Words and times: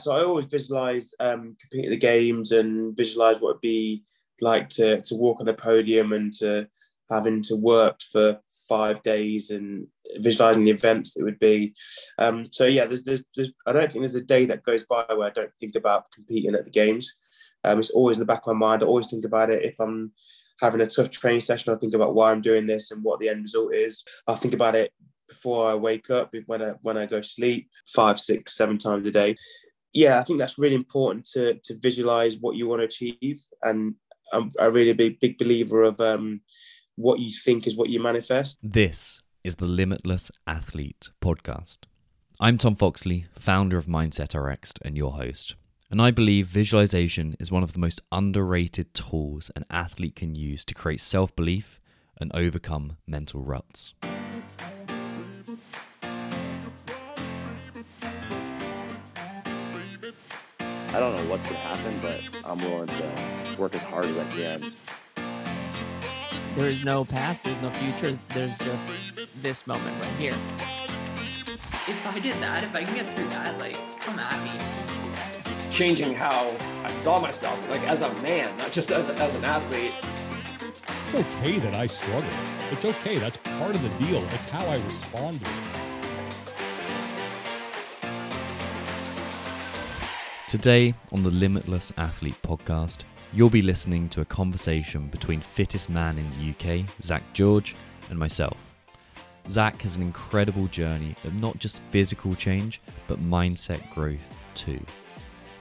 So 0.00 0.14
I 0.14 0.22
always 0.22 0.46
visualize 0.46 1.12
um, 1.18 1.56
competing 1.60 1.86
at 1.86 1.90
the 1.90 1.98
games 1.98 2.52
and 2.52 2.96
visualize 2.96 3.40
what 3.40 3.50
it'd 3.50 3.60
be 3.60 4.04
like 4.40 4.68
to 4.68 5.02
to 5.02 5.14
walk 5.16 5.40
on 5.40 5.46
the 5.46 5.54
podium 5.54 6.12
and 6.12 6.32
to 6.34 6.68
having 7.10 7.42
to 7.42 7.56
work 7.56 8.00
for 8.12 8.38
five 8.68 9.02
days 9.02 9.50
and 9.50 9.86
visualizing 10.18 10.64
the 10.64 10.70
events 10.70 11.14
that 11.14 11.24
would 11.24 11.38
be. 11.38 11.74
Um, 12.18 12.46
so 12.52 12.66
yeah, 12.66 12.84
there's, 12.84 13.02
there's, 13.02 13.24
there's, 13.34 13.50
I 13.66 13.72
don't 13.72 13.90
think 13.90 14.02
there's 14.02 14.14
a 14.14 14.22
day 14.22 14.44
that 14.46 14.62
goes 14.62 14.84
by 14.86 15.04
where 15.08 15.26
I 15.26 15.30
don't 15.30 15.50
think 15.58 15.74
about 15.74 16.10
competing 16.12 16.54
at 16.54 16.64
the 16.64 16.70
games. 16.70 17.14
Um, 17.64 17.78
it's 17.78 17.90
always 17.90 18.18
in 18.18 18.20
the 18.20 18.26
back 18.26 18.46
of 18.46 18.54
my 18.54 18.66
mind. 18.66 18.82
I 18.82 18.86
always 18.86 19.08
think 19.08 19.24
about 19.24 19.50
it 19.50 19.64
if 19.64 19.80
I'm 19.80 20.12
having 20.60 20.82
a 20.82 20.86
tough 20.86 21.10
training 21.10 21.40
session. 21.40 21.72
I 21.72 21.78
think 21.78 21.94
about 21.94 22.14
why 22.14 22.30
I'm 22.30 22.42
doing 22.42 22.66
this 22.66 22.90
and 22.90 23.02
what 23.02 23.20
the 23.20 23.30
end 23.30 23.42
result 23.42 23.74
is. 23.74 24.04
I 24.26 24.34
think 24.34 24.54
about 24.54 24.74
it 24.74 24.92
before 25.28 25.70
I 25.70 25.74
wake 25.74 26.10
up, 26.10 26.34
when 26.46 26.62
I 26.62 26.74
when 26.82 26.96
I 26.96 27.06
go 27.06 27.20
sleep, 27.22 27.70
five, 27.86 28.18
six, 28.20 28.56
seven 28.56 28.78
times 28.78 29.06
a 29.06 29.10
day. 29.10 29.36
Yeah, 29.98 30.20
I 30.20 30.22
think 30.22 30.38
that's 30.38 30.58
really 30.58 30.76
important 30.76 31.26
to 31.32 31.54
to 31.64 31.76
visualize 31.82 32.36
what 32.38 32.54
you 32.54 32.68
want 32.68 32.82
to 32.82 32.84
achieve, 32.84 33.42
and 33.64 33.96
I'm 34.32 34.52
a 34.60 34.70
really 34.70 34.92
big 34.92 35.18
big 35.18 35.36
believer 35.38 35.82
of 35.82 36.00
um, 36.00 36.40
what 36.94 37.18
you 37.18 37.32
think 37.44 37.66
is 37.66 37.76
what 37.76 37.88
you 37.88 38.00
manifest. 38.00 38.60
This 38.62 39.20
is 39.42 39.56
the 39.56 39.66
Limitless 39.66 40.30
Athlete 40.46 41.08
podcast. 41.20 41.78
I'm 42.38 42.58
Tom 42.58 42.76
Foxley, 42.76 43.26
founder 43.34 43.76
of 43.76 43.86
Mindset 43.86 44.40
RX 44.40 44.72
and 44.82 44.96
your 44.96 45.14
host. 45.14 45.56
And 45.90 46.00
I 46.00 46.12
believe 46.12 46.46
visualization 46.46 47.34
is 47.40 47.50
one 47.50 47.64
of 47.64 47.72
the 47.72 47.80
most 47.80 48.00
underrated 48.12 48.94
tools 48.94 49.50
an 49.56 49.64
athlete 49.68 50.14
can 50.14 50.36
use 50.36 50.64
to 50.66 50.74
create 50.74 51.00
self 51.00 51.34
belief 51.34 51.80
and 52.20 52.30
overcome 52.34 52.98
mental 53.04 53.42
ruts. 53.42 53.94
I 60.98 61.00
don't 61.00 61.14
know 61.14 61.30
what's 61.30 61.46
going 61.46 61.60
to 61.60 61.66
happen, 61.68 61.98
but 62.02 62.20
I'm 62.44 62.58
willing 62.58 62.88
to 62.88 63.12
work 63.56 63.74
as 63.74 63.84
hard 63.84 64.06
as 64.06 64.18
I 64.18 64.24
can 64.30 64.72
there 66.58 66.68
is 66.68 66.84
no 66.84 67.04
past, 67.04 67.44
there's 67.44 67.62
no 67.62 67.70
future. 67.70 68.18
There's 68.30 68.58
just 68.58 69.42
this 69.42 69.66
moment 69.66 69.94
right 70.02 70.12
here. 70.18 70.32
If 71.86 72.06
I 72.06 72.18
did 72.18 72.34
that, 72.34 72.64
if 72.64 72.74
I 72.74 72.82
can 72.82 72.94
get 72.94 73.16
through 73.16 73.28
that, 73.28 73.58
like, 73.60 73.76
come 74.00 74.18
at 74.18 74.42
me. 74.42 75.70
Changing 75.70 76.14
how 76.14 76.52
I 76.82 76.90
saw 76.90 77.20
myself, 77.20 77.70
like 77.70 77.82
as 77.82 78.02
a 78.02 78.12
man, 78.22 78.54
not 78.58 78.72
just 78.72 78.90
as, 78.90 79.08
as 79.08 79.36
an 79.36 79.44
athlete. 79.44 79.94
It's 81.04 81.14
okay 81.14 81.58
that 81.60 81.74
I 81.74 81.86
struggle. 81.86 82.28
It's 82.72 82.84
okay. 82.84 83.18
That's 83.18 83.36
part 83.36 83.76
of 83.76 83.82
the 83.82 84.04
deal. 84.04 84.22
It's 84.34 84.46
how 84.46 84.66
I 84.66 84.78
respond 84.78 85.40
Today 90.48 90.94
on 91.12 91.22
the 91.22 91.30
Limitless 91.30 91.92
Athlete 91.98 92.40
podcast, 92.40 93.04
You'll 93.34 93.50
be 93.50 93.60
listening 93.60 94.08
to 94.08 94.22
a 94.22 94.24
conversation 94.24 95.08
between 95.08 95.42
fittest 95.42 95.90
man 95.90 96.16
in 96.16 96.24
the 96.30 96.80
UK, 96.80 96.86
Zach 97.02 97.22
George, 97.34 97.76
and 98.08 98.18
myself. 98.18 98.56
Zach 99.50 99.82
has 99.82 99.96
an 99.96 100.02
incredible 100.02 100.66
journey 100.68 101.14
of 101.24 101.34
not 101.34 101.58
just 101.58 101.82
physical 101.90 102.34
change, 102.34 102.80
but 103.08 103.20
mindset 103.20 103.82
growth 103.94 104.34
too. 104.54 104.80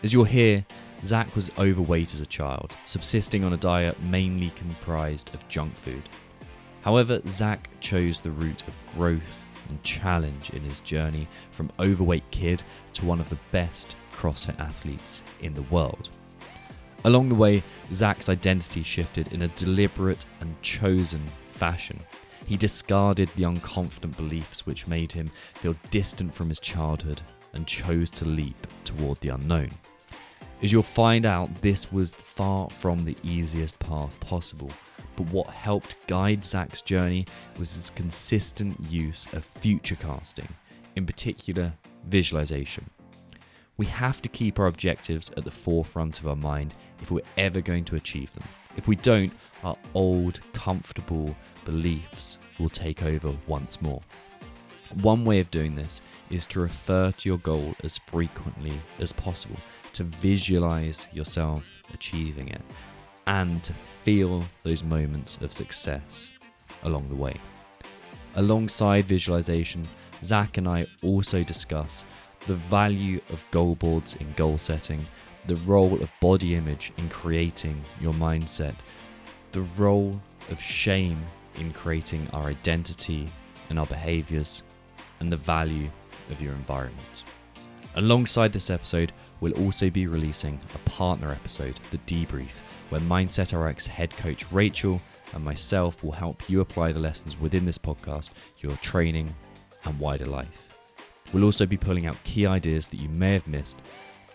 As 0.04 0.14
you'll 0.14 0.24
hear, 0.24 0.66
Zach 1.04 1.36
was 1.36 1.52
overweight 1.60 2.14
as 2.14 2.22
a 2.22 2.26
child, 2.26 2.74
subsisting 2.86 3.44
on 3.44 3.52
a 3.52 3.58
diet 3.58 4.02
mainly 4.04 4.52
comprised 4.52 5.36
of 5.36 5.46
junk 5.50 5.76
food. 5.76 6.04
However, 6.80 7.22
Zach 7.28 7.70
chose 7.82 8.22
the 8.22 8.32
route 8.32 8.64
of 8.66 8.74
growth 8.96 9.44
and 9.68 9.84
challenge 9.84 10.52
in 10.52 10.62
his 10.62 10.80
journey 10.80 11.28
from 11.52 11.74
overweight 11.78 12.32
kid 12.32 12.64
to 12.94 13.06
one 13.06 13.20
of 13.20 13.30
the 13.30 13.38
best 13.52 13.98
CrossFit 14.18 14.60
athletes 14.60 15.22
in 15.42 15.54
the 15.54 15.62
world. 15.64 16.10
Along 17.04 17.30
the 17.30 17.36
way, 17.36 17.62
Zach's 17.94 18.30
identity 18.30 18.82
shifted 18.82 19.32
in 19.32 19.44
a 19.44 19.48
deliberate 19.50 20.26
and 20.42 20.60
chosen 20.62 21.24
fashion. 21.52 22.00
He 22.48 22.58
discarded 22.58 23.30
the 23.30 23.44
unconfident 23.44 24.18
beliefs 24.18 24.66
which 24.66 24.88
made 24.88 25.12
him 25.12 25.30
feel 25.54 25.76
distant 25.92 26.34
from 26.34 26.50
his 26.50 26.60
childhood 26.60 27.22
and 27.54 27.68
chose 27.68 28.10
to 28.12 28.26
leap 28.26 28.68
toward 28.84 29.20
the 29.20 29.30
unknown. 29.30 29.70
As 30.64 30.72
you'll 30.72 30.82
find 30.82 31.26
out, 31.26 31.54
this 31.62 31.92
was 31.92 32.16
far 32.16 32.70
from 32.70 33.06
the 33.06 33.16
easiest 33.22 33.78
path 33.78 34.20
possible, 34.20 34.72
but 35.16 35.28
what 35.28 35.48
helped 35.48 35.96
guide 36.08 36.44
Zach's 36.44 36.82
journey 36.82 37.26
was 37.60 37.76
his 37.76 37.92
consistent 37.92 38.80
use 38.90 39.32
of 39.34 39.46
future 39.46 39.96
casting, 39.96 40.48
in 40.96 41.06
particular, 41.06 41.72
visualization. 42.08 42.90
We 43.78 43.86
have 43.86 44.24
to 44.24 44.30
keep 44.30 44.60
our 44.60 44.66
objectives 44.66 45.30
at 45.38 45.44
the 45.44 45.52
forefront 45.52 46.20
of 46.20 46.28
our 46.28 46.36
mind 46.36 46.74
if 47.00 47.12
we're 47.12 47.22
ever 47.38 47.62
going 47.62 47.86
to 47.86 47.96
achieve 47.96 48.34
them. 48.34 48.44
If 48.76 48.88
we 48.88 48.96
don't, 48.96 49.32
our 49.64 49.78
old, 49.94 50.40
comfortable 50.54 51.36
beliefs 51.64 52.40
will 52.60 52.70
take 52.70 53.04
over 53.04 53.36
once 53.46 53.80
more. 53.80 54.02
One 55.02 55.26
way 55.26 55.40
of 55.40 55.52
doing 55.52 55.76
this 55.76 56.02
is 56.32 56.48
to 56.48 56.60
refer 56.60 57.12
to 57.12 57.30
your 57.30 57.38
goal 57.40 57.76
as 57.84 58.00
frequently 58.00 58.74
as 59.00 59.12
possible, 59.12 59.58
to 59.94 60.04
visualize 60.04 61.06
yourself 61.14 61.84
achieving 61.94 62.48
it, 62.48 62.62
and 63.28 63.64
to 63.64 63.74
feel 63.74 64.44
those 64.64 64.84
moments 64.84 65.38
of 65.42 65.54
success 65.54 66.32
along 66.84 67.10
the 67.10 67.16
way. 67.16 67.36
Alongside 68.36 69.06
visualization, 69.06 69.88
Zach 70.24 70.58
and 70.58 70.68
I 70.68 70.88
also 71.04 71.44
discuss 71.44 72.04
the 72.48 72.56
value 72.56 73.20
of 73.32 73.46
goal 73.52 73.76
boards 73.76 74.16
in 74.16 74.32
goal 74.34 74.58
setting, 74.58 75.06
the 75.48 75.58
role 75.58 76.02
of 76.02 76.12
body 76.22 76.56
image 76.56 76.94
in 76.98 77.10
creating 77.10 77.82
your 78.02 78.14
mindset, 78.14 78.76
the 79.52 79.62
role 79.78 80.20
of 80.50 80.62
shame 80.62 81.22
in 81.60 81.74
creating 81.74 82.28
our 82.32 82.46
identity 82.46 83.28
and 83.70 83.78
our 83.78 83.86
behaviors, 83.86 84.64
and 85.20 85.30
the 85.30 85.38
value 85.38 85.90
of 86.32 86.42
your 86.42 86.54
environment. 86.54 87.24
Alongside 87.96 88.54
this 88.54 88.70
episode, 88.70 89.12
we'll 89.42 89.66
also 89.66 89.90
be 89.90 90.08
releasing 90.08 90.60
a 90.74 90.90
partner 90.90 91.32
episode, 91.32 91.78
The 91.92 91.98
Debrief, 92.00 92.56
where 92.90 93.02
Mindset 93.02 93.58
RX 93.58 93.88
head 93.88 94.12
coach 94.12 94.50
Rachel 94.52 95.02
and 95.34 95.44
myself 95.44 96.02
will 96.02 96.14
help 96.14 96.50
you 96.50 96.62
apply 96.62 96.94
the 96.94 97.00
lessons 97.00 97.38
within 97.40 97.66
this 97.66 97.78
podcast, 97.78 98.30
your 98.60 98.76
training, 98.78 99.36
and 99.84 100.00
wider 100.00 100.26
life. 100.26 100.67
We'll 101.34 101.44
also 101.44 101.66
be 101.66 101.78
pulling 101.78 102.06
out 102.06 102.24
key 102.24 102.46
ideas 102.46 102.88
that 102.88 102.98
you 102.98 103.10
may 103.10 103.34
have 103.34 103.48
missed 103.48 103.78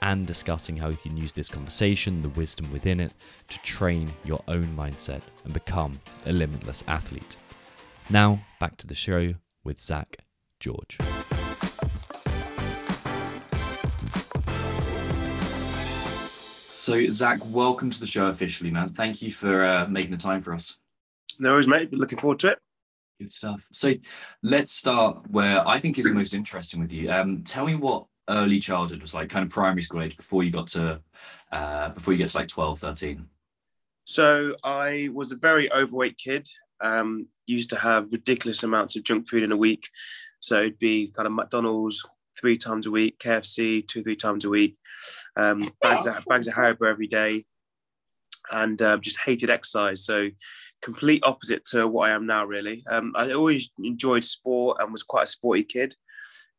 and 0.03 0.26
discussing 0.26 0.76
how 0.76 0.88
you 0.88 0.97
can 0.97 1.16
use 1.16 1.32
this 1.32 1.48
conversation, 1.48 2.22
the 2.22 2.28
wisdom 2.30 2.70
within 2.72 3.00
it, 3.00 3.12
to 3.48 3.58
train 3.62 4.12
your 4.25 4.42
own 4.48 4.66
mindset 4.76 5.22
and 5.44 5.54
become 5.54 6.00
a 6.26 6.32
limitless 6.32 6.82
athlete. 6.88 7.36
Now, 8.10 8.41
back 8.60 8.76
to 8.78 8.86
the 8.86 8.94
show 8.94 9.34
with 9.64 9.81
Zach 9.81 10.19
George. 10.60 10.98
So, 16.69 17.10
Zach, 17.12 17.38
welcome 17.47 17.91
to 17.91 18.00
the 18.00 18.08
show 18.08 18.26
officially, 18.26 18.72
man. 18.72 18.91
Thank 18.91 19.22
you 19.22 19.31
for 19.31 19.64
uh, 19.64 19.86
making 19.88 20.10
the 20.10 20.16
time 20.16 20.42
for 20.42 20.52
us. 20.52 20.78
No 21.38 21.52
worries, 21.52 21.69
mate. 21.69 21.92
Looking 21.92 22.19
forward 22.19 22.41
to 22.41 22.48
it. 22.48 22.58
Good 23.22 23.32
stuff. 23.32 23.64
So 23.70 23.94
let's 24.42 24.72
start 24.72 25.30
where 25.30 25.66
I 25.66 25.78
think 25.78 25.96
is 25.96 26.10
most 26.10 26.34
interesting 26.34 26.80
with 26.80 26.92
you. 26.92 27.08
Um, 27.08 27.44
tell 27.44 27.64
me 27.64 27.76
what 27.76 28.06
early 28.28 28.58
childhood 28.58 29.00
was 29.00 29.14
like, 29.14 29.30
kind 29.30 29.44
of 29.44 29.50
primary 29.50 29.82
school 29.82 30.02
age 30.02 30.16
before 30.16 30.42
you 30.42 30.50
got 30.50 30.66
to 30.68 31.00
uh, 31.52 31.90
before 31.90 32.14
you 32.14 32.18
get 32.18 32.30
to 32.30 32.38
like 32.38 32.48
12, 32.48 32.80
13. 32.80 33.26
So 34.02 34.56
I 34.64 35.08
was 35.12 35.30
a 35.30 35.36
very 35.36 35.72
overweight 35.72 36.18
kid. 36.18 36.48
Um, 36.80 37.28
used 37.46 37.70
to 37.70 37.76
have 37.76 38.12
ridiculous 38.12 38.64
amounts 38.64 38.96
of 38.96 39.04
junk 39.04 39.28
food 39.28 39.44
in 39.44 39.52
a 39.52 39.56
week. 39.56 39.88
So 40.40 40.56
it'd 40.56 40.80
be 40.80 41.12
kind 41.14 41.28
of 41.28 41.32
McDonald's 41.32 42.04
three 42.36 42.58
times 42.58 42.88
a 42.88 42.90
week, 42.90 43.20
KFC 43.20 43.86
two, 43.86 44.02
three 44.02 44.16
times 44.16 44.44
a 44.44 44.48
week, 44.48 44.76
um, 45.36 45.72
bags 45.80 46.08
of 46.08 46.25
bags 46.26 46.48
of 46.48 46.54
Haribo 46.54 46.90
every 46.90 47.06
day, 47.06 47.44
and 48.50 48.82
uh, 48.82 48.98
just 48.98 49.20
hated 49.20 49.48
exercise. 49.48 50.04
So 50.04 50.30
complete 50.82 51.23
opposite 51.25 51.64
to 51.67 51.87
what 51.87 52.11
I 52.11 52.14
am 52.14 52.26
now, 52.26 52.44
really. 52.44 52.82
Um, 52.90 53.12
I 53.17 53.32
always 53.32 53.70
enjoyed 53.82 54.25
sport 54.25 54.79
and 54.81 54.93
was 54.93 55.02
quite 55.02 55.25
a 55.25 55.31
sporty 55.31 55.62
kid. 55.62 55.94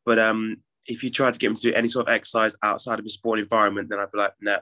But 0.04 0.18
um, 0.18 0.58
if 0.86 1.02
you 1.02 1.10
tried 1.10 1.34
to 1.34 1.38
get 1.38 1.50
me 1.50 1.56
to 1.56 1.62
do 1.62 1.74
any 1.74 1.88
sort 1.88 2.08
of 2.08 2.14
exercise 2.14 2.54
outside 2.62 2.98
of 2.98 3.04
a 3.04 3.10
sport 3.10 3.38
environment, 3.38 3.88
then 3.88 3.98
I'd 3.98 4.12
be 4.12 4.18
like, 4.18 4.34
no, 4.40 4.58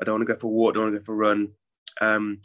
I 0.00 0.04
don't 0.04 0.16
want 0.16 0.28
to 0.28 0.34
go 0.34 0.38
for 0.38 0.46
a 0.46 0.50
walk, 0.50 0.72
I 0.72 0.74
don't 0.74 0.84
want 0.84 0.94
to 0.94 0.98
go 1.00 1.04
for 1.04 1.14
a 1.14 1.28
run. 1.28 1.48
Um, 2.00 2.40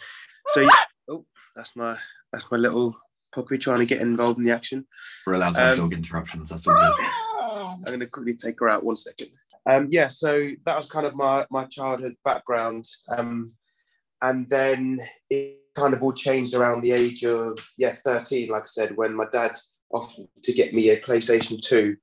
so 0.48 0.62
yeah, 0.62 0.70
oh, 1.10 1.26
that's 1.56 1.76
my 1.76 1.98
that's 2.32 2.52
my 2.52 2.58
little 2.58 2.98
puppy 3.34 3.58
trying 3.58 3.80
to 3.80 3.86
get 3.86 4.02
involved 4.02 4.40
in 4.40 4.46
the 4.46 4.52
action. 4.52 4.86
We're 5.26 5.34
allowed 5.34 5.54
to 5.54 5.60
have 5.60 5.80
um, 5.80 5.86
dog 5.86 5.94
interruptions. 5.94 6.50
That's 6.50 6.68
all 6.68 6.76
good. 6.76 7.06
I'm 7.42 7.84
going 7.84 8.00
to 8.00 8.08
quickly 8.08 8.36
take 8.36 8.60
her 8.60 8.70
out 8.70 8.84
one 8.84 8.96
second. 8.96 9.30
Um, 9.70 9.88
yeah, 9.92 10.10
so 10.10 10.40
that 10.66 10.76
was 10.76 10.88
kind 10.88 11.06
of 11.06 11.16
my 11.16 11.46
my 11.50 11.66
childhood 11.66 12.16
background, 12.26 12.86
um, 13.10 13.54
and 14.22 14.50
then 14.50 15.00
it 15.30 15.63
kind 15.76 15.94
of 15.94 16.04
all 16.04 16.14
changed 16.14 16.54
around 16.54 16.82
the 16.82 16.92
age 16.92 17.24
of 17.24 17.58
yeah 17.78 17.94
13 18.06 18.50
like 18.50 18.64
i 18.64 18.66
said 18.66 18.96
when 18.96 19.16
my 19.16 19.26
dad 19.32 19.52
offered 19.92 20.26
to 20.44 20.54
get 20.54 20.74
me 20.74 20.90
a 20.90 21.00
playstation 21.00 21.62
2 21.62 21.96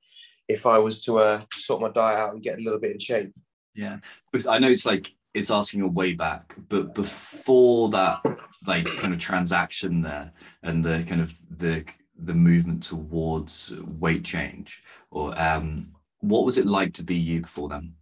if 0.48 0.66
i 0.66 0.78
was 0.78 1.02
to 1.04 1.18
uh, 1.18 1.42
sort 1.54 1.80
my 1.80 1.88
diet 1.90 2.18
out 2.18 2.34
and 2.34 2.42
get 2.42 2.58
a 2.58 2.62
little 2.62 2.80
bit 2.80 2.92
in 2.92 2.98
shape 2.98 3.32
Yeah, 3.74 3.98
but 4.32 4.46
I 4.46 4.58
know 4.58 4.68
it's 4.68 4.86
like 4.86 5.12
it's 5.34 5.50
asking 5.50 5.82
a 5.82 5.86
way 5.86 6.14
back, 6.14 6.54
but 6.68 6.94
before 6.94 7.88
that, 7.90 8.20
like 8.66 8.86
kind 8.96 9.14
of 9.14 9.20
transaction 9.20 10.02
there, 10.02 10.32
and 10.62 10.84
the 10.84 11.04
kind 11.08 11.20
of 11.20 11.38
the 11.56 11.84
the 12.18 12.34
movement 12.34 12.82
towards 12.82 13.74
weight 13.98 14.24
change, 14.24 14.82
or 15.10 15.38
um, 15.40 15.92
what 16.20 16.44
was 16.44 16.58
it 16.58 16.66
like 16.66 16.92
to 16.94 17.04
be 17.04 17.16
you 17.16 17.42
before 17.42 17.68
then? 17.68 17.94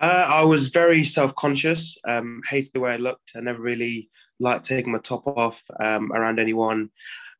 Uh, 0.00 0.26
I 0.28 0.44
was 0.44 0.68
very 0.68 1.04
self-conscious. 1.04 1.98
Um, 2.06 2.42
hated 2.48 2.72
the 2.72 2.80
way 2.80 2.92
I 2.92 2.96
looked. 2.96 3.32
I 3.36 3.40
never 3.40 3.62
really 3.62 4.10
liked 4.40 4.64
taking 4.64 4.92
my 4.92 4.98
top 4.98 5.26
off 5.26 5.62
um, 5.80 6.12
around 6.12 6.40
anyone. 6.40 6.90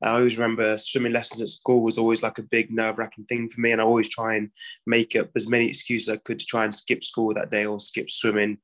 I 0.03 0.11
always 0.11 0.37
remember 0.37 0.77
swimming 0.77 1.13
lessons 1.13 1.41
at 1.41 1.49
school 1.49 1.83
was 1.83 1.99
always 1.99 2.23
like 2.23 2.39
a 2.39 2.43
big 2.43 2.71
nerve-wracking 2.71 3.25
thing 3.25 3.49
for 3.49 3.61
me, 3.61 3.73
and 3.73 3.81
I 3.81 3.85
always 3.85 4.09
try 4.09 4.37
and 4.37 4.51
make 4.87 5.17
up 5.17 5.31
as 5.35 5.49
many 5.49 5.69
excuses 5.69 6.09
as 6.09 6.15
I 6.15 6.19
could 6.19 6.39
to 6.41 6.47
try 6.47 6.65
and 6.65 6.75
skip 6.75 7.03
school 7.03 7.33
that 7.35 7.51
day 7.51 7.65
or 7.65 7.81
skip 7.81 8.11
swimming. 8.11 8.59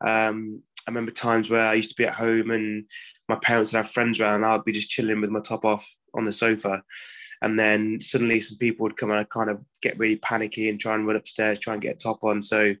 Um, 0.00 0.62
I 0.86 0.90
remember 0.90 1.12
times 1.12 1.50
where 1.50 1.66
I 1.66 1.74
used 1.74 1.90
to 1.90 1.96
be 1.96 2.06
at 2.06 2.14
home 2.14 2.50
and 2.50 2.86
my 3.28 3.36
parents 3.36 3.72
would 3.72 3.78
have 3.78 3.90
friends 3.90 4.18
around, 4.18 4.36
and 4.36 4.46
I'd 4.46 4.64
be 4.64 4.72
just 4.72 4.88
chilling 4.88 5.20
with 5.20 5.30
my 5.30 5.40
top 5.40 5.64
off 5.64 5.86
on 6.14 6.24
the 6.24 6.32
sofa, 6.32 6.82
and 7.42 7.58
then 7.58 8.00
suddenly 8.00 8.40
some 8.40 8.58
people 8.58 8.84
would 8.84 8.96
come 8.96 9.10
and 9.10 9.20
I 9.20 9.24
kind 9.24 9.50
of 9.50 9.62
get 9.82 9.98
really 9.98 10.16
panicky 10.16 10.68
and 10.68 10.80
try 10.80 10.94
and 10.94 11.06
run 11.06 11.16
upstairs, 11.16 11.58
try 11.58 11.74
and 11.74 11.82
get 11.82 11.96
a 11.96 11.98
top 11.98 12.24
on. 12.24 12.40
So, 12.40 12.74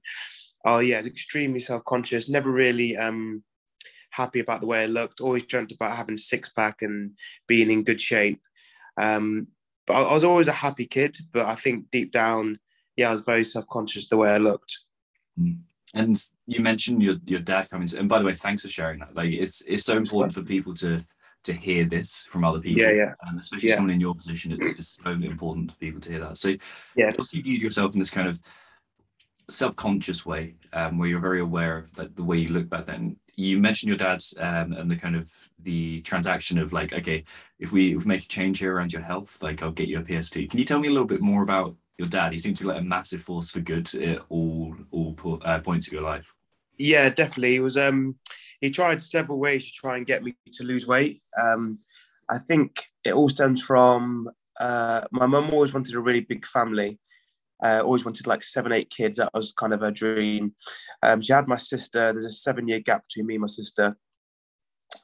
oh 0.64 0.78
yeah, 0.78 0.98
it's 0.98 1.06
extremely 1.06 1.60
self-conscious. 1.60 2.28
Never 2.28 2.50
really 2.50 2.96
um, 2.96 3.42
happy 4.10 4.40
about 4.40 4.60
the 4.60 4.66
way 4.66 4.82
I 4.82 4.86
looked. 4.86 5.20
Always 5.20 5.44
dreamt 5.44 5.72
about 5.72 5.96
having 5.96 6.16
six 6.16 6.48
pack 6.48 6.82
and 6.82 7.12
being 7.46 7.70
in 7.70 7.84
good 7.84 8.00
shape. 8.00 8.40
Um, 8.96 9.48
but 9.86 9.94
I, 9.94 10.02
I, 10.02 10.12
was 10.12 10.24
always 10.24 10.48
a 10.48 10.52
happy 10.52 10.86
kid. 10.86 11.16
But 11.32 11.46
I 11.46 11.54
think 11.54 11.90
deep 11.90 12.12
down, 12.12 12.58
yeah, 12.96 13.08
I 13.08 13.12
was 13.12 13.22
very 13.22 13.44
self 13.44 13.66
conscious 13.68 14.08
the 14.08 14.16
way 14.16 14.30
I 14.30 14.38
looked. 14.38 14.78
Mm. 15.38 15.60
And 15.92 16.16
you 16.46 16.60
mentioned 16.60 17.02
your 17.02 17.16
your 17.24 17.40
dad 17.40 17.68
coming. 17.68 17.88
To, 17.88 17.98
and 17.98 18.08
by 18.08 18.20
the 18.20 18.24
way, 18.24 18.34
thanks 18.34 18.62
for 18.62 18.68
sharing 18.68 19.00
that. 19.00 19.14
Like 19.14 19.32
it's 19.32 19.60
it's 19.62 19.84
so 19.84 19.96
important 19.96 20.34
for 20.34 20.42
people 20.42 20.74
to 20.74 21.04
to 21.44 21.52
hear 21.52 21.84
this 21.84 22.26
from 22.28 22.44
other 22.44 22.60
people. 22.60 22.82
Yeah, 22.82 22.92
yeah. 22.92 23.12
Um, 23.26 23.38
especially 23.38 23.70
yeah. 23.70 23.76
someone 23.76 23.94
in 23.94 24.00
your 24.00 24.14
position, 24.14 24.52
it's, 24.52 24.78
it's 24.78 24.98
so 25.02 25.10
important 25.10 25.72
for 25.72 25.78
people 25.78 26.00
to 26.02 26.10
hear 26.10 26.20
that. 26.20 26.38
So 26.38 26.54
yeah, 26.94 27.08
obviously 27.08 27.40
viewed 27.40 27.62
yourself 27.62 27.94
in 27.94 27.98
this 27.98 28.10
kind 28.10 28.28
of 28.28 28.40
self-conscious 29.50 30.24
way 30.24 30.54
um, 30.72 30.98
where 30.98 31.08
you're 31.08 31.20
very 31.20 31.40
aware 31.40 31.78
of 31.78 31.98
like, 31.98 32.14
the 32.14 32.24
way 32.24 32.38
you 32.38 32.48
look 32.48 32.68
back 32.68 32.86
then. 32.86 33.16
You 33.36 33.58
mentioned 33.58 33.88
your 33.88 33.96
dad 33.96 34.22
um, 34.38 34.72
and 34.72 34.90
the 34.90 34.96
kind 34.96 35.16
of 35.16 35.32
the 35.62 36.00
transaction 36.02 36.58
of 36.58 36.72
like 36.72 36.92
okay 36.92 37.24
if 37.58 37.70
we, 37.72 37.94
if 37.94 38.04
we 38.04 38.08
make 38.08 38.24
a 38.24 38.28
change 38.28 38.58
here 38.58 38.74
around 38.74 38.94
your 38.94 39.02
health 39.02 39.42
like 39.42 39.62
i'll 39.62 39.70
get 39.70 39.88
you 39.88 39.98
a 39.98 40.02
ps2 40.02 40.48
can 40.48 40.58
you 40.58 40.64
tell 40.64 40.78
me 40.78 40.88
a 40.88 40.90
little 40.90 41.06
bit 41.06 41.20
more 41.20 41.42
about 41.42 41.76
your 42.00 42.08
dad? 42.08 42.32
He 42.32 42.38
seems 42.38 42.58
to 42.58 42.64
be 42.64 42.70
like 42.70 42.80
a 42.80 42.84
massive 42.84 43.20
force 43.20 43.50
for 43.50 43.60
good 43.60 43.94
at 43.94 44.22
all 44.30 44.74
all 44.90 45.40
uh, 45.44 45.60
points 45.60 45.86
of 45.86 45.92
your 45.92 46.02
life. 46.02 46.34
Yeah 46.78 47.10
definitely. 47.10 47.52
He 47.52 47.60
was 47.60 47.76
um 47.76 48.16
he 48.60 48.70
tried 48.70 49.02
several 49.02 49.38
ways 49.38 49.66
to 49.66 49.72
try 49.72 49.98
and 49.98 50.06
get 50.06 50.24
me 50.24 50.34
to 50.52 50.64
lose 50.64 50.86
weight. 50.86 51.22
Um 51.40 51.78
i 52.28 52.38
think 52.38 52.70
it 53.04 53.12
all 53.12 53.28
stems 53.28 53.60
from 53.62 54.30
uh, 54.60 55.02
my 55.10 55.26
mum 55.26 55.50
always 55.50 55.72
wanted 55.72 55.94
a 55.94 56.00
really 56.00 56.20
big 56.20 56.44
family 56.46 56.98
uh, 57.62 57.82
always 57.84 58.04
wanted 58.04 58.26
like 58.26 58.42
seven, 58.42 58.72
eight 58.72 58.90
kids. 58.90 59.16
That 59.16 59.32
was 59.34 59.52
kind 59.52 59.72
of 59.72 59.80
her 59.80 59.90
dream. 59.90 60.54
Um, 61.02 61.20
she 61.20 61.32
had 61.32 61.48
my 61.48 61.56
sister. 61.56 62.12
There's 62.12 62.24
a 62.24 62.30
seven 62.30 62.68
year 62.68 62.80
gap 62.80 63.04
between 63.04 63.26
me 63.26 63.34
and 63.34 63.42
my 63.42 63.48
sister. 63.48 63.96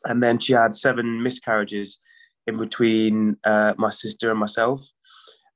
And 0.04 0.22
then 0.22 0.38
she 0.38 0.52
had 0.52 0.74
seven 0.74 1.22
miscarriages 1.22 2.00
in 2.46 2.56
between 2.56 3.36
uh, 3.44 3.74
my 3.78 3.90
sister 3.90 4.30
and 4.30 4.40
myself. 4.40 4.84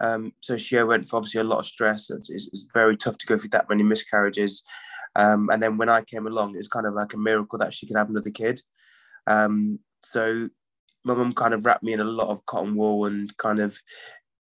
Um, 0.00 0.32
so 0.41 0.56
she 0.56 0.82
went 0.82 1.08
for 1.08 1.17
obviously 1.17 1.41
a 1.41 1.44
lot 1.44 1.58
of 1.58 1.67
stress. 1.67 2.11
It's, 2.11 2.31
it's, 2.31 2.49
it's 2.49 2.67
very 2.73 2.97
tough 2.97 3.19
to 3.19 3.26
go 3.26 3.37
through 3.37 3.50
that 3.50 3.69
many 3.69 3.82
miscarriages. 3.82 4.62
Um, 5.17 5.50
and 5.50 5.62
then 5.62 5.76
when 5.76 5.88
I 5.88 6.03
came 6.03 6.26
along, 6.26 6.56
it's 6.56 6.69
kind 6.69 6.87
of 6.87 6.94
like 6.94 7.12
a 7.14 7.19
miracle 7.19 7.58
that 7.58 7.75
she 7.75 7.87
could 7.87 7.96
have 7.96 8.11
another 8.11 8.31
kid. 8.31 8.61
Um, 9.26 9.81
so 10.03 10.49
my 11.05 11.14
mum 11.14 11.32
kind 11.32 11.55
of 11.55 11.64
wrapped 11.64 11.82
me 11.82 11.93
in 11.93 12.00
a 12.00 12.05
lot 12.05 12.29
of 12.29 12.44
cotton 12.46 12.76
wool 12.76 13.06
and 13.06 13.35
kind 13.37 13.58
of 13.58 13.79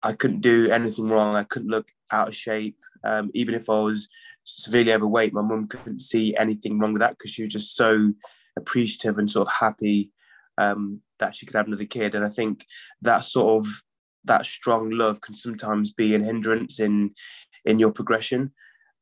I 0.02 0.12
couldn't 0.12 0.40
do 0.40 0.70
anything 0.70 1.08
wrong. 1.08 1.34
I 1.34 1.44
couldn't 1.44 1.70
look 1.70 1.90
out 2.10 2.28
of 2.28 2.36
shape. 2.36 2.78
Um, 3.04 3.30
even 3.34 3.54
if 3.54 3.68
I 3.68 3.80
was 3.80 4.08
severely 4.44 4.92
overweight, 4.92 5.32
my 5.32 5.42
mum 5.42 5.66
couldn't 5.66 6.00
see 6.00 6.36
anything 6.36 6.78
wrong 6.78 6.92
with 6.92 7.00
that 7.00 7.18
because 7.18 7.30
she 7.30 7.42
was 7.42 7.52
just 7.52 7.76
so 7.76 8.12
appreciative 8.56 9.18
and 9.18 9.30
sort 9.30 9.48
of 9.48 9.54
happy 9.54 10.12
um, 10.58 11.00
that 11.18 11.34
she 11.34 11.46
could 11.46 11.56
have 11.56 11.66
another 11.66 11.84
kid. 11.84 12.14
And 12.14 12.24
I 12.24 12.28
think 12.28 12.66
that 13.02 13.24
sort 13.24 13.64
of 13.64 13.82
that 14.24 14.44
strong 14.44 14.90
love 14.90 15.20
can 15.20 15.34
sometimes 15.34 15.90
be 15.92 16.14
an 16.14 16.24
hindrance 16.24 16.80
in 16.80 17.12
in 17.64 17.78
your 17.78 17.92
progression. 17.92 18.52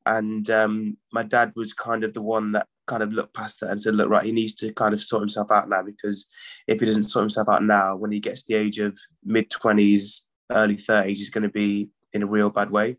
And 0.06 0.48
um, 0.50 0.96
my 1.12 1.22
dad 1.22 1.52
was 1.56 1.72
kind 1.72 2.04
of 2.04 2.12
the 2.12 2.22
one 2.22 2.52
that 2.52 2.66
kind 2.86 3.02
of 3.02 3.12
looked 3.12 3.34
past 3.34 3.60
that 3.60 3.70
and 3.70 3.80
said, 3.80 3.94
look, 3.94 4.10
right, 4.10 4.24
he 4.24 4.32
needs 4.32 4.54
to 4.54 4.72
kind 4.72 4.92
of 4.92 5.02
sort 5.02 5.22
himself 5.22 5.50
out 5.50 5.68
now 5.68 5.82
because 5.82 6.26
if 6.66 6.80
he 6.80 6.86
doesn't 6.86 7.04
sort 7.04 7.22
himself 7.22 7.48
out 7.48 7.64
now, 7.64 7.96
when 7.96 8.12
he 8.12 8.20
gets 8.20 8.44
the 8.44 8.54
age 8.54 8.78
of 8.78 8.98
mid 9.24 9.50
20s, 9.50 10.20
early 10.50 10.76
30s, 10.76 11.20
is 11.20 11.30
going 11.30 11.42
to 11.42 11.48
be 11.48 11.90
in 12.12 12.22
a 12.22 12.26
real 12.26 12.50
bad 12.50 12.70
way. 12.70 12.96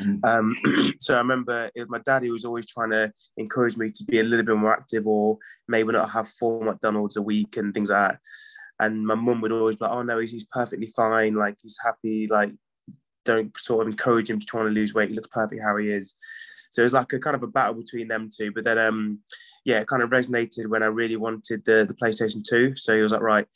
Mm. 0.00 0.24
Um, 0.24 0.94
so 1.00 1.14
I 1.14 1.18
remember 1.18 1.70
it 1.74 1.80
was 1.80 1.90
my 1.90 1.98
dad 1.98 2.22
who 2.22 2.32
was 2.32 2.44
always 2.44 2.66
trying 2.66 2.90
to 2.90 3.12
encourage 3.36 3.76
me 3.76 3.90
to 3.90 4.04
be 4.04 4.20
a 4.20 4.24
little 4.24 4.46
bit 4.46 4.56
more 4.56 4.72
active 4.72 5.06
or 5.06 5.38
maybe 5.66 5.92
not 5.92 6.10
have 6.10 6.28
four 6.28 6.62
McDonald's 6.62 7.16
a 7.16 7.22
week 7.22 7.56
and 7.56 7.74
things 7.74 7.90
like 7.90 8.12
that. 8.12 8.20
And 8.80 9.06
my 9.06 9.14
mum 9.14 9.40
would 9.40 9.52
always 9.52 9.76
be 9.76 9.84
like, 9.84 9.92
oh 9.92 10.02
no, 10.02 10.18
he's, 10.18 10.30
he's 10.30 10.44
perfectly 10.44 10.92
fine. 10.94 11.34
Like 11.34 11.56
he's 11.60 11.78
happy. 11.82 12.28
Like 12.28 12.52
don't 13.24 13.56
sort 13.58 13.82
of 13.82 13.88
encourage 13.90 14.30
him 14.30 14.40
to 14.40 14.46
try 14.46 14.64
and 14.64 14.74
lose 14.74 14.94
weight. 14.94 15.10
He 15.10 15.14
looks 15.14 15.28
perfect 15.28 15.62
how 15.62 15.76
he 15.76 15.88
is. 15.88 16.14
So 16.70 16.82
it 16.82 16.84
was 16.84 16.92
like 16.92 17.12
a 17.12 17.18
kind 17.18 17.36
of 17.36 17.42
a 17.42 17.46
battle 17.46 17.74
between 17.74 18.08
them 18.08 18.30
two. 18.34 18.52
But 18.52 18.64
then, 18.64 18.78
um, 18.78 19.20
yeah, 19.64 19.80
it 19.80 19.88
kind 19.88 20.02
of 20.02 20.10
resonated 20.10 20.66
when 20.66 20.82
I 20.82 20.86
really 20.86 21.16
wanted 21.16 21.64
the, 21.64 21.84
the 21.86 21.94
PlayStation 21.94 22.42
2. 22.48 22.76
So 22.76 22.94
he 22.94 23.02
was 23.02 23.12
like, 23.12 23.20
right, 23.20 23.46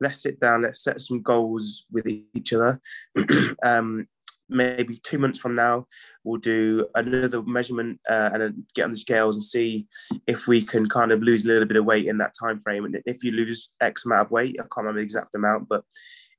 let's 0.00 0.22
sit 0.22 0.40
down, 0.40 0.62
let's 0.62 0.82
set 0.82 1.00
some 1.00 1.22
goals 1.22 1.86
with 1.90 2.06
each 2.06 2.52
other. 2.52 2.80
um, 3.62 4.06
maybe 4.50 4.98
two 5.02 5.18
months 5.18 5.38
from 5.38 5.54
now, 5.54 5.86
we'll 6.24 6.40
do 6.40 6.86
another 6.94 7.42
measurement 7.42 8.00
uh, 8.08 8.30
and 8.32 8.64
get 8.74 8.84
on 8.84 8.90
the 8.90 8.96
scales 8.96 9.36
and 9.36 9.44
see 9.44 9.86
if 10.26 10.46
we 10.46 10.60
can 10.60 10.88
kind 10.88 11.12
of 11.12 11.22
lose 11.22 11.44
a 11.44 11.48
little 11.48 11.68
bit 11.68 11.76
of 11.76 11.84
weight 11.84 12.06
in 12.06 12.18
that 12.18 12.34
time 12.38 12.58
frame. 12.60 12.84
And 12.84 13.00
if 13.06 13.22
you 13.22 13.32
lose 13.32 13.74
X 13.80 14.04
amount 14.04 14.26
of 14.26 14.30
weight, 14.30 14.56
I 14.58 14.62
can't 14.62 14.78
remember 14.78 14.98
the 14.98 15.04
exact 15.04 15.34
amount, 15.34 15.68
but 15.68 15.84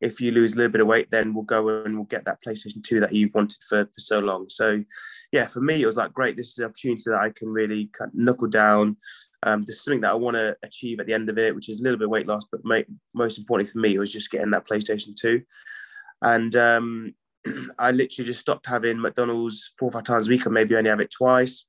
if 0.01 0.19
you 0.19 0.31
lose 0.31 0.53
a 0.53 0.57
little 0.57 0.71
bit 0.71 0.81
of 0.81 0.87
weight, 0.87 1.09
then 1.11 1.33
we'll 1.33 1.43
go 1.43 1.83
and 1.83 1.95
we'll 1.95 2.05
get 2.05 2.25
that 2.25 2.39
PlayStation 2.45 2.83
2 2.83 2.99
that 3.01 3.13
you've 3.13 3.33
wanted 3.33 3.59
for, 3.67 3.85
for 3.85 3.99
so 3.99 4.19
long. 4.19 4.49
So, 4.49 4.83
yeah, 5.31 5.47
for 5.47 5.61
me, 5.61 5.81
it 5.81 5.85
was 5.85 5.97
like, 5.97 6.13
great, 6.13 6.35
this 6.35 6.49
is 6.49 6.57
an 6.57 6.65
opportunity 6.65 7.03
that 7.05 7.19
I 7.19 7.29
can 7.29 7.49
really 7.49 7.89
kind 7.93 8.09
of 8.09 8.15
knuckle 8.15 8.47
down. 8.47 8.97
Um, 9.43 9.63
there's 9.65 9.83
something 9.83 10.01
that 10.01 10.11
I 10.11 10.15
want 10.15 10.35
to 10.35 10.57
achieve 10.63 10.99
at 10.99 11.05
the 11.05 11.13
end 11.13 11.29
of 11.29 11.37
it, 11.37 11.55
which 11.55 11.69
is 11.69 11.79
a 11.79 11.83
little 11.83 11.99
bit 11.99 12.09
weight 12.09 12.27
loss, 12.27 12.45
but 12.51 12.61
my, 12.63 12.83
most 13.13 13.37
importantly 13.37 13.71
for 13.71 13.79
me 13.79 13.95
it 13.95 13.99
was 13.99 14.11
just 14.11 14.31
getting 14.31 14.51
that 14.51 14.67
PlayStation 14.67 15.15
2. 15.15 15.41
And 16.23 16.55
um, 16.55 17.15
I 17.79 17.91
literally 17.91 18.27
just 18.27 18.39
stopped 18.39 18.65
having 18.65 18.99
McDonald's 18.99 19.71
four 19.77 19.89
or 19.89 19.91
five 19.91 20.03
times 20.03 20.27
a 20.27 20.31
week, 20.31 20.47
or 20.47 20.49
maybe 20.49 20.75
only 20.75 20.89
have 20.89 20.99
it 20.99 21.11
twice 21.11 21.65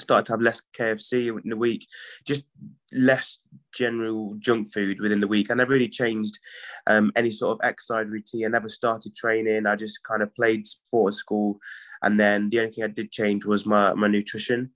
started 0.00 0.26
to 0.26 0.32
have 0.32 0.42
less 0.42 0.62
KFC 0.76 1.28
in 1.28 1.50
the 1.50 1.56
week, 1.56 1.86
just 2.26 2.44
less 2.92 3.38
general 3.72 4.36
junk 4.38 4.72
food 4.72 5.00
within 5.00 5.20
the 5.20 5.28
week. 5.28 5.50
I 5.50 5.54
never 5.54 5.72
really 5.72 5.88
changed 5.88 6.38
um, 6.86 7.12
any 7.16 7.30
sort 7.30 7.52
of 7.52 7.66
exercise 7.66 8.06
routine. 8.08 8.46
I 8.46 8.48
never 8.48 8.68
started 8.68 9.14
training. 9.14 9.66
I 9.66 9.76
just 9.76 10.02
kind 10.04 10.22
of 10.22 10.34
played 10.34 10.66
sport 10.66 11.14
at 11.14 11.18
school. 11.18 11.58
And 12.02 12.18
then 12.18 12.50
the 12.50 12.60
only 12.60 12.72
thing 12.72 12.84
I 12.84 12.88
did 12.88 13.12
change 13.12 13.44
was 13.44 13.66
my, 13.66 13.92
my 13.94 14.08
nutrition. 14.08 14.70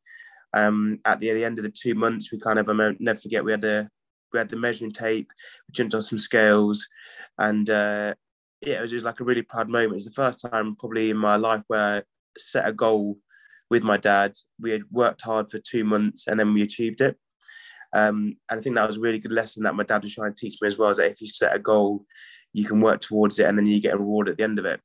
Um, 0.53 1.01
at 1.05 1.21
the, 1.21 1.33
the 1.33 1.45
end 1.45 1.59
of 1.59 1.65
the 1.65 1.71
two 1.71 1.95
months, 1.95 2.31
we 2.31 2.39
kind 2.39 2.59
of, 2.59 2.69
I 2.69 2.95
never 3.01 3.19
forget, 3.19 3.45
we 3.45 3.51
had 3.51 3.61
the, 3.61 3.89
we 4.33 4.39
had 4.39 4.49
the 4.49 4.57
measuring 4.57 4.93
tape, 4.93 5.29
we 5.69 5.73
jumped 5.73 5.95
on 5.95 6.03
some 6.03 6.19
scales 6.19 6.89
and 7.39 7.69
uh, 7.71 8.15
yeah, 8.61 8.79
it 8.79 8.83
was 8.83 8.91
just 8.91 9.05
like 9.05 9.21
a 9.21 9.25
really 9.25 9.43
proud 9.43 9.69
moment. 9.69 9.97
It's 9.97 10.05
the 10.05 10.13
first 10.13 10.41
time 10.41 10.77
probably 10.77 11.11
in 11.11 11.17
my 11.17 11.37
life 11.37 11.63
where 11.67 11.99
I 11.99 12.03
set 12.37 12.69
a 12.69 12.73
goal 12.73 13.19
with 13.75 13.83
my 13.83 13.97
dad. 13.97 14.35
We 14.61 14.71
had 14.71 14.85
worked 14.93 15.23
hard 15.23 15.51
for 15.51 15.59
two 15.59 15.83
months 15.83 16.29
and 16.29 16.39
then 16.39 16.55
we 16.55 16.63
achieved 16.63 17.01
it. 17.01 17.17
Um, 17.93 18.37
and 18.49 18.61
I 18.61 18.63
think 18.63 18.77
that 18.77 18.87
was 18.87 18.99
a 18.99 19.01
really 19.01 19.19
good 19.19 19.33
lesson 19.33 19.65
that 19.65 19.75
my 19.75 19.83
dad 19.83 20.05
was 20.05 20.15
trying 20.15 20.33
to 20.33 20.41
teach 20.41 20.59
me 20.61 20.69
as 20.69 20.79
well, 20.79 20.91
is 20.91 20.99
that 20.99 21.11
if 21.11 21.21
you 21.21 21.27
set 21.27 21.57
a 21.57 21.59
goal, 21.59 22.07
you 22.53 22.65
can 22.65 22.81
work 22.81 23.01
towards 23.01 23.41
it 23.41 23.47
and 23.47 23.59
then 23.59 23.67
you 23.67 23.81
get 23.81 23.95
a 23.95 23.99
reward 23.99 24.29
at 24.29 24.37
the 24.37 24.45
end 24.45 24.61
of 24.61 24.65
it. 24.65 24.81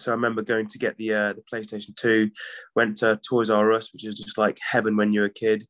So 0.00 0.10
I 0.10 0.14
remember 0.14 0.42
going 0.42 0.66
to 0.66 0.78
get 0.78 0.96
the 0.96 1.14
uh, 1.14 1.32
the 1.34 1.44
PlayStation 1.52 1.94
2, 1.94 2.30
went 2.74 2.96
to 2.98 3.20
Toys 3.28 3.50
R 3.50 3.72
Us, 3.72 3.92
which 3.92 4.04
is 4.04 4.16
just 4.16 4.36
like 4.36 4.58
heaven 4.60 4.96
when 4.96 5.12
you're 5.12 5.26
a 5.26 5.30
kid. 5.30 5.64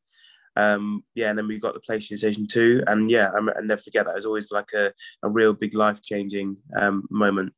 Um, 0.57 1.05
yeah, 1.15 1.29
and 1.29 1.39
then 1.39 1.49
we 1.49 1.59
got 1.59 1.75
the 1.75 1.81
PlayStation 1.81 2.49
2. 2.49 2.85
And 2.87 3.11
yeah, 3.11 3.31
I, 3.35 3.61
never 3.61 3.83
forget 3.83 4.07
that. 4.07 4.13
It 4.13 4.23
was 4.23 4.27
always 4.27 4.51
like 4.51 4.73
a, 4.75 4.93
a 5.23 5.29
real 5.29 5.53
big 5.53 5.75
life 5.75 6.03
changing 6.03 6.57
um, 6.81 7.05
moment. 7.11 7.53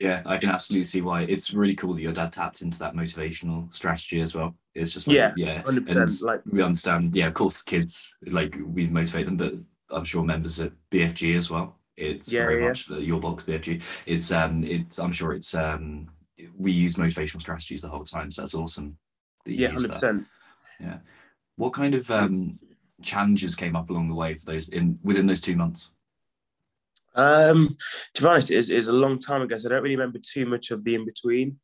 Yeah, 0.00 0.22
I 0.26 0.38
can 0.38 0.50
absolutely 0.50 0.86
see 0.86 1.00
why. 1.00 1.22
It's 1.22 1.54
really 1.54 1.74
cool 1.74 1.94
that 1.94 2.02
your 2.02 2.12
dad 2.12 2.32
tapped 2.32 2.62
into 2.62 2.78
that 2.80 2.94
motivational 2.94 3.72
strategy 3.74 4.20
as 4.20 4.34
well. 4.34 4.54
It's 4.74 4.92
just 4.92 5.06
like, 5.06 5.16
yeah, 5.16 5.32
yeah, 5.36 5.62
100%. 5.62 6.24
Like 6.24 6.42
we 6.50 6.62
understand. 6.62 7.14
Yeah, 7.14 7.28
of 7.28 7.34
course, 7.34 7.62
kids 7.62 8.14
like 8.26 8.56
we 8.66 8.88
motivate 8.88 9.26
them, 9.26 9.36
but 9.36 9.54
I'm 9.90 10.04
sure 10.04 10.24
members 10.24 10.60
at 10.60 10.72
BFG 10.90 11.36
as 11.36 11.50
well. 11.50 11.78
It's 11.96 12.32
yeah, 12.32 12.46
very 12.46 12.62
yeah. 12.62 12.68
much 12.68 12.88
the, 12.88 13.00
your 13.00 13.20
box 13.20 13.44
BFG. 13.44 13.82
It's 14.06 14.32
um, 14.32 14.64
it's 14.64 14.98
I'm 14.98 15.12
sure 15.12 15.32
it's 15.32 15.54
um, 15.54 16.08
we 16.56 16.72
use 16.72 16.96
motivational 16.96 17.40
strategies 17.40 17.82
the 17.82 17.88
whole 17.88 18.04
time, 18.04 18.32
so 18.32 18.42
that's 18.42 18.54
awesome. 18.54 18.98
that 19.46 19.58
Yeah, 19.58 19.68
hundred 19.68 19.90
percent. 19.90 20.26
Yeah. 20.80 20.98
What 21.56 21.72
kind 21.72 21.94
of 21.94 22.10
um, 22.10 22.58
challenges 23.00 23.54
came 23.54 23.76
up 23.76 23.90
along 23.90 24.08
the 24.08 24.14
way 24.14 24.34
for 24.34 24.46
those 24.46 24.68
in 24.70 24.98
within 25.04 25.26
those 25.26 25.40
two 25.40 25.54
months? 25.54 25.92
Um, 27.14 27.68
to 28.14 28.22
be 28.22 28.28
honest, 28.28 28.50
it's, 28.50 28.88
a 28.88 28.92
long 28.92 29.18
time 29.18 29.42
ago, 29.42 29.56
so 29.56 29.68
I 29.68 29.72
don't 29.72 29.82
really 29.82 29.96
remember 29.96 30.18
too 30.18 30.46
much 30.46 30.70
of 30.70 30.84
the 30.84 30.94
in 30.94 31.04
between. 31.04 31.58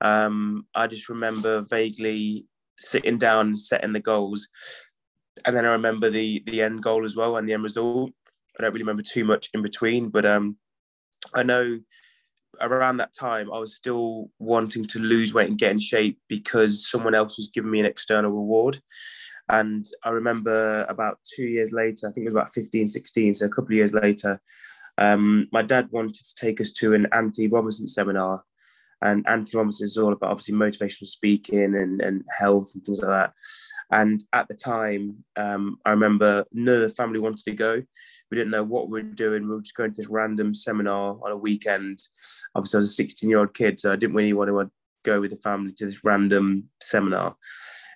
Um, 0.00 0.66
I 0.74 0.86
just 0.86 1.08
remember 1.08 1.60
vaguely 1.60 2.46
sitting 2.78 3.18
down, 3.18 3.56
setting 3.56 3.92
the 3.92 4.00
goals, 4.00 4.48
and 5.46 5.56
then 5.56 5.64
I 5.64 5.70
remember 5.70 6.10
the 6.10 6.42
the 6.46 6.62
end 6.62 6.82
goal 6.82 7.04
as 7.04 7.16
well 7.16 7.36
and 7.36 7.48
the 7.48 7.52
end 7.52 7.62
result. 7.62 8.10
I 8.58 8.62
don't 8.62 8.72
really 8.72 8.82
remember 8.82 9.02
too 9.02 9.24
much 9.24 9.50
in 9.54 9.62
between, 9.62 10.08
but 10.08 10.26
um, 10.26 10.56
I 11.34 11.42
know 11.44 11.78
around 12.60 12.96
that 12.96 13.12
time 13.12 13.52
I 13.52 13.58
was 13.58 13.76
still 13.76 14.30
wanting 14.38 14.86
to 14.86 14.98
lose 14.98 15.32
weight 15.32 15.48
and 15.48 15.58
get 15.58 15.70
in 15.70 15.78
shape 15.78 16.18
because 16.28 16.88
someone 16.90 17.14
else 17.14 17.36
was 17.36 17.50
giving 17.52 17.70
me 17.70 17.80
an 17.80 17.86
external 17.86 18.30
reward. 18.30 18.80
And 19.48 19.86
I 20.04 20.10
remember 20.10 20.84
about 20.88 21.18
two 21.36 21.44
years 21.44 21.72
later, 21.72 22.08
I 22.08 22.12
think 22.12 22.24
it 22.24 22.26
was 22.26 22.34
about 22.34 22.52
15, 22.52 22.86
16, 22.86 23.34
so 23.34 23.46
a 23.46 23.48
couple 23.48 23.68
of 23.68 23.72
years 23.72 23.94
later, 23.94 24.40
um, 24.98 25.48
my 25.52 25.62
dad 25.62 25.88
wanted 25.90 26.14
to 26.14 26.34
take 26.34 26.60
us 26.60 26.72
to 26.74 26.94
an 26.94 27.06
Anthony 27.12 27.48
Robbins 27.48 27.82
seminar. 27.94 28.44
And 29.00 29.24
Anthony 29.28 29.58
Robbins 29.58 29.80
is 29.80 29.96
all 29.96 30.12
about 30.12 30.32
obviously 30.32 30.54
motivational 30.54 31.06
speaking 31.06 31.76
and, 31.76 32.00
and 32.02 32.24
health 32.36 32.72
and 32.74 32.84
things 32.84 33.00
like 33.00 33.10
that. 33.10 33.32
And 33.92 34.22
at 34.32 34.48
the 34.48 34.54
time, 34.54 35.24
um, 35.36 35.78
I 35.84 35.90
remember 35.90 36.44
none 36.52 36.74
of 36.74 36.80
the 36.80 36.90
family 36.90 37.20
wanted 37.20 37.44
to 37.44 37.52
go. 37.52 37.82
We 38.30 38.36
didn't 38.36 38.50
know 38.50 38.64
what 38.64 38.90
we 38.90 39.00
were 39.00 39.08
doing. 39.08 39.44
We 39.44 39.54
were 39.54 39.62
just 39.62 39.76
going 39.76 39.92
to 39.92 40.02
this 40.02 40.10
random 40.10 40.52
seminar 40.52 41.16
on 41.22 41.30
a 41.30 41.36
weekend. 41.36 42.02
Obviously, 42.56 42.78
I 42.78 42.80
was 42.80 42.88
a 42.88 42.92
16 42.92 43.30
year 43.30 43.38
old 43.38 43.54
kid, 43.54 43.78
so 43.78 43.92
I 43.92 43.96
didn't 43.96 44.16
really 44.16 44.32
want 44.32 44.50
to 44.50 44.70
go 45.04 45.20
with 45.20 45.30
the 45.30 45.36
family 45.36 45.72
to 45.74 45.86
this 45.86 46.04
random 46.04 46.64
seminar. 46.82 47.36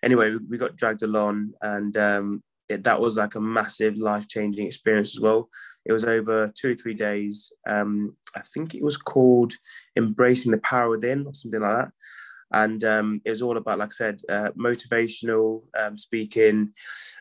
Anyway, 0.04 0.30
we, 0.30 0.38
we 0.50 0.58
got 0.58 0.76
dragged 0.76 1.02
along, 1.02 1.50
and 1.60 1.96
um, 1.96 2.42
it, 2.68 2.84
that 2.84 3.00
was 3.00 3.16
like 3.16 3.34
a 3.34 3.40
massive 3.40 3.96
life 3.96 4.28
changing 4.28 4.66
experience 4.66 5.16
as 5.16 5.20
well. 5.20 5.48
It 5.84 5.92
was 5.92 6.04
over 6.04 6.52
two 6.54 6.72
or 6.72 6.74
three 6.74 6.94
days. 6.94 7.52
Um, 7.68 8.16
I 8.36 8.42
think 8.54 8.74
it 8.74 8.82
was 8.82 8.96
called 8.96 9.54
Embracing 9.96 10.52
the 10.52 10.58
Power 10.58 10.90
Within 10.90 11.26
or 11.26 11.34
something 11.34 11.60
like 11.60 11.76
that. 11.76 11.92
And 12.52 12.84
um, 12.84 13.20
it 13.24 13.30
was 13.30 13.42
all 13.42 13.56
about, 13.56 13.78
like 13.78 13.88
I 13.88 13.92
said, 13.92 14.20
uh, 14.28 14.50
motivational 14.58 15.62
um, 15.78 15.96
speaking, 15.96 16.72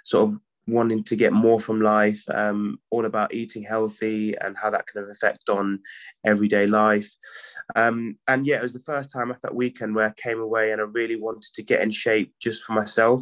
sort 0.03 0.29
of 0.29 0.39
wanting 0.71 1.03
to 1.03 1.15
get 1.15 1.33
more 1.33 1.59
from 1.59 1.81
life, 1.81 2.23
um, 2.33 2.79
all 2.89 3.05
about 3.05 3.33
eating 3.33 3.63
healthy 3.63 4.35
and 4.37 4.57
how 4.57 4.69
that 4.69 4.87
can 4.87 5.01
have 5.01 5.09
effect 5.11 5.49
on 5.49 5.79
everyday 6.25 6.65
life. 6.65 7.11
Um, 7.75 8.17
and 8.27 8.47
yeah, 8.47 8.57
it 8.57 8.61
was 8.61 8.73
the 8.73 8.79
first 8.79 9.11
time 9.11 9.29
after 9.29 9.47
that 9.47 9.55
weekend 9.55 9.93
where 9.93 10.07
I 10.07 10.13
came 10.21 10.39
away 10.39 10.71
and 10.71 10.81
I 10.81 10.85
really 10.85 11.17
wanted 11.17 11.53
to 11.53 11.63
get 11.63 11.81
in 11.81 11.91
shape 11.91 12.33
just 12.41 12.63
for 12.63 12.73
myself 12.73 13.21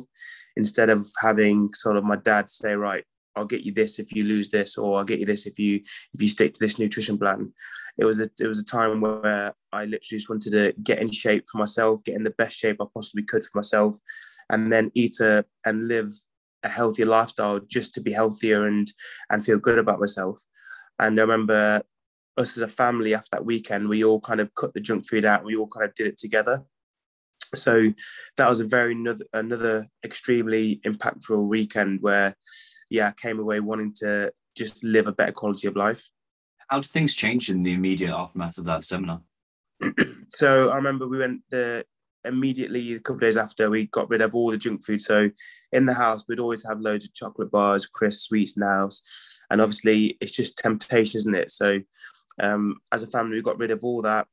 instead 0.55 0.89
of 0.89 1.07
having 1.19 1.73
sort 1.73 1.97
of 1.97 2.03
my 2.03 2.15
dad 2.15 2.49
say, 2.49 2.73
right, 2.73 3.03
I'll 3.35 3.45
get 3.45 3.61
you 3.61 3.71
this 3.71 3.99
if 3.99 4.11
you 4.11 4.23
lose 4.23 4.49
this, 4.49 4.77
or 4.77 4.97
I'll 4.97 5.05
get 5.05 5.19
you 5.19 5.25
this 5.25 5.45
if 5.45 5.57
you 5.57 5.77
if 6.13 6.21
you 6.21 6.27
stick 6.27 6.53
to 6.53 6.59
this 6.59 6.77
nutrition 6.77 7.17
plan. 7.17 7.53
It 7.97 8.05
was 8.05 8.19
a 8.19 8.27
it 8.39 8.47
was 8.47 8.59
a 8.59 8.65
time 8.65 9.01
where 9.01 9.53
I 9.71 9.85
literally 9.85 10.19
just 10.19 10.29
wanted 10.29 10.51
to 10.51 10.73
get 10.83 10.99
in 10.99 11.11
shape 11.11 11.45
for 11.49 11.57
myself, 11.57 12.03
get 12.03 12.15
in 12.15 12.23
the 12.23 12.31
best 12.31 12.57
shape 12.57 12.77
I 12.81 12.85
possibly 12.93 13.23
could 13.23 13.43
for 13.43 13.57
myself, 13.57 13.97
and 14.49 14.71
then 14.71 14.91
eat 14.93 15.19
a 15.19 15.45
and 15.65 15.87
live 15.87 16.11
a 16.63 16.69
healthier 16.69 17.05
lifestyle 17.05 17.59
just 17.59 17.93
to 17.93 18.01
be 18.01 18.11
healthier 18.11 18.67
and 18.67 18.91
and 19.29 19.43
feel 19.43 19.57
good 19.57 19.79
about 19.79 19.99
myself. 19.99 20.41
And 20.99 21.19
I 21.19 21.21
remember 21.21 21.83
us 22.37 22.57
as 22.57 22.61
a 22.61 22.67
family 22.67 23.13
after 23.13 23.29
that 23.33 23.45
weekend, 23.45 23.89
we 23.89 24.03
all 24.03 24.19
kind 24.19 24.39
of 24.39 24.53
cut 24.55 24.73
the 24.73 24.79
junk 24.79 25.07
food 25.07 25.25
out. 25.25 25.43
We 25.43 25.55
all 25.55 25.67
kind 25.67 25.85
of 25.85 25.95
did 25.95 26.07
it 26.07 26.17
together. 26.17 26.63
So 27.55 27.91
that 28.37 28.49
was 28.49 28.59
a 28.59 28.65
very 28.65 28.93
another, 28.93 29.25
another 29.33 29.87
extremely 30.03 30.81
impactful 30.85 31.47
weekend 31.47 32.01
where, 32.01 32.35
yeah, 32.89 33.07
I 33.07 33.11
came 33.19 33.39
away 33.39 33.59
wanting 33.59 33.93
to 33.97 34.31
just 34.55 34.83
live 34.83 35.07
a 35.07 35.11
better 35.11 35.31
quality 35.31 35.67
of 35.67 35.75
life. 35.75 36.07
How 36.67 36.79
did 36.79 36.91
things 36.91 37.15
change 37.15 37.49
in 37.49 37.63
the 37.63 37.73
immediate 37.73 38.13
aftermath 38.13 38.57
of 38.57 38.65
that 38.65 38.83
seminar? 38.83 39.21
so 40.29 40.69
I 40.69 40.75
remember 40.75 41.07
we 41.07 41.19
went 41.19 41.41
the 41.49 41.85
immediately 42.25 42.93
a 42.93 42.99
couple 42.99 43.19
days 43.19 43.37
after 43.37 43.69
we 43.69 43.87
got 43.87 44.09
rid 44.09 44.21
of 44.21 44.35
all 44.35 44.51
the 44.51 44.57
junk 44.57 44.83
food. 44.83 45.01
So 45.01 45.29
in 45.71 45.85
the 45.85 45.93
house, 45.93 46.25
we'd 46.27 46.39
always 46.39 46.65
have 46.67 46.81
loads 46.81 47.05
of 47.05 47.13
chocolate 47.13 47.51
bars, 47.51 47.85
crisps, 47.85 48.23
sweets 48.23 48.55
house. 48.59 49.01
And 49.49 49.61
obviously 49.61 50.17
it's 50.21 50.31
just 50.31 50.57
temptation, 50.57 51.17
isn't 51.17 51.35
it? 51.35 51.51
So 51.51 51.79
um, 52.41 52.75
as 52.91 53.03
a 53.03 53.07
family, 53.07 53.35
we 53.35 53.41
got 53.41 53.59
rid 53.59 53.71
of 53.71 53.83
all 53.83 54.01
that 54.03 54.27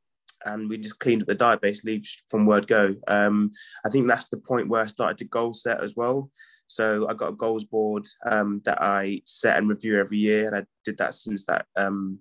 and 0.44 0.68
we 0.68 0.78
just 0.78 0.98
cleaned 0.98 1.22
up 1.22 1.28
the 1.28 1.34
diet 1.34 1.60
basically 1.60 2.04
from 2.28 2.46
word 2.46 2.66
go. 2.66 2.94
Um, 3.08 3.50
I 3.84 3.90
think 3.90 4.06
that's 4.06 4.28
the 4.28 4.36
point 4.36 4.68
where 4.68 4.82
I 4.82 4.86
started 4.86 5.18
to 5.18 5.24
goal 5.24 5.54
set 5.54 5.82
as 5.82 5.94
well. 5.96 6.30
So 6.68 7.08
I 7.08 7.14
got 7.14 7.30
a 7.30 7.36
goals 7.36 7.64
board 7.64 8.06
um, 8.24 8.60
that 8.64 8.82
I 8.82 9.22
set 9.24 9.56
and 9.56 9.68
review 9.68 10.00
every 10.00 10.18
year, 10.18 10.46
and 10.46 10.56
I 10.56 10.64
did 10.84 10.98
that 10.98 11.14
since 11.14 11.46
that 11.46 11.66
um, 11.76 12.18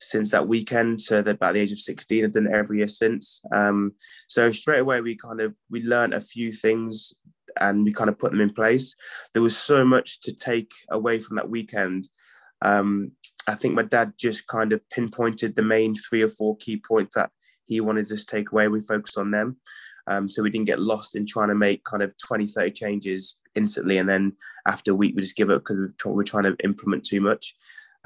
since 0.00 0.30
that 0.30 0.48
weekend. 0.48 1.00
So 1.00 1.22
that 1.22 1.36
about 1.36 1.54
the 1.54 1.60
age 1.60 1.72
of 1.72 1.78
sixteen, 1.78 2.24
I've 2.24 2.32
done 2.32 2.46
it 2.46 2.52
every 2.52 2.78
year 2.78 2.88
since. 2.88 3.40
Um, 3.54 3.92
so 4.28 4.52
straight 4.52 4.80
away 4.80 5.00
we 5.00 5.16
kind 5.16 5.40
of 5.40 5.54
we 5.70 5.82
learned 5.82 6.14
a 6.14 6.20
few 6.20 6.52
things 6.52 7.12
and 7.60 7.84
we 7.84 7.92
kind 7.92 8.10
of 8.10 8.18
put 8.18 8.32
them 8.32 8.40
in 8.40 8.52
place. 8.52 8.94
There 9.32 9.42
was 9.42 9.56
so 9.56 9.84
much 9.84 10.20
to 10.22 10.32
take 10.32 10.72
away 10.90 11.18
from 11.18 11.36
that 11.36 11.48
weekend. 11.48 12.08
Um, 12.62 13.12
I 13.46 13.54
think 13.54 13.74
my 13.74 13.82
dad 13.82 14.14
just 14.18 14.46
kind 14.46 14.72
of 14.72 14.80
pinpointed 14.90 15.56
the 15.56 15.62
main 15.62 15.94
three 15.94 16.22
or 16.22 16.28
four 16.28 16.56
key 16.56 16.78
points 16.78 17.14
that 17.14 17.30
he 17.66 17.80
wanted 17.80 18.10
us 18.10 18.24
to 18.24 18.26
take 18.26 18.52
away. 18.52 18.68
We 18.68 18.80
focused 18.80 19.18
on 19.18 19.30
them. 19.30 19.58
Um, 20.06 20.28
so 20.28 20.42
we 20.42 20.50
didn't 20.50 20.66
get 20.66 20.80
lost 20.80 21.16
in 21.16 21.26
trying 21.26 21.48
to 21.48 21.54
make 21.54 21.84
kind 21.84 22.02
of 22.02 22.14
20, 22.18 22.46
30 22.46 22.70
changes 22.70 23.38
instantly. 23.54 23.98
And 23.98 24.08
then 24.08 24.32
after 24.66 24.92
a 24.92 24.94
week, 24.94 25.14
we 25.16 25.22
just 25.22 25.36
give 25.36 25.50
up 25.50 25.64
because 25.64 25.90
we're 26.04 26.22
trying 26.22 26.44
to 26.44 26.56
implement 26.62 27.04
too 27.04 27.20
much. 27.20 27.56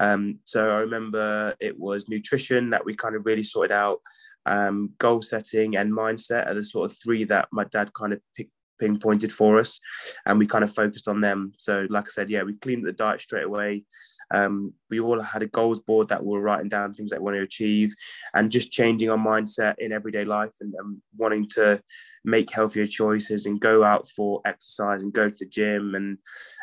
Um, 0.01 0.39
so 0.45 0.67
I 0.67 0.79
remember 0.79 1.55
it 1.59 1.79
was 1.79 2.09
nutrition 2.09 2.71
that 2.71 2.83
we 2.83 2.95
kind 2.95 3.15
of 3.15 3.25
really 3.25 3.43
sorted 3.43 3.71
out. 3.71 3.99
Um, 4.47 4.93
goal 4.97 5.21
setting 5.21 5.77
and 5.77 5.93
mindset 5.93 6.47
are 6.47 6.55
the 6.55 6.63
sort 6.63 6.89
of 6.89 6.97
three 6.97 7.23
that 7.25 7.47
my 7.51 7.65
dad 7.65 7.93
kind 7.93 8.11
of 8.11 8.19
picked 8.35 8.51
pinpointed 8.81 9.31
for 9.31 9.59
us 9.59 9.79
and 10.25 10.39
we 10.39 10.47
kind 10.47 10.63
of 10.63 10.73
focused 10.73 11.07
on 11.07 11.21
them. 11.21 11.53
So 11.57 11.87
like 11.89 12.07
i 12.07 12.11
said 12.11 12.29
yeah 12.29 12.43
we 12.43 12.53
cleaned 12.53 12.85
the 12.85 12.91
diet 12.91 13.21
straight 13.21 13.45
away. 13.45 13.85
Um, 14.33 14.73
we 14.89 14.99
all 14.99 15.21
had 15.21 15.43
a 15.43 15.47
goals 15.47 15.79
board 15.79 16.09
that 16.09 16.23
we 16.23 16.31
were 16.31 16.41
writing 16.41 16.69
down 16.69 16.93
things 16.93 17.11
that 17.11 17.19
we 17.19 17.25
want 17.25 17.37
to 17.37 17.43
achieve 17.43 17.93
and 18.33 18.51
just 18.51 18.71
changing 18.71 19.09
our 19.09 19.17
mindset 19.17 19.75
in 19.77 19.91
everyday 19.91 20.25
life 20.25 20.53
and, 20.61 20.73
and 20.73 21.01
wanting 21.17 21.47
to 21.49 21.81
make 22.25 22.51
healthier 22.51 22.85
choices 22.85 23.45
and 23.45 23.61
go 23.61 23.83
out 23.83 24.07
for 24.09 24.41
exercise 24.45 25.01
and 25.01 25.13
go 25.13 25.29
to 25.29 25.35
the 25.39 25.45
gym 25.45 25.95
and 25.95 26.17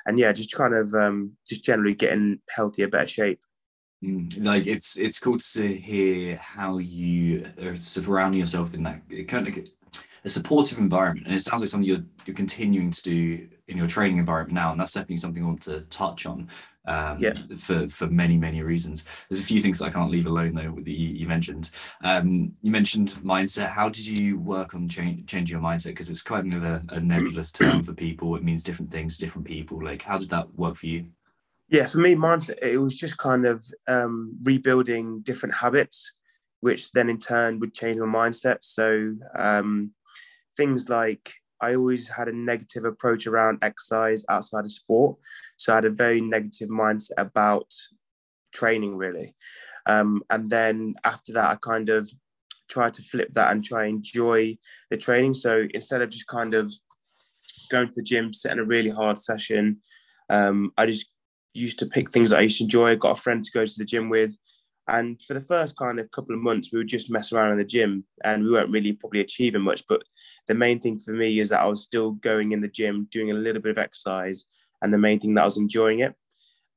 and 0.07 0.19
yeah 0.19 0.33
just 0.33 0.53
kind 0.53 0.75
of 0.75 0.93
um, 0.95 1.33
just 1.49 1.65
generally 1.65 1.95
getting 1.95 2.41
healthier 2.49 2.89
better 2.89 3.09
shape. 3.09 3.41
Mm, 4.05 4.45
like 4.45 4.67
it's 4.67 4.97
it's 4.97 5.19
cool 5.19 5.39
to 5.39 5.67
hear 5.67 6.37
how 6.37 6.79
you 6.79 7.45
are 7.61 7.77
surrounding 7.77 8.41
yourself 8.41 8.73
in 8.73 8.85
that 8.85 9.03
kind 9.27 9.49
of 9.49 9.55
a 10.25 10.29
supportive 10.29 10.79
environment 10.79 11.27
and 11.27 11.35
it 11.37 11.41
sounds 11.41 11.61
like 11.61 11.69
something 11.69 11.89
you're 11.89 12.05
you're 12.27 12.37
continuing 12.37 12.91
to 12.91 13.03
do 13.03 13.49
in 13.69 13.77
your 13.77 13.87
training 13.87 14.19
environment 14.19 14.55
now 14.55 14.73
and 14.73 14.81
that's 14.81 14.93
definitely 14.93 15.17
something 15.17 15.43
i 15.45 15.47
want 15.47 15.63
to 15.63 15.81
touch 15.83 16.27
on 16.27 16.49
um, 16.87 17.19
Yeah. 17.19 17.35
for 17.59 17.87
for 17.91 18.07
many 18.07 18.39
many 18.39 18.63
reasons. 18.63 19.05
There's 19.29 19.41
a 19.41 19.45
few 19.45 19.61
things 19.61 19.79
that 19.79 19.85
i 19.87 19.91
can't 19.91 20.11
leave 20.11 20.27
alone 20.27 20.55
though 20.55 20.75
that 20.75 20.91
you, 20.91 21.09
you 21.09 21.29
mentioned. 21.29 21.71
Um, 22.03 22.53
you 22.63 22.71
mentioned 22.71 23.11
mindset. 23.23 23.69
How 23.69 23.91
did 23.91 24.07
you 24.07 24.39
work 24.39 24.75
on 24.75 24.89
cha- 24.89 25.21
changing 25.27 25.49
your 25.49 25.61
mindset? 25.61 25.89
Because 25.89 26.09
it's 26.09 26.23
kind 26.23 26.55
of 26.55 26.65
a, 26.65 26.83
a 26.89 27.01
nebulous 27.01 27.53
term 27.53 27.83
for 27.83 27.93
people. 27.93 28.35
It 28.37 28.43
means 28.43 28.63
different 28.63 28.91
things 28.91 29.19
to 29.19 29.25
different 29.27 29.47
people. 29.47 29.85
Like 29.85 30.01
how 30.01 30.17
did 30.17 30.31
that 30.31 30.55
work 30.55 30.77
for 30.77 30.87
you? 30.87 31.07
Yeah 31.69 31.87
for 31.87 31.99
me 31.99 32.15
mindset 32.15 32.57
it 32.63 32.79
was 32.79 32.97
just 32.97 33.19
kind 33.19 33.45
of 33.45 33.63
um, 33.87 34.39
rebuilding 34.43 35.21
different 35.21 35.57
habits 35.57 36.15
which 36.61 36.91
then 36.93 37.11
in 37.11 37.19
turn 37.19 37.61
would 37.61 37.75
change 37.75 37.99
my 37.99 38.07
mindset. 38.07 38.59
So 38.63 39.15
um, 39.35 39.93
things 40.59 40.91
like 40.91 41.33
I 41.63 41.75
always 41.75 42.09
had 42.09 42.29
a 42.29 42.37
negative 42.37 42.85
approach 42.85 43.27
around 43.27 43.59
exercise 43.63 44.25
outside 44.29 44.65
of 44.65 44.73
sport. 44.73 45.17
So 45.57 45.73
I 45.73 45.77
had 45.77 45.85
a 45.87 45.91
very 45.91 46.21
negative 46.21 46.69
mindset 46.69 47.17
about 47.17 47.73
training, 48.53 48.97
really. 48.97 49.35
Um, 49.87 50.23
and 50.29 50.51
then 50.51 50.95
after 51.05 51.33
that, 51.33 51.51
I 51.51 51.57
kind 51.57 51.89
of 51.89 52.11
tried 52.69 52.95
to 52.95 53.03
flip 53.03 53.33
that 53.33 53.51
and 53.51 53.65
try 53.65 53.87
and 53.87 53.97
enjoy 53.97 54.59
the 54.91 54.99
training. 54.99 55.35
So 55.35 55.67
instead 55.73 56.03
of 56.03 56.11
just 56.11 56.27
kind 56.27 56.55
of 56.55 56.73
going 57.71 57.89
to 57.89 57.95
the 57.97 58.03
gym, 58.03 58.33
setting 58.33 58.59
a 58.59 58.65
really 58.65 58.91
hard 58.91 59.19
session, 59.19 59.79
um, 60.29 60.73
I 60.77 60.87
just 60.87 61.07
used 61.55 61.79
to 61.79 61.87
pick 61.87 62.11
things 62.11 62.31
that 62.31 62.39
I 62.39 62.43
used 62.43 62.59
to 62.59 62.65
enjoy. 62.65 62.91
I 62.91 62.95
got 62.97 63.19
a 63.19 63.21
friend 63.21 63.43
to 63.43 63.51
go 63.51 63.65
to 63.65 63.79
the 63.79 63.85
gym 63.85 64.11
with. 64.11 64.37
And 64.89 65.21
for 65.23 65.35
the 65.35 65.41
first 65.41 65.77
kind 65.77 66.01
of 66.01 66.11
couple 66.11 66.35
of 66.35 66.41
months, 66.41 66.71
we 66.73 66.79
would 66.79 66.89
just 66.89 67.11
mess 67.11 67.33
around 67.33 67.53
in 67.53 67.59
the 67.59 67.65
gym 67.65 68.05
and 68.25 68.43
we 68.43 68.51
weren't 68.51 68.71
really 68.71 68.95
probably 68.95 69.21
achieving 69.21 69.63
much. 69.63 69.85
But 69.87 70.03
the 70.47 70.55
main 70.55 70.81
thing 70.81 70.99
for 70.99 71.13
me 71.13 71.39
is 71.39 71.51
that 71.51 71.61
I 71.61 71.67
was 71.67 71.83
still 71.83 72.13
going 72.13 72.53
in 72.53 72.63
the 72.63 72.69
gym, 72.69 73.07
doing 73.11 73.31
a 73.31 73.35
little 73.35 73.61
bit 73.61 73.73
of 73.73 73.79
exercise. 73.79 74.47
And 74.81 74.93
the 74.93 74.99
main 74.99 75.21
thing 75.21 75.35
that 75.35 75.43
I 75.43 75.45
was 75.45 75.59
enjoying 75.59 75.99
it. 75.99 76.15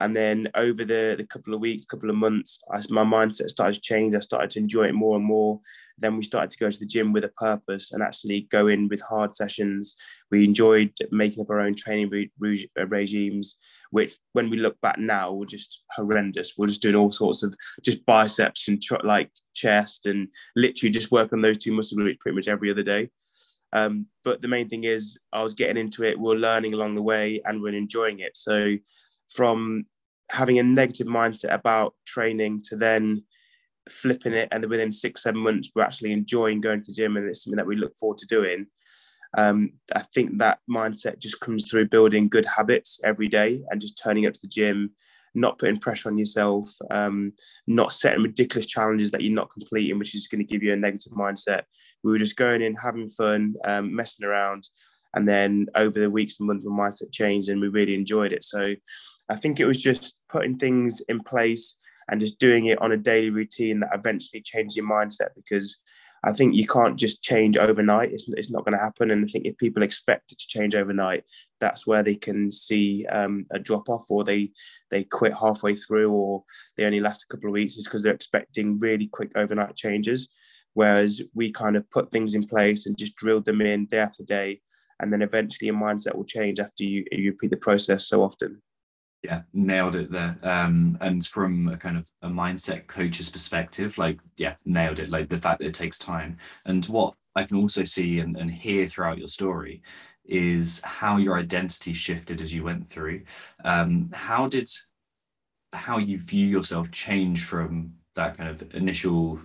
And 0.02 0.16
then 0.16 0.48
over 0.56 0.84
the, 0.84 1.16
the 1.18 1.26
couple 1.26 1.54
of 1.54 1.62
weeks, 1.62 1.86
couple 1.86 2.10
of 2.10 2.16
months, 2.16 2.60
I, 2.72 2.82
my 2.90 3.04
mindset 3.04 3.50
started 3.50 3.76
to 3.76 3.82
change. 3.82 4.16
I 4.16 4.20
started 4.20 4.50
to 4.52 4.60
enjoy 4.60 4.86
it 4.86 4.96
more 4.96 5.16
and 5.16 5.24
more. 5.24 5.60
Then 5.98 6.18
we 6.18 6.24
started 6.24 6.50
to 6.50 6.58
go 6.58 6.72
to 6.72 6.80
the 6.80 6.88
gym 6.88 7.14
with 7.14 7.24
a 7.24 7.30
purpose 7.30 7.92
and 7.92 8.02
actually 8.02 8.48
go 8.50 8.68
in 8.68 8.88
with 8.88 9.02
hard 9.02 9.36
sessions. 9.36 9.96
We 10.32 10.44
enjoyed 10.44 10.94
making 11.12 11.42
up 11.42 11.52
our 11.52 11.60
own 11.60 11.76
training 11.76 12.10
re- 12.10 12.32
re- 12.40 12.70
regimes, 12.90 13.60
which 13.92 14.16
when 14.34 14.50
we 14.50 14.58
look 14.58 14.82
back 14.82 14.98
now, 14.98 15.34
were 15.34 15.46
just 15.46 15.84
horrendous. 15.92 16.54
We're 16.58 16.68
just 16.68 16.82
doing 16.82 16.96
all 16.96 17.12
sorts 17.12 17.44
of 17.44 17.54
just 17.84 18.04
biceps 18.06 18.68
and 18.68 18.82
tr- 18.82 18.96
like 19.04 19.30
chest 19.54 20.08
and 20.08 20.30
literally 20.56 20.92
just 20.92 21.12
work 21.12 21.32
on 21.32 21.42
those 21.42 21.60
two 21.60 21.74
muscle 21.74 21.98
groups 21.98 22.18
pretty 22.20 22.36
much 22.36 22.48
every 22.48 22.72
other 22.72 22.84
day. 22.84 23.10
Um, 23.74 24.08
but 24.24 24.42
the 24.42 24.48
main 24.48 24.68
thing 24.68 24.84
is 24.84 25.18
I 25.32 25.44
was 25.44 25.54
getting 25.54 25.78
into 25.78 26.04
it, 26.04 26.20
we 26.20 26.34
are 26.34 26.38
learning 26.38 26.74
along 26.74 26.96
the 26.96 27.02
way 27.02 27.42
and 27.46 27.62
we're 27.62 27.74
enjoying 27.74 28.20
it. 28.20 28.36
So 28.36 28.78
from 29.34 29.86
having 30.30 30.60
a 30.60 30.64
negative 30.64 31.08
mindset 31.08 31.54
about 31.54 31.94
training 32.06 32.62
to 32.64 32.76
then 32.76 33.24
flipping 33.90 34.34
it 34.34 34.48
and 34.52 34.64
then 34.64 34.70
within 34.70 34.92
six 34.92 35.24
seven 35.24 35.42
months 35.42 35.72
we're 35.76 35.84
actually 35.84 36.12
enjoying 36.12 36.62
going 36.62 36.80
to 36.80 36.88
the 36.88 36.94
gym 36.94 37.18
and 37.18 37.28
it's 37.28 37.44
something 37.44 37.58
that 37.58 37.66
we 37.66 37.76
look 37.76 37.98
forward 37.98 38.18
to 38.18 38.28
doing 38.28 38.66
um, 39.38 39.72
i 39.96 40.02
think 40.14 40.38
that 40.38 40.60
mindset 40.70 41.20
just 41.20 41.40
comes 41.40 41.70
through 41.70 41.88
building 41.88 42.30
good 42.30 42.46
habits 42.46 43.00
every 43.04 43.28
day 43.28 43.62
and 43.70 43.82
just 43.82 44.00
turning 44.02 44.26
up 44.26 44.34
to 44.34 44.40
the 44.44 44.48
gym 44.48 44.92
not 45.34 45.58
putting 45.58 45.80
pressure 45.80 46.10
on 46.10 46.18
yourself 46.18 46.70
um, 46.92 47.32
not 47.66 47.94
setting 47.94 48.22
ridiculous 48.22 48.66
challenges 48.66 49.12
that 49.12 49.22
you're 49.22 49.34
not 49.34 49.52
completing 49.52 49.98
which 49.98 50.14
is 50.14 50.28
going 50.28 50.46
to 50.46 50.48
give 50.48 50.62
you 50.62 50.72
a 50.72 50.78
negative 50.78 51.14
mindset 51.14 51.64
we 52.04 52.12
were 52.12 52.20
just 52.20 52.36
going 52.36 52.62
in 52.62 52.76
having 52.76 53.08
fun 53.10 53.56
um, 53.66 53.94
messing 53.94 54.26
around 54.26 54.64
and 55.14 55.28
then 55.28 55.68
over 55.76 56.00
the 56.00 56.10
weeks 56.10 56.40
and 56.40 56.48
months, 56.48 56.66
my 56.66 56.88
mindset 56.88 57.12
changed 57.12 57.50
and 57.50 57.60
we 57.60 57.68
really 57.68 57.96
enjoyed 57.96 58.32
it. 58.32 58.44
So 58.44 58.74
I 59.32 59.36
think 59.38 59.60
it 59.60 59.66
was 59.66 59.82
just 59.82 60.18
putting 60.28 60.58
things 60.58 61.02
in 61.08 61.22
place 61.22 61.78
and 62.10 62.20
just 62.20 62.38
doing 62.38 62.66
it 62.66 62.82
on 62.82 62.92
a 62.92 62.98
daily 62.98 63.30
routine 63.30 63.80
that 63.80 63.92
eventually 63.94 64.42
changed 64.42 64.76
your 64.76 64.86
mindset 64.86 65.30
because 65.38 65.80
I 66.26 66.34
think 66.34 66.54
you 66.54 66.68
can't 66.68 67.00
just 67.00 67.24
change 67.24 67.56
overnight. 67.56 68.12
It's, 68.12 68.28
it's 68.28 68.52
not 68.52 68.66
going 68.66 68.78
to 68.78 68.84
happen. 68.84 69.10
And 69.10 69.24
I 69.24 69.28
think 69.30 69.46
if 69.46 69.58
people 69.58 69.84
expect 69.84 70.34
it 70.34 70.40
to 70.40 70.48
change 70.48 70.76
overnight, 70.76 71.24
that's 71.62 71.88
where 71.88 72.04
they 72.04 72.16
can 72.16 72.52
see 72.52 73.06
um, 73.06 73.46
a 73.52 73.58
drop 73.58 73.88
off 73.88 74.04
or 74.10 74.26
they 74.26 74.52
they 74.92 75.06
quit 75.06 75.34
halfway 75.34 75.76
through 75.76 76.12
or 76.12 76.44
they 76.76 76.84
only 76.84 77.00
last 77.00 77.24
a 77.24 77.34
couple 77.34 77.50
of 77.50 77.54
weeks 77.54 77.78
is 77.78 77.86
because 77.86 78.04
they're 78.04 78.14
expecting 78.14 78.80
really 78.80 79.08
quick 79.08 79.32
overnight 79.36 79.78
changes. 79.78 80.28
Whereas 80.74 81.22
we 81.34 81.54
kind 81.54 81.78
of 81.78 81.90
put 81.90 82.12
things 82.12 82.36
in 82.36 82.46
place 82.48 82.86
and 82.86 82.98
just 82.98 83.16
drilled 83.16 83.46
them 83.46 83.62
in 83.62 83.86
day 83.86 84.00
after 84.00 84.24
day 84.24 84.60
and 85.00 85.12
then 85.12 85.22
eventually 85.22 85.68
your 85.68 85.76
mindset 85.76 86.16
will 86.16 86.26
change 86.26 86.60
after 86.60 86.84
you, 86.84 87.06
you 87.12 87.32
repeat 87.32 87.50
the 87.50 87.58
process 87.58 88.08
so 88.08 88.24
often 88.24 88.62
yeah 89.24 89.42
nailed 89.54 89.96
it 89.96 90.12
there. 90.12 90.38
Um 90.44 90.98
and 91.02 91.26
from 91.26 91.68
a 91.70 91.78
kind 91.78 91.98
of 91.98 92.10
a 92.22 92.30
mindset 92.30 92.88
coach's 92.88 93.30
perspective 93.30 93.98
like 93.98 94.20
yeah 94.38 94.56
nailed 94.66 95.00
it 95.00 95.10
like 95.10 95.30
the 95.30 95.40
fact 95.40 95.60
that 95.60 95.68
it 95.68 95.74
takes 95.76 95.98
time. 95.98 96.38
And 96.66 96.86
what 96.86 97.16
i 97.36 97.44
can 97.44 97.58
also 97.58 97.84
see 97.84 98.20
and, 98.20 98.36
and 98.38 98.52
hear 98.52 98.88
throughout 98.88 99.18
your 99.18 99.28
story 99.30 99.82
is 100.26 100.82
how 100.84 101.18
your 101.18 101.38
identity 101.38 101.94
shifted 101.94 102.42
as 102.42 102.54
you 102.54 102.64
went 102.64 102.88
through. 102.90 103.22
Um 103.64 104.10
how 104.14 104.48
did 104.48 104.70
how 105.74 105.98
you 105.98 106.18
view 106.18 106.46
yourself 106.46 106.92
change 106.92 107.46
from 107.46 107.94
that 108.16 108.38
kind 108.38 108.50
of 108.50 108.76
initial 108.76 109.40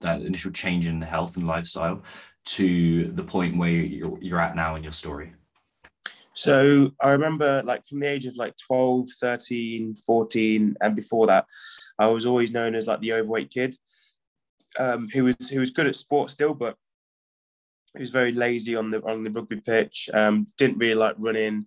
that 0.00 0.22
initial 0.22 0.50
change 0.52 0.86
in 0.86 1.00
health 1.02 1.36
and 1.36 1.46
lifestyle 1.46 2.02
to 2.44 3.06
the 3.12 3.22
point 3.22 3.56
where 3.56 3.70
you're, 3.70 4.18
you're 4.20 4.40
at 4.40 4.56
now 4.56 4.74
in 4.76 4.82
your 4.82 4.92
story? 4.92 5.32
So 6.34 6.92
I 7.00 7.10
remember 7.10 7.62
like 7.64 7.86
from 7.86 8.00
the 8.00 8.08
age 8.08 8.26
of 8.26 8.36
like 8.36 8.54
12, 8.56 9.08
13, 9.20 9.96
14, 10.06 10.76
and 10.80 10.96
before 10.96 11.26
that, 11.26 11.46
I 11.98 12.06
was 12.06 12.26
always 12.26 12.52
known 12.52 12.74
as 12.74 12.86
like 12.86 13.00
the 13.00 13.12
overweight 13.12 13.50
kid 13.50 13.76
um, 14.78 15.08
who 15.12 15.24
was 15.24 15.48
who 15.50 15.60
was 15.60 15.70
good 15.70 15.86
at 15.86 15.96
sports 15.96 16.32
still, 16.32 16.54
but 16.54 16.76
he 17.94 18.00
was 18.00 18.10
very 18.10 18.32
lazy 18.32 18.74
on 18.74 18.90
the 18.90 19.02
on 19.04 19.24
the 19.24 19.30
rugby 19.30 19.60
pitch, 19.60 20.08
um, 20.14 20.46
didn't 20.58 20.78
really 20.78 20.94
like 20.94 21.16
running. 21.18 21.66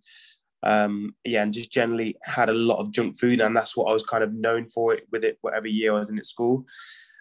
Um, 0.63 1.15
yeah, 1.24 1.43
and 1.43 1.53
just 1.53 1.72
generally 1.72 2.18
had 2.24 2.50
a 2.50 2.53
lot 2.53 2.79
of 2.79 2.92
junk 2.92 3.20
food, 3.20 3.39
and 3.39 3.55
that's 3.55 3.77
what 3.77 3.85
I 3.85 3.94
was 3.94 4.03
kind 4.03 4.24
of 4.24 4.33
known 4.33 4.68
for 4.68 4.94
it 4.94 5.05
with 5.11 5.24
it, 5.24 5.37
whatever 5.42 5.68
year 5.68 5.94
I 5.94 6.00
was 6.00 6.09
in 6.09 6.18
at 6.18 6.25
school. 6.25 6.66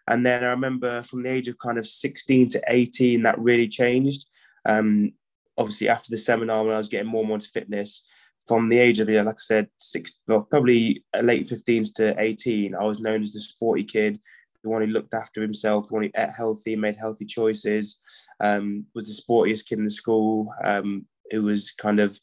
And 0.07 0.25
then 0.25 0.45
I 0.45 0.49
remember 0.49 1.03
from 1.03 1.23
the 1.23 1.31
age 1.31 1.49
of 1.49 1.59
kind 1.59 1.79
of 1.79 1.87
16 1.87 2.51
to 2.51 2.62
18, 2.68 3.23
that 3.23 3.38
really 3.38 3.68
changed. 3.68 4.27
Um, 4.66 5.12
obviously, 5.57 5.88
after 5.88 6.11
the 6.11 6.19
seminar, 6.19 6.64
when 6.64 6.75
I 6.75 6.79
was 6.79 6.88
getting 6.88 7.09
more 7.09 7.21
and 7.21 7.29
more 7.29 7.37
into 7.37 7.49
fitness, 7.49 8.07
from 8.47 8.69
the 8.69 8.79
age 8.79 9.01
of, 9.01 9.09
yeah, 9.09 9.23
like 9.23 9.37
I 9.37 9.38
said, 9.38 9.69
six, 9.79 10.12
well, 10.29 10.43
probably 10.43 11.05
late 11.23 11.49
15s 11.49 11.95
to 11.95 12.14
18, 12.21 12.75
I 12.75 12.85
was 12.85 13.01
known 13.01 13.23
as 13.23 13.33
the 13.33 13.40
sporty 13.40 13.85
kid, 13.85 14.21
the 14.62 14.71
one 14.71 14.83
who 14.83 14.88
looked 14.88 15.14
after 15.14 15.40
himself, 15.40 15.88
the 15.88 15.95
one 15.95 16.03
who 16.05 16.11
ate 16.17 16.31
healthy, 16.31 16.77
made 16.77 16.97
healthy 16.97 17.25
choices, 17.25 17.99
um, 18.40 18.85
was 18.95 19.05
the 19.05 19.23
sportiest 19.23 19.67
kid 19.67 19.79
in 19.79 19.85
the 19.85 19.90
school, 19.90 20.53
um, 20.62 21.07
who 21.31 21.43
was 21.43 21.73
kind 21.73 22.01
of 22.01 22.19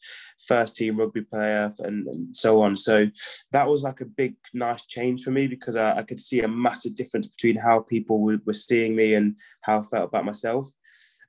first 0.46 0.76
team 0.76 0.96
rugby 0.96 1.22
player 1.22 1.72
and, 1.80 2.06
and, 2.06 2.36
so 2.36 2.62
on. 2.62 2.76
So 2.76 3.08
that 3.50 3.68
was 3.68 3.82
like 3.82 4.00
a 4.00 4.06
big, 4.06 4.36
nice 4.54 4.86
change 4.86 5.24
for 5.24 5.32
me 5.32 5.48
because 5.48 5.74
I, 5.74 5.98
I 5.98 6.02
could 6.02 6.20
see 6.20 6.40
a 6.40 6.48
massive 6.48 6.94
difference 6.94 7.26
between 7.26 7.56
how 7.56 7.80
people 7.80 8.20
were, 8.20 8.38
were 8.46 8.52
seeing 8.52 8.94
me 8.94 9.14
and 9.14 9.36
how 9.62 9.80
I 9.80 9.82
felt 9.82 10.08
about 10.08 10.24
myself. 10.24 10.70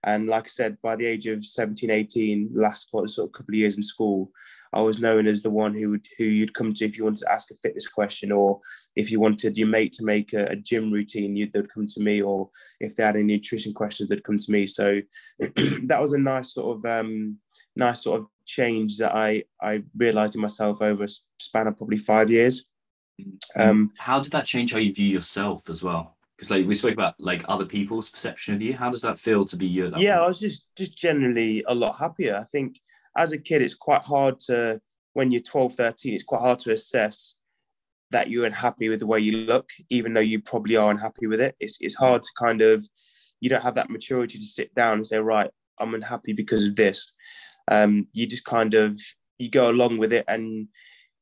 And 0.06 0.28
like 0.28 0.46
I 0.46 0.50
said, 0.50 0.78
by 0.82 0.96
the 0.96 1.06
age 1.06 1.28
of 1.28 1.46
17, 1.46 1.90
18, 1.90 2.50
last 2.54 2.90
sort 2.92 3.18
of 3.18 3.32
couple 3.32 3.54
of 3.54 3.58
years 3.58 3.78
in 3.78 3.84
school, 3.84 4.32
I 4.74 4.82
was 4.82 5.00
known 5.00 5.28
as 5.28 5.42
the 5.42 5.50
one 5.50 5.74
who 5.74 5.92
would, 5.92 6.06
who 6.18 6.26
you'd 6.26 6.54
come 6.54 6.74
to 6.74 6.86
if 6.86 6.98
you 6.98 7.06
wanted 7.06 7.22
to 7.22 7.32
ask 7.32 7.52
a 7.52 7.56
fitness 7.64 7.88
question, 7.88 8.32
or 8.32 8.60
if 8.96 9.12
you 9.12 9.20
wanted 9.20 9.58
your 9.58 9.68
mate 9.68 9.94
to 9.94 10.06
make 10.06 10.34
a, 10.34 10.46
a 10.46 10.56
gym 10.56 10.92
routine, 10.92 11.36
you'd 11.36 11.54
they'd 11.54 11.74
come 11.74 11.88
to 11.88 12.02
me, 12.02 12.22
or 12.22 12.50
if 12.80 12.96
they 12.96 13.04
had 13.04 13.16
any 13.16 13.24
nutrition 13.24 13.74
questions, 13.74 14.10
they'd 14.10 14.24
come 14.24 14.40
to 14.40 14.52
me. 14.52 14.68
So 14.68 15.00
that 15.40 16.02
was 16.02 16.14
a 16.14 16.20
nice 16.20 16.54
sort 16.54 16.78
of 16.78 16.86
um, 16.86 17.38
nice 17.76 18.04
sort 18.04 18.22
of 18.22 18.28
change 18.46 18.98
that 18.98 19.16
I 19.16 19.44
I 19.62 19.84
realised 19.96 20.36
in 20.36 20.42
myself 20.42 20.82
over 20.82 21.06
a 21.06 21.10
span 21.40 21.68
of 21.68 21.78
probably 21.78 21.98
five 21.98 22.30
years. 22.30 22.66
Um, 23.56 23.92
how 23.98 24.20
did 24.20 24.32
that 24.34 24.46
change 24.46 24.74
how 24.74 24.80
you 24.80 24.94
view 24.94 25.08
yourself 25.08 25.70
as 25.70 25.84
well? 25.84 26.18
Because 26.44 26.60
like 26.60 26.68
we 26.68 26.76
spoke 26.76 26.94
about 26.94 27.16
like 27.20 27.44
other 27.48 27.66
people's 27.66 28.10
perception 28.10 28.54
of 28.54 28.62
you. 28.62 28.74
How 28.74 28.90
does 28.90 29.02
that 29.04 29.18
feel 29.18 29.46
to 29.46 29.56
be 29.56 29.66
you? 29.66 29.86
yeah, 29.98 30.16
point? 30.16 30.26
I 30.26 30.28
was 30.28 30.40
just 30.40 30.66
just 30.76 30.98
generally 30.98 31.64
a 31.68 31.74
lot 31.74 31.98
happier. 31.98 32.38
I 32.38 32.44
think 32.44 32.80
as 33.18 33.32
a 33.32 33.38
kid, 33.38 33.62
it's 33.62 33.76
quite 33.76 34.02
hard 34.02 34.40
to, 34.42 34.82
when 35.14 35.32
you're 35.32 35.42
12, 35.42 35.76
13, 35.76 36.14
it's 36.14 36.24
quite 36.24 36.42
hard 36.42 36.60
to 36.60 36.72
assess 36.72 37.36
that 38.12 38.30
you're 38.30 38.46
unhappy 38.46 38.90
with 38.90 39.00
the 39.00 39.08
way 39.08 39.20
you 39.20 39.38
look, 39.46 39.70
even 39.90 40.14
though 40.14 40.20
you 40.20 40.42
probably 40.42 40.76
are 40.76 40.92
unhappy 40.92 41.28
with 41.28 41.42
it. 41.42 41.56
It's, 41.60 41.78
it's 41.82 41.96
hard 41.96 42.24
to 42.24 42.30
kind 42.38 42.62
of, 42.62 42.88
you 43.40 43.50
don't 43.50 43.64
have 43.64 43.76
that 43.76 43.90
maturity 43.90 44.38
to 44.38 44.44
sit 44.44 44.74
down 44.76 44.94
and 44.94 45.06
say, 45.06 45.18
right, 45.18 45.50
I'm 45.80 45.94
unhappy 45.94 46.34
because 46.34 46.66
of 46.66 46.76
this. 46.76 47.14
Um, 47.70 48.08
you 48.14 48.28
just 48.28 48.46
kind 48.46 48.74
of, 48.74 49.00
you 49.40 49.50
go 49.50 49.70
along 49.70 49.98
with 49.98 50.14
it 50.14 50.26
and 50.28 50.68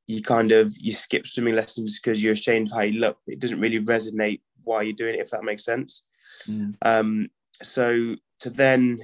you 0.07 0.21
kind 0.21 0.51
of, 0.51 0.73
you 0.77 0.91
skip 0.91 1.27
swimming 1.27 1.55
lessons 1.55 1.99
because 1.99 2.21
you're 2.21 2.34
ashamed 2.34 2.69
of 2.69 2.75
how 2.75 2.81
you 2.81 2.99
look. 2.99 3.17
It 3.27 3.39
doesn't 3.39 3.62
really 3.62 3.84
resonate 3.84 4.41
why 4.63 4.84
you're 4.84 4.93
doing 4.93 5.15
it, 5.15 5.21
if 5.21 5.32
that 5.32 5.43
makes 5.43 5.65
sense. 5.65 6.06
Mm. 6.50 6.76
Um, 6.82 7.28
so 7.62 8.15
to 8.41 8.50
then 8.50 9.00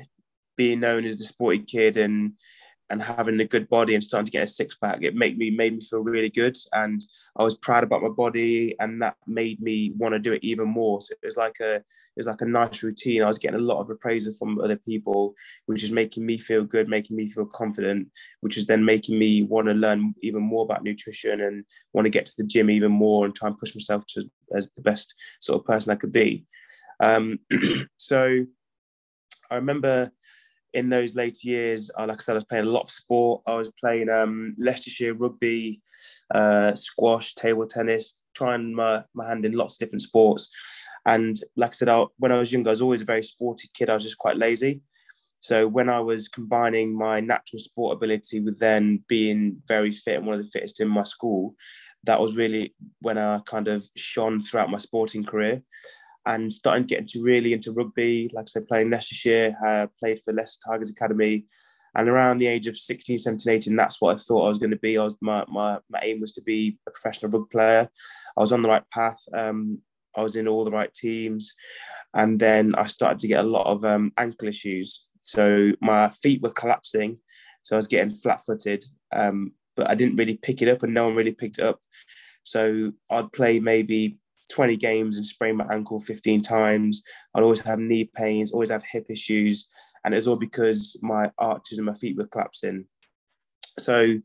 be 0.56 0.76
known 0.76 1.06
as 1.06 1.18
the 1.18 1.26
sporty 1.26 1.60
kid 1.60 1.98
and 1.98 2.34
and 2.90 3.02
having 3.02 3.40
a 3.40 3.46
good 3.46 3.68
body 3.68 3.94
and 3.96 4.04
starting 4.04 4.26
to 4.26 4.32
get 4.32 4.44
a 4.44 4.48
six 4.48 4.76
pack, 4.82 5.04
it 5.04 5.16
made 5.16 5.38
me 5.38 5.50
made 5.50 5.74
me 5.74 5.82
feel 5.82 6.00
really 6.00 6.30
good, 6.30 6.58
and 6.74 7.02
I 7.38 7.44
was 7.44 7.58
proud 7.58 7.84
about 7.84 8.02
my 8.02 8.10
body, 8.10 8.76
and 8.80 9.02
that 9.02 9.16
made 9.28 9.62
me 9.62 9.92
want 9.98 10.14
to 10.14 10.20
do 10.20 10.34
it 10.34 10.44
even 10.44 10.68
more. 10.70 11.02
So 11.02 11.14
it 11.22 11.26
was 11.26 11.38
like 11.38 11.60
a 11.62 11.76
it 11.76 11.84
was 12.16 12.28
like 12.28 12.42
a 12.42 12.46
nice 12.46 12.82
routine. 12.84 13.24
I 13.24 13.28
was 13.28 13.38
getting 13.38 13.60
a 13.60 13.64
lot 13.64 13.82
of 13.82 13.90
appraisal 13.90 14.34
from 14.34 14.60
other 14.60 14.78
people, 14.78 15.34
which 15.66 15.84
is 15.84 15.92
making 15.92 16.26
me 16.26 16.38
feel 16.38 16.64
good, 16.64 16.88
making 16.88 17.18
me 17.18 17.30
feel 17.30 17.46
confident, 17.46 18.08
which 18.42 18.58
is 18.58 18.66
then 18.66 18.86
making 18.86 19.20
me 19.20 19.44
want 19.44 19.68
to 19.68 19.74
learn 19.74 20.14
even 20.22 20.42
more 20.42 20.64
about 20.64 20.84
nutrition 20.84 21.42
and 21.42 21.66
want 21.94 22.06
to 22.06 22.10
get 22.10 22.26
to 22.26 22.34
the 22.38 22.46
gym 22.46 22.70
even 22.70 22.92
more 22.92 23.26
and 23.26 23.36
try 23.36 23.50
and 23.50 23.60
push 23.60 23.76
myself 23.76 24.06
to 24.08 24.30
as 24.56 24.70
the 24.76 24.82
best 24.82 25.14
sort 25.40 25.60
of 25.60 25.66
person 25.66 25.92
I 25.92 25.96
could 25.96 26.12
be. 26.12 26.46
Um, 27.00 27.40
so 27.98 28.46
I 29.50 29.56
remember 29.56 30.12
in 30.74 30.90
those 30.90 31.16
later 31.16 31.40
years, 31.44 31.90
uh, 31.98 32.06
like 32.08 32.18
I 32.18 32.22
said, 32.22 32.34
I 32.34 32.36
was 32.36 32.46
playing 32.46 32.66
a 32.66 32.70
lot 32.70 32.84
of 32.84 32.90
sport. 32.90 33.42
I 33.48 33.56
was 33.56 33.72
playing 33.80 34.10
um, 34.10 34.54
Leicestershire 34.58 35.14
rugby, 35.14 35.82
uh, 36.34 36.76
squash, 36.76 37.36
table 37.36 37.66
tennis, 37.66 38.20
trying 38.36 38.76
my, 38.76 39.04
my 39.14 39.28
hand 39.28 39.46
in 39.46 39.54
lots 39.54 39.76
of 39.76 39.80
different 39.80 40.02
sports. 40.02 40.50
And 41.06 41.40
like 41.56 41.72
I 41.72 41.74
said, 41.74 41.90
I, 41.90 42.06
when 42.18 42.32
I 42.32 42.40
was 42.40 42.52
younger, 42.52 42.70
I 42.70 42.72
was 42.72 42.82
always 42.82 43.02
a 43.02 43.06
very 43.06 43.24
sporty 43.24 43.70
kid. 43.74 43.90
I 43.90 43.96
was 43.96 44.04
just 44.04 44.18
quite 44.18 44.38
lazy. 44.38 44.82
So 45.40 45.68
when 45.68 45.88
I 45.90 46.00
was 46.00 46.28
combining 46.28 46.98
my 46.98 47.20
natural 47.20 47.60
sport 47.60 47.96
ability 47.96 48.42
with 48.42 48.60
then 48.60 49.04
being 49.08 49.62
very 49.68 49.92
fit 49.92 50.18
and 50.18 50.26
one 50.26 50.38
of 50.38 50.44
the 50.44 50.52
fittest 50.52 50.82
in 50.82 50.90
my 50.90 51.04
school, 51.04 51.56
that 52.04 52.22
was 52.22 52.38
really 52.38 52.76
when 53.02 53.18
I 53.18 53.40
kind 53.40 53.68
of 53.68 53.88
shone 53.96 54.42
throughout 54.42 54.72
my 54.72 54.78
sporting 54.78 55.24
career 55.24 55.62
and 56.26 56.52
starting 56.52 56.86
getting 56.86 57.08
to 57.08 57.24
really 57.24 57.54
into 57.54 57.72
rugby. 57.72 58.30
Like 58.34 58.44
I 58.44 58.48
said, 58.48 58.68
playing 58.68 58.90
Leicestershire, 58.90 59.56
uh, 59.66 59.88
played 60.00 60.20
for 60.20 60.34
Leicester 60.34 60.60
Tigers 60.68 60.92
Academy, 60.92 61.46
And 61.96 62.10
around 62.10 62.38
the 62.38 62.48
age 62.48 62.68
of 62.68 62.78
16, 62.78 63.18
17, 63.18 63.54
18, 63.54 63.76
that's 63.76 64.02
what 64.02 64.16
I 64.16 64.20
thought 64.20 64.46
I 64.46 64.50
was 64.50 64.58
going 64.58 64.72
to 64.72 64.78
be. 64.78 64.98
I 64.98 65.04
was 65.04 65.18
my, 65.22 65.46
my, 65.48 65.80
my 65.90 66.00
aim 66.04 66.20
was 66.20 66.34
to 66.34 66.42
be 66.42 66.78
a 66.88 66.92
professional 66.92 67.32
rugby 67.32 67.50
player. 67.52 67.90
I 68.38 68.42
was 68.42 68.52
on 68.52 68.62
the 68.62 68.70
right 68.70 68.84
path. 68.92 69.20
Um, 69.34 69.80
I 70.16 70.22
was 70.22 70.36
in 70.36 70.48
all 70.48 70.66
the 70.66 70.72
right 70.72 70.94
teams. 70.94 71.54
And 72.14 72.40
then 72.40 72.76
I 72.76 72.88
started 72.88 73.20
to 73.20 73.28
get 73.28 73.44
a 73.44 73.48
lot 73.48 73.68
of 73.68 73.86
um, 73.86 74.12
ankle 74.18 74.48
issues. 74.48 75.08
So 75.22 75.72
my 75.82 76.10
feet 76.10 76.42
were 76.42 76.50
collapsing. 76.50 77.20
So 77.64 77.76
I 77.76 77.78
was 77.78 77.88
getting 77.88 78.14
flat 78.14 78.42
footed, 78.46 78.84
um, 79.14 79.52
but 79.78 79.90
I 79.90 79.96
didn't 79.96 80.18
really 80.18 80.38
pick 80.38 80.62
it 80.62 80.68
up 80.68 80.84
and 80.84 80.94
no 80.94 81.06
one 81.06 81.16
really 81.16 81.32
picked 81.32 81.60
it 81.60 81.66
up. 81.66 81.80
So 82.44 82.92
I'd 83.10 83.32
play 83.32 83.60
maybe 83.60 84.18
20 84.52 84.76
games 84.78 85.18
and 85.18 85.26
sprain 85.26 85.56
my 85.56 85.66
ankle 85.72 86.00
15 86.00 86.42
times. 86.42 87.04
I'd 87.36 87.44
always 87.44 87.62
have 87.62 87.80
knee 87.80 88.10
pains, 88.16 88.52
always 88.52 88.72
have 88.72 88.84
hip 88.84 89.06
issues. 89.10 89.70
And 90.04 90.14
it 90.14 90.18
was 90.18 90.28
all 90.28 90.36
because 90.36 90.98
my 91.02 91.32
arches 91.38 91.78
and 91.78 91.86
my 91.86 91.94
feet 91.94 92.18
were 92.18 92.28
collapsing. 92.28 92.86
So 93.80 94.16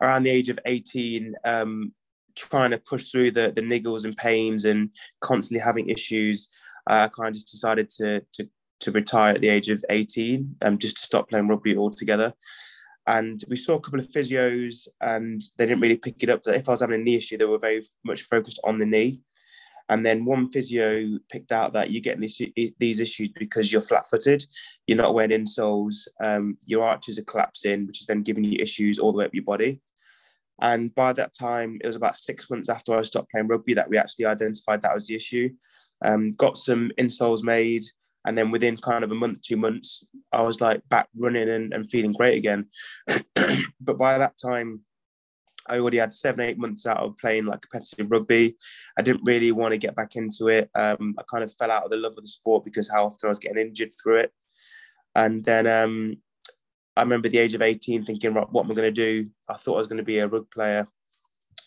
around 0.00 0.22
the 0.22 0.30
age 0.30 0.48
of 0.48 0.58
18, 0.66 1.34
um, 1.44 1.92
trying 2.36 2.70
to 2.70 2.78
push 2.78 3.10
through 3.10 3.32
the, 3.32 3.52
the 3.54 3.62
niggles 3.62 4.04
and 4.04 4.16
pains 4.16 4.64
and 4.64 4.90
constantly 5.20 5.64
having 5.64 5.88
issues, 5.88 6.48
uh, 6.88 7.04
I 7.04 7.08
kind 7.08 7.28
of 7.28 7.34
just 7.34 7.50
decided 7.50 7.90
to, 7.98 8.22
to, 8.34 8.48
to 8.80 8.92
retire 8.92 9.34
at 9.34 9.40
the 9.40 9.48
age 9.48 9.68
of 9.68 9.84
18, 9.90 10.56
um, 10.62 10.78
just 10.78 10.98
to 10.98 11.04
stop 11.04 11.28
playing 11.28 11.48
rugby 11.48 11.76
altogether. 11.76 12.32
And 13.10 13.42
we 13.48 13.56
saw 13.56 13.74
a 13.74 13.80
couple 13.80 13.98
of 13.98 14.08
physios 14.08 14.86
and 15.00 15.42
they 15.56 15.66
didn't 15.66 15.80
really 15.80 15.96
pick 15.96 16.22
it 16.22 16.30
up. 16.30 16.42
That 16.42 16.54
if 16.54 16.68
I 16.68 16.72
was 16.72 16.80
having 16.80 17.00
a 17.00 17.02
knee 17.02 17.16
issue, 17.16 17.36
they 17.36 17.44
were 17.44 17.58
very 17.58 17.82
much 18.04 18.22
focused 18.22 18.60
on 18.62 18.78
the 18.78 18.86
knee. 18.86 19.20
And 19.88 20.06
then 20.06 20.24
one 20.24 20.48
physio 20.52 21.18
picked 21.28 21.50
out 21.50 21.72
that 21.72 21.90
you're 21.90 22.02
getting 22.02 22.20
these, 22.20 22.40
these 22.78 23.00
issues 23.00 23.30
because 23.36 23.72
you're 23.72 23.82
flat 23.82 24.06
footed, 24.08 24.46
you're 24.86 24.96
not 24.96 25.14
wearing 25.14 25.32
insoles, 25.32 26.06
um, 26.22 26.56
your 26.66 26.84
arches 26.84 27.18
are 27.18 27.24
collapsing, 27.24 27.88
which 27.88 28.00
is 28.00 28.06
then 28.06 28.22
giving 28.22 28.44
you 28.44 28.56
issues 28.60 29.00
all 29.00 29.10
the 29.10 29.18
way 29.18 29.24
up 29.24 29.34
your 29.34 29.42
body. 29.42 29.80
And 30.60 30.94
by 30.94 31.12
that 31.14 31.34
time, 31.34 31.78
it 31.82 31.88
was 31.88 31.96
about 31.96 32.16
six 32.16 32.48
months 32.48 32.68
after 32.68 32.96
I 32.96 33.02
stopped 33.02 33.32
playing 33.32 33.48
rugby 33.48 33.74
that 33.74 33.90
we 33.90 33.98
actually 33.98 34.26
identified 34.26 34.82
that 34.82 34.94
was 34.94 35.08
the 35.08 35.16
issue. 35.16 35.50
Um, 36.04 36.30
got 36.32 36.58
some 36.58 36.92
insoles 36.96 37.42
made. 37.42 37.82
And 38.26 38.36
then 38.36 38.50
within 38.50 38.76
kind 38.76 39.04
of 39.04 39.10
a 39.10 39.14
month, 39.14 39.42
two 39.42 39.56
months, 39.56 40.06
I 40.32 40.42
was 40.42 40.60
like 40.60 40.86
back 40.88 41.08
running 41.18 41.48
and, 41.48 41.72
and 41.72 41.90
feeling 41.90 42.12
great 42.12 42.36
again. 42.36 42.66
but 43.80 43.98
by 43.98 44.18
that 44.18 44.34
time, 44.38 44.80
I 45.66 45.78
already 45.78 45.98
had 45.98 46.12
seven, 46.12 46.44
eight 46.44 46.58
months 46.58 46.86
out 46.86 46.98
of 46.98 47.16
playing 47.18 47.46
like 47.46 47.62
competitive 47.62 48.10
rugby. 48.10 48.56
I 48.98 49.02
didn't 49.02 49.24
really 49.24 49.52
want 49.52 49.72
to 49.72 49.78
get 49.78 49.94
back 49.94 50.16
into 50.16 50.48
it. 50.48 50.68
Um, 50.74 51.14
I 51.18 51.22
kind 51.30 51.44
of 51.44 51.54
fell 51.54 51.70
out 51.70 51.84
of 51.84 51.90
the 51.90 51.96
love 51.96 52.12
of 52.12 52.22
the 52.22 52.28
sport 52.28 52.64
because 52.64 52.90
how 52.90 53.04
often 53.04 53.26
I 53.26 53.28
was 53.28 53.38
getting 53.38 53.66
injured 53.66 53.92
through 54.02 54.20
it. 54.20 54.32
And 55.14 55.44
then 55.44 55.66
um, 55.66 56.16
I 56.96 57.02
remember 57.02 57.28
the 57.28 57.38
age 57.38 57.54
of 57.54 57.62
18 57.62 58.04
thinking, 58.04 58.34
right, 58.34 58.50
what 58.50 58.64
am 58.64 58.72
I 58.72 58.74
going 58.74 58.94
to 58.94 59.22
do? 59.22 59.30
I 59.48 59.54
thought 59.54 59.74
I 59.74 59.78
was 59.78 59.86
going 59.86 59.98
to 59.98 60.04
be 60.04 60.18
a 60.18 60.28
rugby 60.28 60.48
player. 60.52 60.88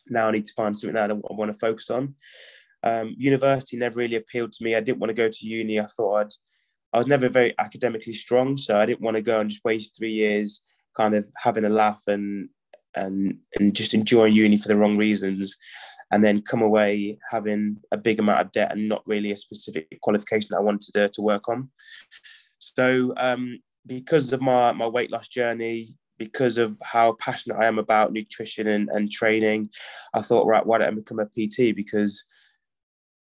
Now 0.07 0.27
I 0.27 0.31
need 0.31 0.45
to 0.45 0.53
find 0.53 0.75
something 0.75 0.95
that 0.95 1.11
I 1.11 1.13
want 1.13 1.51
to 1.51 1.57
focus 1.57 1.89
on. 1.89 2.15
Um, 2.83 3.15
university 3.17 3.77
never 3.77 3.97
really 3.97 4.15
appealed 4.15 4.51
to 4.53 4.63
me. 4.63 4.75
I 4.75 4.81
didn't 4.81 4.99
want 4.99 5.09
to 5.09 5.15
go 5.15 5.29
to 5.29 5.47
uni. 5.47 5.79
I 5.79 5.85
thought 5.85 6.15
I'd, 6.15 6.33
I 6.93 6.97
was 6.97 7.07
never 7.07 7.29
very 7.29 7.55
academically 7.59 8.13
strong, 8.13 8.57
so 8.57 8.77
I 8.77 8.85
didn't 8.85 9.01
want 9.01 9.15
to 9.15 9.21
go 9.21 9.39
and 9.39 9.49
just 9.49 9.65
waste 9.65 9.97
three 9.97 10.11
years 10.11 10.61
kind 10.95 11.15
of 11.15 11.27
having 11.37 11.65
a 11.65 11.69
laugh 11.69 12.03
and 12.07 12.49
and 12.95 13.39
and 13.55 13.75
just 13.75 13.95
enjoying 13.95 14.35
uni 14.35 14.55
for 14.55 14.67
the 14.67 14.75
wrong 14.75 14.97
reasons 14.97 15.57
and 16.13 16.23
then 16.23 16.43
come 16.43 16.61
away 16.61 17.17
having 17.31 17.77
a 17.91 17.97
big 17.97 18.19
amount 18.19 18.39
of 18.39 18.51
debt 18.51 18.71
and 18.71 18.87
not 18.87 19.01
really 19.07 19.31
a 19.31 19.37
specific 19.37 19.87
qualification 20.01 20.49
that 20.51 20.59
I 20.59 20.61
wanted 20.61 20.93
to, 20.93 21.09
to 21.09 21.21
work 21.23 21.49
on. 21.49 21.71
So 22.59 23.13
um, 23.17 23.59
because 23.87 24.31
of 24.31 24.39
my, 24.39 24.73
my 24.73 24.85
weight 24.85 25.09
loss 25.09 25.27
journey, 25.27 25.97
because 26.19 26.59
of 26.59 26.77
how 26.83 27.13
passionate 27.13 27.57
I 27.57 27.65
am 27.65 27.79
about 27.79 28.13
nutrition 28.13 28.67
and, 28.67 28.89
and 28.89 29.11
training, 29.11 29.69
I 30.13 30.21
thought, 30.21 30.45
right, 30.45 30.63
why 30.63 30.77
don't 30.77 30.87
I 30.87 30.91
become 30.91 31.19
a 31.19 31.25
PT? 31.25 31.75
Because 31.75 32.23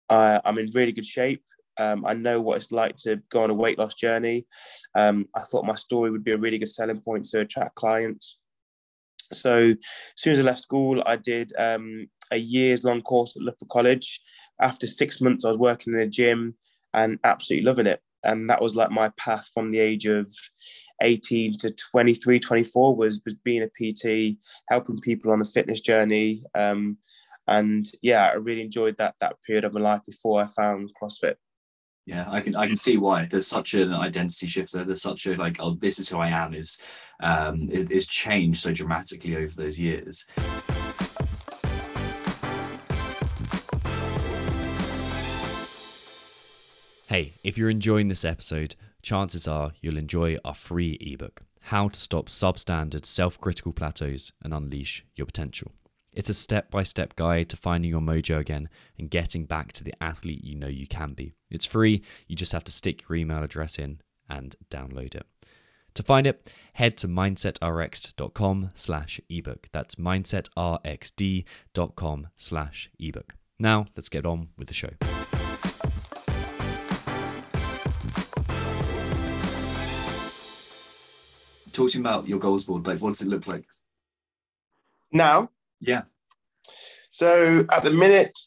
I, 0.08 0.40
I'm 0.44 0.58
in 0.58 0.70
really 0.74 0.92
good 0.92 1.06
shape. 1.06 1.42
Um, 1.78 2.06
I 2.06 2.14
know 2.14 2.40
what 2.40 2.56
it's 2.56 2.72
like 2.72 2.96
to 2.98 3.20
go 3.30 3.42
on 3.42 3.50
a 3.50 3.54
weight 3.54 3.78
loss 3.78 3.94
journey. 3.94 4.46
Um, 4.96 5.28
I 5.34 5.42
thought 5.42 5.66
my 5.66 5.74
story 5.74 6.10
would 6.10 6.24
be 6.24 6.32
a 6.32 6.38
really 6.38 6.58
good 6.58 6.70
selling 6.70 7.00
point 7.00 7.26
to 7.26 7.40
attract 7.40 7.74
clients. 7.74 8.38
So 9.32 9.56
as 9.64 9.76
soon 10.16 10.34
as 10.34 10.40
I 10.40 10.42
left 10.42 10.60
school, 10.60 11.02
I 11.04 11.16
did 11.16 11.52
um, 11.58 12.06
a 12.30 12.38
years 12.38 12.84
long 12.84 13.02
course 13.02 13.36
at 13.36 13.42
Loughborough 13.42 13.68
College. 13.70 14.20
After 14.60 14.86
six 14.86 15.20
months, 15.20 15.44
I 15.44 15.48
was 15.48 15.58
working 15.58 15.94
in 15.94 16.00
a 16.00 16.06
gym 16.06 16.54
and 16.94 17.18
absolutely 17.24 17.66
loving 17.66 17.86
it. 17.86 18.00
And 18.24 18.48
that 18.50 18.62
was 18.62 18.74
like 18.74 18.90
my 18.90 19.10
path 19.10 19.48
from 19.52 19.70
the 19.70 19.78
age 19.78 20.06
of 20.06 20.26
18 21.02 21.58
to 21.58 21.70
23, 21.70 22.40
24 22.40 22.96
was, 22.96 23.20
was 23.24 23.34
being 23.34 23.62
a 23.62 23.68
PT, 23.68 24.38
helping 24.68 24.98
people 25.00 25.30
on 25.30 25.40
a 25.40 25.44
fitness 25.44 25.80
journey. 25.80 26.42
Um, 26.54 26.98
and 27.46 27.86
yeah, 28.02 28.26
I 28.26 28.34
really 28.34 28.62
enjoyed 28.62 28.96
that 28.98 29.14
that 29.20 29.40
period 29.42 29.64
of 29.64 29.74
my 29.74 29.80
life 29.80 30.02
before 30.04 30.42
I 30.42 30.46
found 30.46 30.90
CrossFit. 31.00 31.36
Yeah, 32.06 32.24
I 32.28 32.40
can 32.40 32.54
I 32.54 32.66
can 32.66 32.76
see 32.76 32.96
why 32.96 33.26
there's 33.30 33.46
such 33.46 33.74
an 33.74 33.92
identity 33.92 34.46
shift 34.46 34.72
there. 34.72 34.84
There's 34.84 35.02
such 35.02 35.26
a 35.26 35.34
like, 35.34 35.56
oh, 35.60 35.74
this 35.74 35.98
is 35.98 36.08
who 36.08 36.18
I 36.18 36.28
am. 36.28 36.54
Is 36.54 36.78
um, 37.20 37.68
is 37.70 38.06
changed 38.06 38.60
so 38.60 38.72
dramatically 38.72 39.36
over 39.36 39.52
those 39.54 39.78
years. 39.78 40.24
Hey, 47.08 47.34
if 47.44 47.56
you're 47.56 47.70
enjoying 47.70 48.08
this 48.08 48.24
episode, 48.24 48.74
chances 49.00 49.46
are 49.46 49.72
you'll 49.80 49.96
enjoy 49.96 50.38
our 50.44 50.54
free 50.54 50.98
ebook, 51.00 51.42
How 51.60 51.88
to 51.88 51.98
Stop 51.98 52.28
Substandard 52.28 53.06
Self 53.06 53.40
Critical 53.40 53.72
Plateaus 53.72 54.32
and 54.42 54.52
Unleash 54.52 55.04
Your 55.14 55.26
Potential. 55.26 55.72
It's 56.16 56.30
a 56.30 56.34
step 56.34 56.70
by 56.70 56.82
step 56.82 57.14
guide 57.14 57.50
to 57.50 57.58
finding 57.58 57.90
your 57.90 58.00
mojo 58.00 58.38
again 58.38 58.70
and 58.98 59.10
getting 59.10 59.44
back 59.44 59.74
to 59.74 59.84
the 59.84 59.92
athlete 60.02 60.42
you 60.42 60.56
know 60.56 60.66
you 60.66 60.86
can 60.86 61.12
be. 61.12 61.34
It's 61.50 61.66
free, 61.66 62.02
you 62.26 62.34
just 62.34 62.52
have 62.52 62.64
to 62.64 62.72
stick 62.72 63.06
your 63.06 63.16
email 63.16 63.42
address 63.42 63.78
in 63.78 64.00
and 64.26 64.56
download 64.70 65.14
it. 65.14 65.26
To 65.92 66.02
find 66.02 66.26
it, 66.26 66.50
head 66.72 66.96
to 66.98 67.08
mindsetrx.com 67.08 68.70
slash 68.74 69.20
ebook. 69.28 69.68
That's 69.72 69.96
mindsetrx.com 69.96 72.28
slash 72.38 72.90
ebook. 72.98 73.34
Now, 73.58 73.86
let's 73.94 74.08
get 74.08 74.24
on 74.24 74.48
with 74.56 74.68
the 74.68 74.74
show. 74.74 74.90
Talking 81.72 82.00
about 82.00 82.26
your 82.26 82.38
goals 82.38 82.64
board. 82.64 82.86
Like, 82.86 83.00
what 83.00 83.10
does 83.10 83.20
it 83.20 83.28
look 83.28 83.46
like? 83.46 83.66
Now, 85.12 85.50
Yeah. 85.80 86.02
so 87.10 87.66
at 87.70 87.84
the 87.84 87.90
minute, 87.90 88.38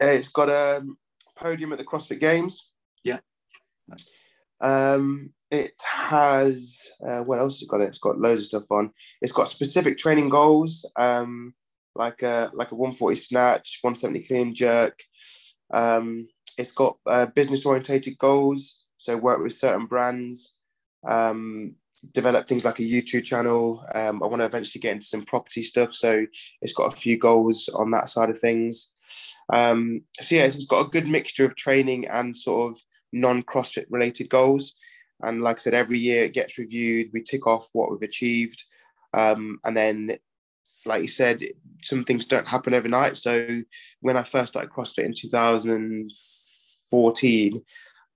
it's 0.00 0.28
got 0.28 0.48
a 0.48 0.84
podium 1.36 1.72
at 1.72 1.78
the 1.78 1.84
CrossFit 1.84 2.20
Games. 2.20 2.70
Yeah. 3.04 3.18
Um, 4.60 5.30
it 5.50 5.80
has 5.82 6.90
uh, 7.06 7.20
what 7.20 7.38
else 7.38 7.54
It's 7.54 7.62
it 7.62 7.68
got? 7.68 7.80
It's 7.80 7.98
got 7.98 8.18
loads 8.18 8.42
of 8.42 8.46
stuff 8.46 8.70
on. 8.70 8.90
It's 9.22 9.32
got 9.32 9.48
specific 9.48 9.98
training 9.98 10.28
goals, 10.28 10.84
um, 10.96 11.54
like 11.94 12.22
a 12.22 12.50
like 12.52 12.72
a 12.72 12.74
140 12.74 13.16
snatch, 13.16 13.78
170 13.80 14.26
clean 14.26 14.54
jerk. 14.54 14.98
Um, 15.72 16.28
it's 16.58 16.72
got 16.72 16.98
uh, 17.06 17.26
business 17.26 17.64
orientated 17.64 18.18
goals, 18.18 18.76
so 18.98 19.16
work 19.16 19.42
with 19.42 19.52
certain 19.54 19.86
brands. 19.86 20.54
Um, 21.06 21.76
develop 22.12 22.46
things 22.46 22.64
like 22.64 22.78
a 22.78 22.82
YouTube 22.82 23.24
channel. 23.24 23.84
Um, 23.94 24.22
I 24.22 24.26
want 24.26 24.40
to 24.40 24.46
eventually 24.46 24.80
get 24.80 24.92
into 24.92 25.06
some 25.06 25.24
property 25.24 25.62
stuff, 25.62 25.94
so 25.94 26.26
it's 26.62 26.72
got 26.72 26.92
a 26.92 26.96
few 26.96 27.18
goals 27.18 27.68
on 27.74 27.90
that 27.92 28.08
side 28.08 28.30
of 28.30 28.38
things. 28.38 28.90
Um, 29.52 30.02
so 30.20 30.36
yeah, 30.36 30.44
it's 30.44 30.66
got 30.66 30.86
a 30.86 30.90
good 30.90 31.08
mixture 31.08 31.44
of 31.44 31.56
training 31.56 32.06
and 32.08 32.36
sort 32.36 32.70
of 32.70 32.78
non 33.12 33.42
CrossFit 33.42 33.86
related 33.90 34.28
goals. 34.28 34.74
And 35.20 35.42
like 35.42 35.56
I 35.56 35.60
said, 35.60 35.74
every 35.74 35.98
year 35.98 36.24
it 36.24 36.34
gets 36.34 36.58
reviewed. 36.58 37.10
We 37.12 37.22
tick 37.22 37.46
off 37.46 37.68
what 37.72 37.90
we've 37.90 38.02
achieved, 38.02 38.64
um, 39.12 39.58
and 39.64 39.76
then, 39.76 40.18
like 40.86 41.02
you 41.02 41.08
said, 41.08 41.42
some 41.82 42.04
things 42.04 42.24
don't 42.24 42.46
happen 42.46 42.74
overnight. 42.74 43.16
So 43.16 43.62
when 44.00 44.16
I 44.16 44.22
first 44.22 44.52
started 44.52 44.70
CrossFit 44.70 45.04
in 45.04 45.14
2014, 45.14 47.64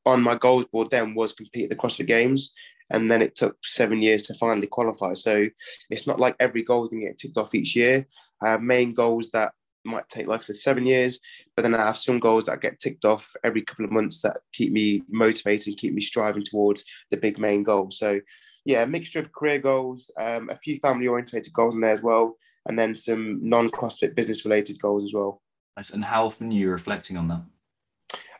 on 0.04 0.20
my 0.20 0.34
goals 0.34 0.64
board 0.66 0.90
then 0.90 1.14
was 1.14 1.32
compete 1.32 1.70
the 1.70 1.76
CrossFit 1.76 2.06
Games, 2.06 2.52
and 2.92 3.10
then 3.10 3.22
it 3.22 3.34
took 3.34 3.56
seven 3.64 4.02
years 4.02 4.22
to 4.22 4.34
finally 4.34 4.66
qualify. 4.66 5.14
So 5.14 5.48
it's 5.90 6.06
not 6.06 6.20
like 6.20 6.36
every 6.38 6.62
goal 6.62 6.84
is 6.84 6.90
going 6.90 7.00
to 7.00 7.08
get 7.08 7.18
ticked 7.18 7.38
off 7.38 7.54
each 7.54 7.74
year. 7.74 8.06
I 8.42 8.50
have 8.50 8.62
main 8.62 8.92
goals 8.92 9.30
that 9.30 9.52
might 9.84 10.08
take, 10.08 10.26
like 10.26 10.40
I 10.40 10.42
said, 10.42 10.56
seven 10.56 10.86
years, 10.86 11.18
but 11.56 11.62
then 11.62 11.74
I 11.74 11.86
have 11.86 11.96
some 11.96 12.20
goals 12.20 12.46
that 12.46 12.60
get 12.60 12.78
ticked 12.78 13.04
off 13.04 13.34
every 13.42 13.62
couple 13.62 13.84
of 13.84 13.90
months 13.90 14.20
that 14.20 14.38
keep 14.52 14.72
me 14.72 15.02
motivated 15.10 15.68
and 15.68 15.76
keep 15.76 15.94
me 15.94 16.00
striving 16.00 16.44
towards 16.44 16.84
the 17.10 17.16
big 17.16 17.38
main 17.38 17.62
goal. 17.62 17.90
So, 17.90 18.20
yeah, 18.64 18.82
a 18.82 18.86
mixture 18.86 19.18
of 19.18 19.32
career 19.32 19.58
goals, 19.58 20.10
um, 20.20 20.50
a 20.50 20.56
few 20.56 20.76
family 20.78 21.08
orientated 21.08 21.52
goals 21.52 21.74
in 21.74 21.80
there 21.80 21.92
as 21.92 22.02
well, 22.02 22.36
and 22.68 22.78
then 22.78 22.94
some 22.94 23.40
non 23.42 23.70
CrossFit 23.70 24.14
business 24.14 24.44
related 24.44 24.78
goals 24.80 25.02
as 25.02 25.12
well. 25.14 25.42
Nice. 25.76 25.90
And 25.90 26.04
how 26.04 26.26
often 26.26 26.50
are 26.50 26.54
you 26.54 26.70
reflecting 26.70 27.16
on 27.16 27.28
that? 27.28 27.42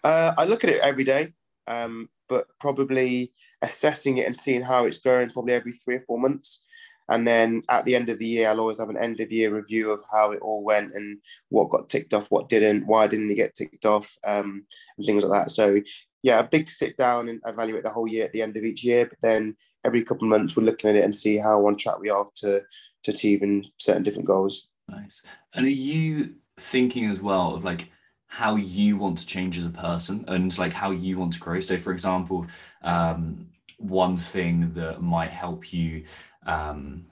Uh, 0.05 0.35
I 0.37 0.45
look 0.45 0.65
at 0.65 0.71
it 0.71 0.81
every 0.81 1.05
day, 1.05 1.29
um, 1.67 2.09
but 2.33 2.47
probably 2.59 3.31
assessing 3.61 4.17
it 4.19 4.27
and 4.27 4.35
seeing 4.35 4.63
how 4.63 4.87
it's 4.87 4.99
going 4.99 5.31
probably 5.31 5.53
every 5.53 5.73
three 5.73 5.97
or 5.97 6.05
four 6.07 6.19
months. 6.19 6.63
And 7.11 7.27
then 7.27 7.63
at 7.69 7.85
the 7.85 7.95
end 7.95 8.09
of 8.09 8.19
the 8.19 8.27
year, 8.27 8.49
I'll 8.49 8.61
always 8.61 8.79
have 8.79 8.89
an 8.89 8.97
end 8.97 9.21
of 9.21 9.31
year 9.31 9.55
review 9.55 9.91
of 9.91 10.03
how 10.11 10.31
it 10.31 10.41
all 10.41 10.65
went 10.65 10.95
and 10.95 11.19
what 11.51 11.69
got 11.69 11.91
ticked 11.91 12.15
off, 12.15 12.31
what 12.31 12.49
didn't, 12.49 12.87
why 12.87 13.07
didn't 13.07 13.31
it 13.31 13.35
get 13.35 13.55
ticked 13.55 13.85
off, 13.85 14.17
um, 14.25 14.65
and 14.97 15.07
things 15.07 15.23
like 15.23 15.33
that. 15.33 15.51
So 15.51 15.81
yeah, 16.23 16.39
a 16.39 16.45
big 16.45 16.71
sit 16.71 16.97
down 16.97 17.29
and 17.29 17.41
evaluate 17.47 17.83
the 17.83 17.91
whole 17.91 18.09
year 18.09 18.25
at 18.25 18.33
the 18.33 18.41
end 18.41 18.57
of 18.57 18.65
each 18.65 18.83
year. 18.83 19.05
But 19.05 19.19
then 19.21 19.57
every 19.85 20.03
couple 20.03 20.25
of 20.25 20.31
months, 20.31 20.57
we're 20.57 20.63
looking 20.63 20.89
at 20.89 20.97
it 20.97 21.05
and 21.05 21.15
see 21.15 21.37
how 21.37 21.67
on 21.67 21.77
track 21.77 21.99
we 21.99 22.09
are 22.09 22.27
to 22.37 22.63
to 23.03 23.11
achieving 23.11 23.67
certain 23.79 24.05
different 24.05 24.29
goals. 24.29 24.69
Nice. 24.89 25.23
And 25.55 25.67
are 25.67 25.71
you 25.71 26.35
thinking 26.59 27.11
as 27.11 27.21
well 27.21 27.57
of 27.57 27.65
like 27.65 27.91
how 28.33 28.57
you 28.57 28.97
want 28.97 29.19
to 29.19 29.27
change 29.27 29.59
as 29.59 29.67
a 29.67 29.71
person 29.71 30.25
and 30.27 30.59
like 30.59 30.73
how 30.73 30.91
you 30.91 31.19
want 31.19 31.35
to 31.35 31.39
grow? 31.39 31.61
So, 31.61 31.77
for 31.77 31.93
example, 31.93 32.47
um, 32.81 33.47
one 33.77 34.17
thing 34.17 34.73
that 34.73 35.03
might 35.03 35.31
help 35.31 35.71
you 35.71 36.05
um, 36.47 37.03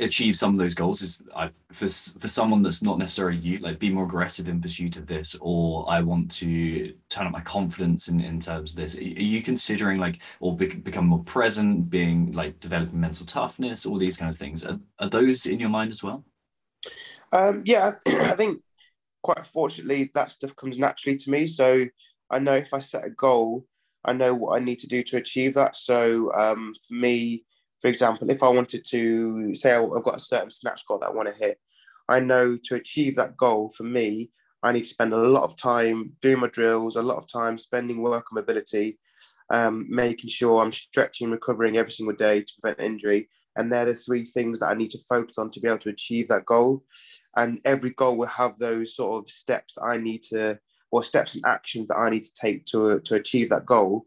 achieve 0.00 0.34
some 0.34 0.54
of 0.54 0.58
those 0.58 0.72
goals 0.74 1.02
is 1.02 1.22
I, 1.36 1.50
for 1.70 1.86
for 1.90 2.28
someone 2.28 2.62
that's 2.62 2.82
not 2.82 2.98
necessarily 2.98 3.36
you 3.36 3.58
like 3.58 3.78
be 3.78 3.90
more 3.90 4.04
aggressive 4.04 4.48
in 4.48 4.58
pursuit 4.58 4.96
of 4.96 5.06
this 5.06 5.36
or 5.42 5.84
i 5.90 6.00
want 6.00 6.30
to 6.36 6.94
turn 7.10 7.26
up 7.26 7.32
my 7.32 7.42
confidence 7.42 8.08
in, 8.08 8.20
in 8.20 8.40
terms 8.40 8.70
of 8.70 8.76
this. 8.76 8.96
Are 8.96 9.02
you 9.02 9.42
considering 9.42 10.00
like 10.00 10.22
or 10.40 10.56
be, 10.56 10.68
become 10.68 11.08
more 11.08 11.24
present 11.24 11.90
being 11.90 12.32
like 12.32 12.58
developing 12.58 12.98
mental 12.98 13.26
toughness 13.26 13.84
all 13.84 13.98
these 13.98 14.16
kind 14.16 14.30
of 14.30 14.38
things? 14.38 14.64
Are, 14.64 14.80
are 14.98 15.10
those 15.10 15.44
in 15.44 15.60
your 15.60 15.68
mind 15.68 15.90
as 15.90 16.02
well? 16.02 16.24
Um, 17.32 17.64
yeah 17.66 17.92
i 18.06 18.34
think 18.34 18.62
quite 19.26 19.46
fortunately 19.46 20.10
that 20.14 20.30
stuff 20.30 20.54
comes 20.56 20.78
naturally 20.78 21.16
to 21.16 21.30
me 21.30 21.46
so 21.46 21.84
i 22.30 22.38
know 22.38 22.54
if 22.54 22.72
i 22.72 22.78
set 22.78 23.04
a 23.04 23.10
goal 23.10 23.64
i 24.04 24.12
know 24.12 24.32
what 24.34 24.56
i 24.56 24.64
need 24.64 24.78
to 24.78 24.86
do 24.86 25.02
to 25.02 25.16
achieve 25.16 25.54
that 25.54 25.74
so 25.74 26.32
um, 26.34 26.74
for 26.86 26.94
me 26.94 27.44
for 27.80 27.88
example, 27.88 28.30
if 28.30 28.42
I 28.42 28.48
wanted 28.48 28.84
to 28.86 29.54
say 29.54 29.74
I've 29.74 30.02
got 30.02 30.16
a 30.16 30.20
certain 30.20 30.50
snatch 30.50 30.86
goal 30.86 30.98
that 30.98 31.08
I 31.08 31.12
want 31.12 31.28
to 31.28 31.34
hit, 31.34 31.58
I 32.08 32.20
know 32.20 32.58
to 32.64 32.74
achieve 32.74 33.16
that 33.16 33.36
goal 33.36 33.70
for 33.76 33.84
me, 33.84 34.30
I 34.62 34.72
need 34.72 34.82
to 34.82 34.88
spend 34.88 35.12
a 35.12 35.18
lot 35.18 35.44
of 35.44 35.56
time 35.56 36.12
doing 36.22 36.40
my 36.40 36.48
drills, 36.48 36.96
a 36.96 37.02
lot 37.02 37.18
of 37.18 37.28
time 37.28 37.58
spending 37.58 38.02
work 38.02 38.26
on 38.30 38.36
mobility, 38.36 38.98
um, 39.52 39.86
making 39.88 40.30
sure 40.30 40.62
I'm 40.62 40.72
stretching, 40.72 41.30
recovering 41.30 41.76
every 41.76 41.92
single 41.92 42.16
day 42.16 42.40
to 42.40 42.52
prevent 42.60 42.80
injury. 42.80 43.28
And 43.56 43.72
they're 43.72 43.84
the 43.84 43.94
three 43.94 44.24
things 44.24 44.60
that 44.60 44.70
I 44.70 44.74
need 44.74 44.90
to 44.90 44.98
focus 45.08 45.38
on 45.38 45.50
to 45.50 45.60
be 45.60 45.68
able 45.68 45.78
to 45.78 45.90
achieve 45.90 46.28
that 46.28 46.46
goal. 46.46 46.84
And 47.36 47.60
every 47.64 47.90
goal 47.90 48.16
will 48.16 48.26
have 48.26 48.56
those 48.56 48.96
sort 48.96 49.22
of 49.22 49.30
steps 49.30 49.74
that 49.74 49.84
I 49.84 49.98
need 49.98 50.22
to, 50.30 50.58
or 50.90 51.02
steps 51.02 51.34
and 51.34 51.44
actions 51.46 51.88
that 51.88 51.96
I 51.96 52.10
need 52.10 52.22
to 52.22 52.34
take 52.40 52.64
to, 52.66 53.00
to 53.00 53.14
achieve 53.14 53.50
that 53.50 53.66
goal. 53.66 54.06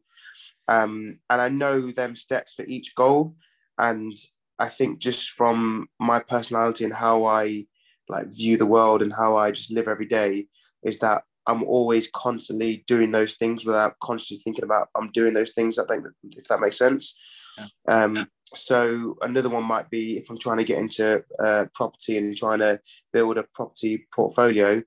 Um, 0.68 1.20
and 1.30 1.42
I 1.42 1.50
know 1.50 1.92
them 1.92 2.16
steps 2.16 2.54
for 2.54 2.66
each 2.66 2.96
goal. 2.96 3.36
And 3.78 4.16
I 4.60 4.70
think 4.70 5.00
just 5.00 5.30
from 5.30 5.88
my 6.00 6.20
personality 6.20 6.84
and 6.84 6.94
how 6.94 7.26
I 7.26 7.66
like 8.08 8.28
view 8.34 8.58
the 8.58 8.66
world 8.66 9.02
and 9.02 9.14
how 9.14 9.38
I 9.38 9.52
just 9.52 9.72
live 9.72 9.88
every 9.88 10.06
day 10.06 10.48
is 10.84 11.00
that 11.00 11.24
I'm 11.50 11.64
always 11.64 12.08
constantly 12.14 12.84
doing 12.88 13.12
those 13.12 13.34
things 13.34 13.66
without 13.66 13.96
constantly 14.04 14.44
thinking 14.44 14.64
about 14.64 14.90
I'm 14.96 15.10
doing 15.12 15.34
those 15.34 15.52
things. 15.52 15.80
I 15.80 15.86
think 15.86 16.06
if 16.38 16.46
that 16.48 16.60
makes 16.60 16.78
sense. 16.78 17.18
Yeah. 17.58 17.66
Um, 17.88 18.28
so 18.54 19.18
another 19.22 19.50
one 19.50 19.64
might 19.64 19.90
be 19.90 20.18
if 20.18 20.30
I'm 20.30 20.38
trying 20.38 20.60
to 20.60 20.64
get 20.64 20.78
into 20.78 21.24
uh, 21.40 21.66
property 21.74 22.18
and 22.18 22.38
trying 22.38 22.60
to 22.60 22.80
build 23.12 23.38
a 23.38 23.46
property 23.54 24.08
portfolio. 24.14 24.84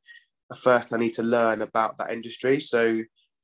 First, 0.57 0.92
I 0.92 0.98
need 0.98 1.14
to 1.14 1.22
learn 1.22 1.62
about 1.62 1.98
that 1.98 2.12
industry. 2.12 2.61
So 2.61 3.03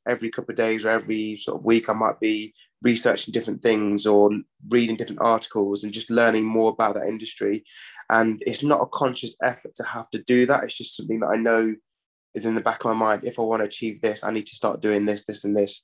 every 0.08 0.30
couple 0.30 0.52
of 0.52 0.56
days 0.56 0.84
or 0.84 0.90
every 0.90 1.36
sort 1.38 1.58
of 1.58 1.64
week, 1.64 1.88
I 1.88 1.94
might 1.94 2.20
be 2.20 2.54
researching 2.82 3.32
different 3.32 3.62
things 3.62 4.06
or 4.06 4.30
reading 4.68 4.96
different 4.96 5.22
articles 5.22 5.82
and 5.82 5.92
just 5.92 6.10
learning 6.10 6.46
more 6.46 6.70
about 6.70 6.94
that 6.94 7.08
industry. 7.08 7.64
And 8.10 8.40
it's 8.46 8.62
not 8.62 8.80
a 8.80 8.86
conscious 8.86 9.34
effort 9.42 9.74
to 9.76 9.82
have 9.84 10.08
to 10.10 10.22
do 10.22 10.46
that. 10.46 10.64
It's 10.64 10.78
just 10.78 10.96
something 10.96 11.20
that 11.20 11.28
I 11.28 11.36
know 11.36 11.74
is 12.38 12.46
in 12.46 12.54
the 12.54 12.60
back 12.60 12.80
of 12.80 12.86
my 12.86 12.94
mind. 12.94 13.24
If 13.24 13.38
I 13.38 13.42
want 13.42 13.60
to 13.60 13.66
achieve 13.66 14.00
this, 14.00 14.24
I 14.24 14.30
need 14.30 14.46
to 14.46 14.54
start 14.54 14.80
doing 14.80 15.04
this, 15.04 15.24
this, 15.24 15.44
and 15.44 15.56
this. 15.56 15.82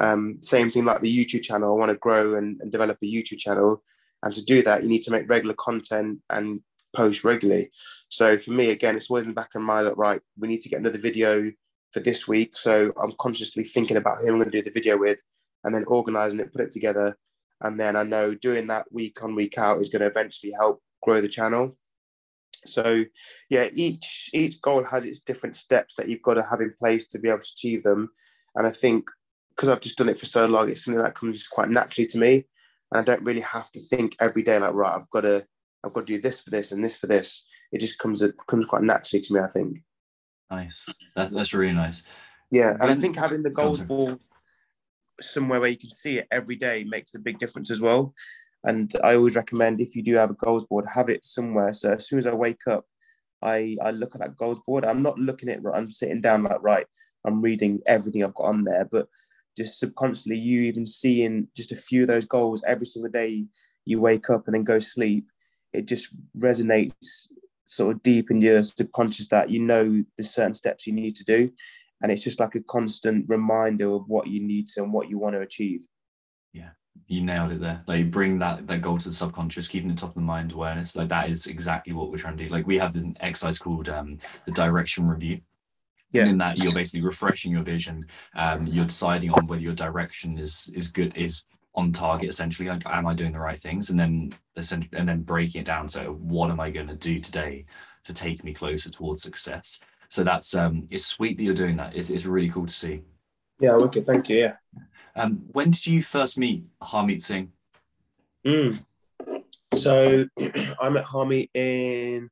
Um, 0.00 0.38
same 0.40 0.70
thing 0.70 0.84
like 0.84 1.00
the 1.00 1.16
YouTube 1.16 1.42
channel. 1.42 1.70
I 1.70 1.78
want 1.78 1.90
to 1.90 1.98
grow 1.98 2.34
and, 2.34 2.60
and 2.60 2.72
develop 2.72 2.98
a 3.02 3.06
YouTube 3.06 3.38
channel. 3.38 3.82
And 4.22 4.34
to 4.34 4.44
do 4.44 4.62
that, 4.62 4.82
you 4.82 4.88
need 4.88 5.02
to 5.02 5.12
make 5.12 5.30
regular 5.30 5.54
content 5.54 6.18
and 6.28 6.60
post 6.94 7.24
regularly. 7.24 7.70
So 8.08 8.38
for 8.38 8.50
me, 8.50 8.70
again, 8.70 8.96
it's 8.96 9.10
always 9.10 9.24
in 9.24 9.30
the 9.30 9.34
back 9.34 9.54
of 9.54 9.62
my 9.62 9.74
mind 9.74 9.86
that, 9.86 9.96
right, 9.96 10.20
we 10.38 10.48
need 10.48 10.62
to 10.62 10.68
get 10.68 10.80
another 10.80 10.98
video 10.98 11.50
for 11.92 12.00
this 12.00 12.26
week. 12.26 12.56
So 12.56 12.92
I'm 13.00 13.12
consciously 13.18 13.64
thinking 13.64 13.96
about 13.96 14.18
who 14.18 14.28
I'm 14.28 14.38
going 14.38 14.50
to 14.50 14.58
do 14.58 14.62
the 14.62 14.70
video 14.70 14.96
with 14.96 15.20
and 15.64 15.74
then 15.74 15.84
organizing 15.86 16.40
it, 16.40 16.52
put 16.52 16.62
it 16.62 16.70
together. 16.70 17.16
And 17.60 17.78
then 17.78 17.96
I 17.96 18.02
know 18.02 18.34
doing 18.34 18.66
that 18.68 18.86
week 18.90 19.22
on, 19.22 19.34
week 19.34 19.58
out 19.58 19.80
is 19.80 19.90
going 19.90 20.00
to 20.00 20.08
eventually 20.08 20.52
help 20.58 20.82
grow 21.02 21.20
the 21.20 21.28
channel. 21.28 21.76
So 22.66 23.04
yeah, 23.48 23.68
each 23.72 24.30
each 24.32 24.60
goal 24.60 24.84
has 24.84 25.04
its 25.04 25.20
different 25.20 25.56
steps 25.56 25.94
that 25.94 26.08
you've 26.08 26.22
got 26.22 26.34
to 26.34 26.42
have 26.42 26.60
in 26.60 26.74
place 26.78 27.06
to 27.08 27.18
be 27.18 27.28
able 27.28 27.40
to 27.40 27.52
achieve 27.54 27.82
them. 27.82 28.10
And 28.54 28.66
I 28.66 28.70
think 28.70 29.08
because 29.50 29.68
I've 29.68 29.80
just 29.80 29.98
done 29.98 30.08
it 30.08 30.18
for 30.18 30.26
so 30.26 30.46
long, 30.46 30.70
it's 30.70 30.84
something 30.84 31.02
that 31.02 31.14
comes 31.14 31.46
quite 31.46 31.70
naturally 31.70 32.06
to 32.06 32.18
me. 32.18 32.46
And 32.92 33.00
I 33.00 33.02
don't 33.02 33.24
really 33.24 33.40
have 33.40 33.70
to 33.72 33.80
think 33.80 34.16
every 34.20 34.42
day 34.42 34.58
like, 34.58 34.74
right, 34.74 34.94
I've 34.94 35.10
got 35.10 35.22
to 35.22 35.46
I've 35.84 35.92
got 35.92 36.06
to 36.06 36.14
do 36.14 36.20
this 36.20 36.40
for 36.40 36.50
this 36.50 36.72
and 36.72 36.84
this 36.84 36.96
for 36.96 37.06
this. 37.06 37.46
It 37.72 37.80
just 37.80 37.98
comes 37.98 38.22
it 38.22 38.34
comes 38.46 38.66
quite 38.66 38.82
naturally 38.82 39.20
to 39.20 39.34
me, 39.34 39.40
I 39.40 39.48
think. 39.48 39.82
Nice. 40.50 40.88
That, 41.14 41.30
that's 41.30 41.54
really 41.54 41.72
nice. 41.72 42.02
Yeah, 42.50 42.76
and 42.80 42.90
I 42.90 42.94
think 42.96 43.16
having 43.16 43.44
the 43.44 43.50
goals 43.50 43.80
board 43.80 44.18
somewhere 45.20 45.60
where 45.60 45.68
you 45.68 45.76
can 45.76 45.90
see 45.90 46.18
it 46.18 46.26
every 46.30 46.56
day 46.56 46.84
makes 46.88 47.14
a 47.14 47.20
big 47.20 47.38
difference 47.38 47.70
as 47.70 47.80
well. 47.80 48.14
And 48.64 48.92
I 49.02 49.14
always 49.14 49.36
recommend 49.36 49.80
if 49.80 49.96
you 49.96 50.02
do 50.02 50.14
have 50.16 50.30
a 50.30 50.34
goals 50.34 50.64
board, 50.64 50.84
have 50.94 51.08
it 51.08 51.24
somewhere. 51.24 51.72
So 51.72 51.92
as 51.94 52.06
soon 52.06 52.18
as 52.18 52.26
I 52.26 52.34
wake 52.34 52.66
up, 52.66 52.84
I, 53.42 53.76
I 53.82 53.90
look 53.90 54.14
at 54.14 54.20
that 54.20 54.36
goals 54.36 54.60
board. 54.66 54.84
I'm 54.84 55.02
not 55.02 55.18
looking 55.18 55.48
at 55.48 55.58
it, 55.58 55.64
I'm 55.74 55.90
sitting 55.90 56.20
down 56.20 56.42
like, 56.42 56.62
right, 56.62 56.86
I'm 57.24 57.40
reading 57.40 57.80
everything 57.86 58.22
I've 58.22 58.34
got 58.34 58.44
on 58.44 58.64
there. 58.64 58.86
But 58.90 59.08
just 59.56 59.78
subconsciously, 59.78 60.38
you 60.38 60.60
even 60.62 60.86
seeing 60.86 61.48
just 61.56 61.72
a 61.72 61.76
few 61.76 62.02
of 62.02 62.08
those 62.08 62.26
goals 62.26 62.62
every 62.66 62.86
single 62.86 63.10
day 63.10 63.46
you 63.86 64.00
wake 64.00 64.28
up 64.28 64.46
and 64.46 64.54
then 64.54 64.64
go 64.64 64.78
sleep, 64.78 65.26
it 65.72 65.86
just 65.86 66.08
resonates 66.38 67.28
sort 67.64 67.96
of 67.96 68.02
deep 68.02 68.30
in 68.30 68.40
your 68.40 68.62
subconscious 68.62 69.28
that 69.28 69.48
you 69.48 69.60
know 69.60 70.02
the 70.18 70.24
certain 70.24 70.54
steps 70.54 70.86
you 70.86 70.92
need 70.92 71.14
to 71.14 71.24
do 71.24 71.50
and 72.02 72.10
it's 72.10 72.24
just 72.24 72.40
like 72.40 72.54
a 72.54 72.60
constant 72.60 73.24
reminder 73.28 73.92
of 73.92 74.08
what 74.08 74.26
you 74.26 74.42
need 74.42 74.66
to 74.66 74.82
and 74.82 74.92
what 74.92 75.08
you 75.08 75.18
want 75.18 75.34
to 75.34 75.40
achieve 75.40 75.86
you 77.06 77.22
nailed 77.22 77.52
it 77.52 77.60
there. 77.60 77.82
Like 77.86 78.10
bring 78.10 78.38
that 78.38 78.66
that 78.66 78.82
goal 78.82 78.98
to 78.98 79.08
the 79.08 79.14
subconscious 79.14 79.68
keeping 79.68 79.88
the 79.88 79.94
top 79.94 80.10
of 80.10 80.14
the 80.14 80.20
mind 80.20 80.52
awareness. 80.52 80.96
Like 80.96 81.08
that 81.08 81.30
is 81.30 81.46
exactly 81.46 81.92
what 81.92 82.10
we're 82.10 82.18
trying 82.18 82.36
to 82.36 82.44
do. 82.44 82.50
Like 82.50 82.66
we 82.66 82.78
have 82.78 82.96
an 82.96 83.16
exercise 83.20 83.58
called 83.58 83.88
um 83.88 84.18
the 84.46 84.52
direction 84.52 85.08
review. 85.08 85.40
Yeah. 86.12 86.22
And 86.22 86.32
in 86.32 86.38
that 86.38 86.58
you're 86.58 86.72
basically 86.72 87.02
refreshing 87.02 87.52
your 87.52 87.62
vision. 87.62 88.06
Um 88.34 88.66
you're 88.66 88.86
deciding 88.86 89.30
on 89.30 89.46
whether 89.46 89.62
your 89.62 89.74
direction 89.74 90.38
is 90.38 90.70
is 90.74 90.88
good 90.88 91.16
is 91.16 91.44
on 91.74 91.92
target 91.92 92.28
essentially. 92.28 92.68
Like 92.68 92.86
am 92.86 93.06
i 93.06 93.14
doing 93.14 93.32
the 93.32 93.40
right 93.40 93.58
things? 93.58 93.90
And 93.90 93.98
then 93.98 94.32
and 94.92 95.08
then 95.08 95.22
breaking 95.22 95.62
it 95.62 95.66
down 95.66 95.88
so 95.88 96.12
what 96.12 96.50
am 96.50 96.60
i 96.60 96.70
going 96.70 96.88
to 96.88 96.96
do 96.96 97.18
today 97.18 97.64
to 98.04 98.12
take 98.12 98.44
me 98.44 98.52
closer 98.52 98.90
towards 98.90 99.22
success? 99.22 99.80
So 100.08 100.24
that's 100.24 100.54
um 100.54 100.88
it's 100.90 101.06
sweet 101.06 101.36
that 101.36 101.42
you're 101.44 101.54
doing 101.54 101.76
that. 101.76 101.96
It's, 101.96 102.10
it's 102.10 102.26
really 102.26 102.50
cool 102.50 102.66
to 102.66 102.72
see 102.72 103.02
yeah 103.60 103.72
okay 103.72 104.02
thank 104.02 104.28
you 104.28 104.38
yeah 104.38 104.54
um 105.16 105.42
when 105.52 105.70
did 105.70 105.86
you 105.86 106.02
first 106.02 106.38
meet 106.38 106.66
harmeet 106.82 107.22
singh 107.22 107.52
mm. 108.46 108.82
so 109.74 110.24
i 110.80 110.88
met 110.88 111.04
harmeet 111.04 111.50
in 111.54 112.30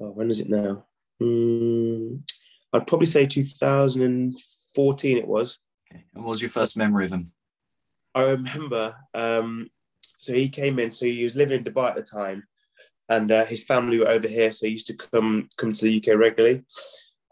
oh, 0.00 0.10
when 0.10 0.30
is 0.30 0.40
it 0.40 0.48
now 0.48 0.84
mm, 1.20 2.20
i'd 2.72 2.86
probably 2.86 3.06
say 3.06 3.26
2014 3.26 5.18
it 5.18 5.26
was 5.26 5.58
okay. 5.90 6.04
and 6.14 6.24
what 6.24 6.30
was 6.30 6.42
your 6.42 6.50
first 6.50 6.76
memory 6.76 7.04
of 7.04 7.12
him 7.12 7.32
I 8.18 8.30
remember, 8.30 8.96
um, 9.14 9.70
so 10.18 10.32
he 10.32 10.48
came 10.48 10.80
in. 10.80 10.92
So 10.92 11.06
he 11.06 11.22
was 11.22 11.36
living 11.36 11.58
in 11.58 11.64
Dubai 11.64 11.90
at 11.90 11.94
the 11.94 12.02
time, 12.02 12.42
and 13.08 13.30
uh, 13.30 13.44
his 13.44 13.64
family 13.64 13.98
were 13.98 14.08
over 14.08 14.26
here. 14.26 14.50
So 14.50 14.66
he 14.66 14.72
used 14.72 14.88
to 14.88 14.96
come 14.96 15.48
come 15.56 15.72
to 15.72 15.84
the 15.84 15.98
UK 15.98 16.18
regularly, 16.18 16.64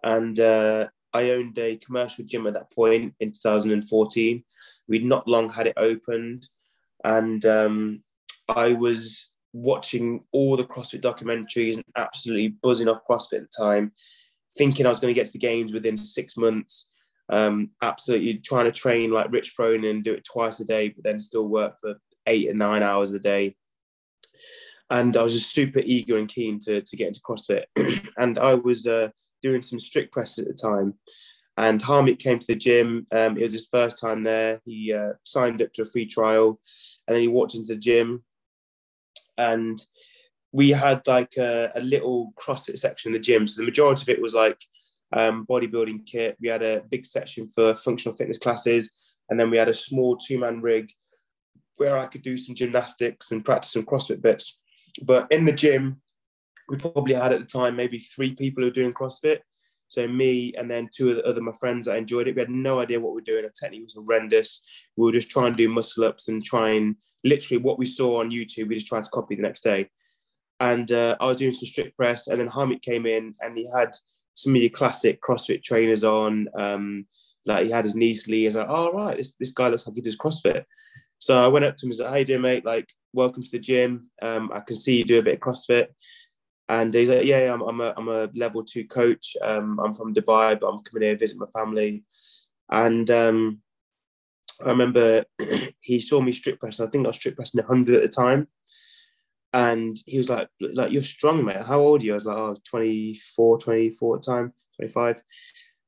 and 0.04 0.38
uh, 0.38 0.86
I 1.16 1.30
owned 1.30 1.58
a 1.58 1.76
commercial 1.76 2.24
gym 2.24 2.46
at 2.46 2.54
that 2.54 2.70
point 2.70 3.14
in 3.20 3.32
2014. 3.32 4.44
We'd 4.88 5.04
not 5.04 5.28
long 5.28 5.50
had 5.50 5.66
it 5.66 5.74
opened, 5.76 6.46
and 7.04 7.44
um, 7.46 8.02
I 8.48 8.72
was 8.72 9.30
watching 9.52 10.24
all 10.32 10.56
the 10.56 10.64
CrossFit 10.64 11.00
documentaries 11.00 11.76
and 11.76 11.84
absolutely 11.96 12.48
buzzing 12.48 12.88
off 12.88 13.06
CrossFit 13.08 13.38
at 13.38 13.50
the 13.50 13.64
time, 13.64 13.92
thinking 14.56 14.86
I 14.86 14.90
was 14.90 15.00
going 15.00 15.12
to 15.12 15.18
get 15.18 15.26
to 15.26 15.32
the 15.32 15.38
games 15.38 15.72
within 15.72 15.96
six 15.96 16.36
months 16.36 16.90
um, 17.28 17.70
absolutely 17.82 18.38
trying 18.38 18.66
to 18.66 18.72
train 18.72 19.10
like 19.10 19.32
Rich 19.32 19.54
Froning 19.58 19.90
and 19.90 20.04
do 20.04 20.14
it 20.14 20.24
twice 20.24 20.60
a 20.60 20.64
day, 20.64 20.90
but 20.90 21.04
then 21.04 21.18
still 21.18 21.48
work 21.48 21.78
for 21.80 21.96
eight 22.26 22.48
and 22.48 22.58
nine 22.58 22.82
hours 22.82 23.12
a 23.12 23.18
day. 23.18 23.56
And 24.90 25.16
I 25.16 25.22
was 25.22 25.34
just 25.34 25.52
super 25.52 25.80
eager 25.84 26.18
and 26.18 26.28
keen 26.28 26.60
to, 26.60 26.80
to 26.80 26.96
get 26.96 27.08
into 27.08 27.20
CrossFit. 27.20 27.64
and 28.18 28.38
I 28.38 28.54
was 28.54 28.86
uh, 28.86 29.10
doing 29.46 29.62
some 29.62 29.80
strict 29.88 30.10
presses 30.12 30.38
at 30.40 30.48
the 30.48 30.68
time. 30.70 30.94
And 31.56 31.82
Harmeet 31.82 32.18
came 32.18 32.38
to 32.38 32.46
the 32.46 32.62
gym. 32.68 33.06
Um, 33.18 33.32
it 33.38 33.42
was 33.42 33.52
his 33.58 33.68
first 33.76 33.98
time 33.98 34.20
there. 34.22 34.60
He 34.64 34.92
uh, 34.92 35.12
signed 35.24 35.62
up 35.62 35.72
to 35.74 35.82
a 35.82 35.90
free 35.92 36.06
trial, 36.16 36.48
and 37.04 37.14
then 37.14 37.22
he 37.22 37.28
walked 37.28 37.54
into 37.54 37.72
the 37.72 37.80
gym, 37.88 38.08
and 39.38 39.78
we 40.52 40.70
had 40.70 41.06
like 41.06 41.34
a, 41.38 41.72
a 41.74 41.80
little 41.80 42.32
CrossFit 42.40 42.78
section 42.78 43.08
in 43.10 43.14
the 43.14 43.26
gym. 43.28 43.46
So 43.46 43.60
the 43.60 43.70
majority 43.70 44.02
of 44.02 44.08
it 44.14 44.22
was 44.22 44.34
like 44.34 44.60
um, 45.12 45.46
bodybuilding 45.46 46.06
kit. 46.06 46.36
We 46.40 46.48
had 46.48 46.62
a 46.62 46.82
big 46.90 47.04
section 47.06 47.48
for 47.54 47.74
functional 47.76 48.16
fitness 48.16 48.38
classes, 48.38 48.92
and 49.28 49.38
then 49.38 49.50
we 49.50 49.56
had 49.56 49.68
a 49.68 49.74
small 49.88 50.16
two-man 50.16 50.60
rig 50.60 50.92
where 51.78 51.96
I 51.96 52.06
could 52.06 52.22
do 52.22 52.36
some 52.36 52.54
gymnastics 52.54 53.32
and 53.32 53.44
practice 53.44 53.72
some 53.72 53.84
CrossFit 53.84 54.20
bits. 54.20 54.60
But 55.02 55.22
in 55.30 55.44
the 55.44 55.52
gym, 55.52 56.00
we 56.68 56.76
probably 56.76 57.14
had 57.14 57.32
at 57.32 57.40
the 57.40 57.46
time 57.46 57.76
maybe 57.76 57.98
three 57.98 58.34
people 58.34 58.62
who 58.62 58.68
were 58.68 58.74
doing 58.74 58.92
CrossFit. 58.92 59.40
So 59.88 60.08
me 60.08 60.52
and 60.54 60.68
then 60.70 60.88
two 60.92 61.10
of 61.10 61.16
the 61.16 61.26
other 61.26 61.40
my 61.40 61.52
friends 61.60 61.86
that 61.86 61.96
enjoyed 61.96 62.26
it. 62.26 62.34
We 62.34 62.40
had 62.40 62.50
no 62.50 62.80
idea 62.80 62.98
what 62.98 63.10
we 63.10 63.20
were 63.20 63.24
doing. 63.24 63.44
Our 63.44 63.50
technique 63.50 63.84
was 63.84 63.94
horrendous. 63.94 64.66
We 64.96 65.04
were 65.04 65.12
just 65.12 65.30
trying 65.30 65.52
to 65.52 65.56
do 65.56 65.68
muscle 65.68 66.04
ups 66.04 66.28
and 66.28 66.44
trying 66.44 66.96
literally 67.24 67.62
what 67.62 67.78
we 67.78 67.86
saw 67.86 68.20
on 68.20 68.30
YouTube. 68.30 68.68
We 68.68 68.74
just 68.74 68.88
tried 68.88 69.04
to 69.04 69.10
copy 69.10 69.36
the 69.36 69.42
next 69.42 69.62
day. 69.62 69.88
And 70.58 70.90
uh, 70.90 71.16
I 71.20 71.26
was 71.26 71.36
doing 71.36 71.54
some 71.54 71.68
strict 71.68 71.96
press, 71.96 72.28
and 72.28 72.40
then 72.40 72.48
Hamid 72.48 72.82
came 72.82 73.06
in 73.06 73.30
and 73.42 73.56
he 73.56 73.68
had 73.76 73.90
some 74.34 74.56
of 74.56 74.60
your 74.60 74.70
classic 74.70 75.20
CrossFit 75.20 75.62
trainers 75.62 76.02
on. 76.02 76.48
Um, 76.58 77.06
like 77.46 77.66
he 77.66 77.70
had 77.70 77.84
his 77.84 77.94
knee 77.94 78.14
sleeve. 78.14 78.40
He 78.40 78.46
was 78.46 78.56
like, 78.56 78.68
"All 78.68 78.90
oh, 78.92 78.92
right, 78.92 79.16
this 79.16 79.34
this 79.34 79.52
guy 79.52 79.68
looks 79.68 79.86
like 79.86 79.96
he 79.96 80.02
does 80.02 80.16
CrossFit." 80.16 80.64
So 81.18 81.42
I 81.42 81.48
went 81.48 81.64
up 81.64 81.76
to 81.76 81.86
him 81.86 81.90
and 81.90 81.96
said, 81.96 82.08
"How 82.08 82.16
you 82.16 82.24
doing, 82.24 82.42
mate? 82.42 82.64
Like, 82.64 82.88
welcome 83.12 83.42
to 83.42 83.50
the 83.50 83.58
gym. 83.58 84.10
Um, 84.20 84.50
I 84.52 84.60
can 84.60 84.76
see 84.76 84.98
you 84.98 85.04
do 85.04 85.18
a 85.18 85.22
bit 85.22 85.34
of 85.34 85.40
CrossFit." 85.40 85.88
And 86.68 86.92
he's 86.92 87.08
like, 87.08 87.24
"Yeah, 87.24 87.52
I'm, 87.52 87.62
I'm, 87.62 87.80
a 87.80 87.94
I'm 87.96 88.08
a 88.08 88.28
level 88.34 88.64
two 88.64 88.86
coach. 88.86 89.36
Um, 89.40 89.78
I'm 89.78 89.94
from 89.94 90.14
Dubai, 90.14 90.58
but 90.58 90.66
I'm 90.66 90.82
coming 90.82 91.06
here 91.06 91.14
to 91.14 91.18
visit 91.18 91.38
my 91.38 91.46
family." 91.54 92.04
And 92.70 93.08
um, 93.10 93.60
I 94.64 94.70
remember 94.70 95.24
he 95.80 96.00
saw 96.00 96.20
me 96.20 96.32
strict 96.32 96.60
pressing. 96.60 96.86
I 96.86 96.90
think 96.90 97.04
I 97.04 97.08
was 97.08 97.16
strict 97.16 97.36
pressing 97.36 97.62
100 97.62 97.96
at 97.96 98.02
the 98.02 98.08
time. 98.08 98.48
And 99.52 99.96
he 100.06 100.18
was 100.18 100.28
like, 100.28 100.48
like 100.60 100.92
you're 100.92 101.02
strong, 101.02 101.44
mate. 101.44 101.56
How 101.56 101.80
old 101.80 102.02
are 102.02 102.04
you? 102.04 102.12
I 102.12 102.14
was 102.14 102.26
like, 102.26 102.36
oh, 102.36 102.46
I 102.46 102.50
was 102.50 102.60
24, 102.60 103.58
24 103.58 104.16
at 104.16 104.22
the 104.22 104.32
time, 104.32 104.52
25. 104.76 105.16
And 105.16 105.24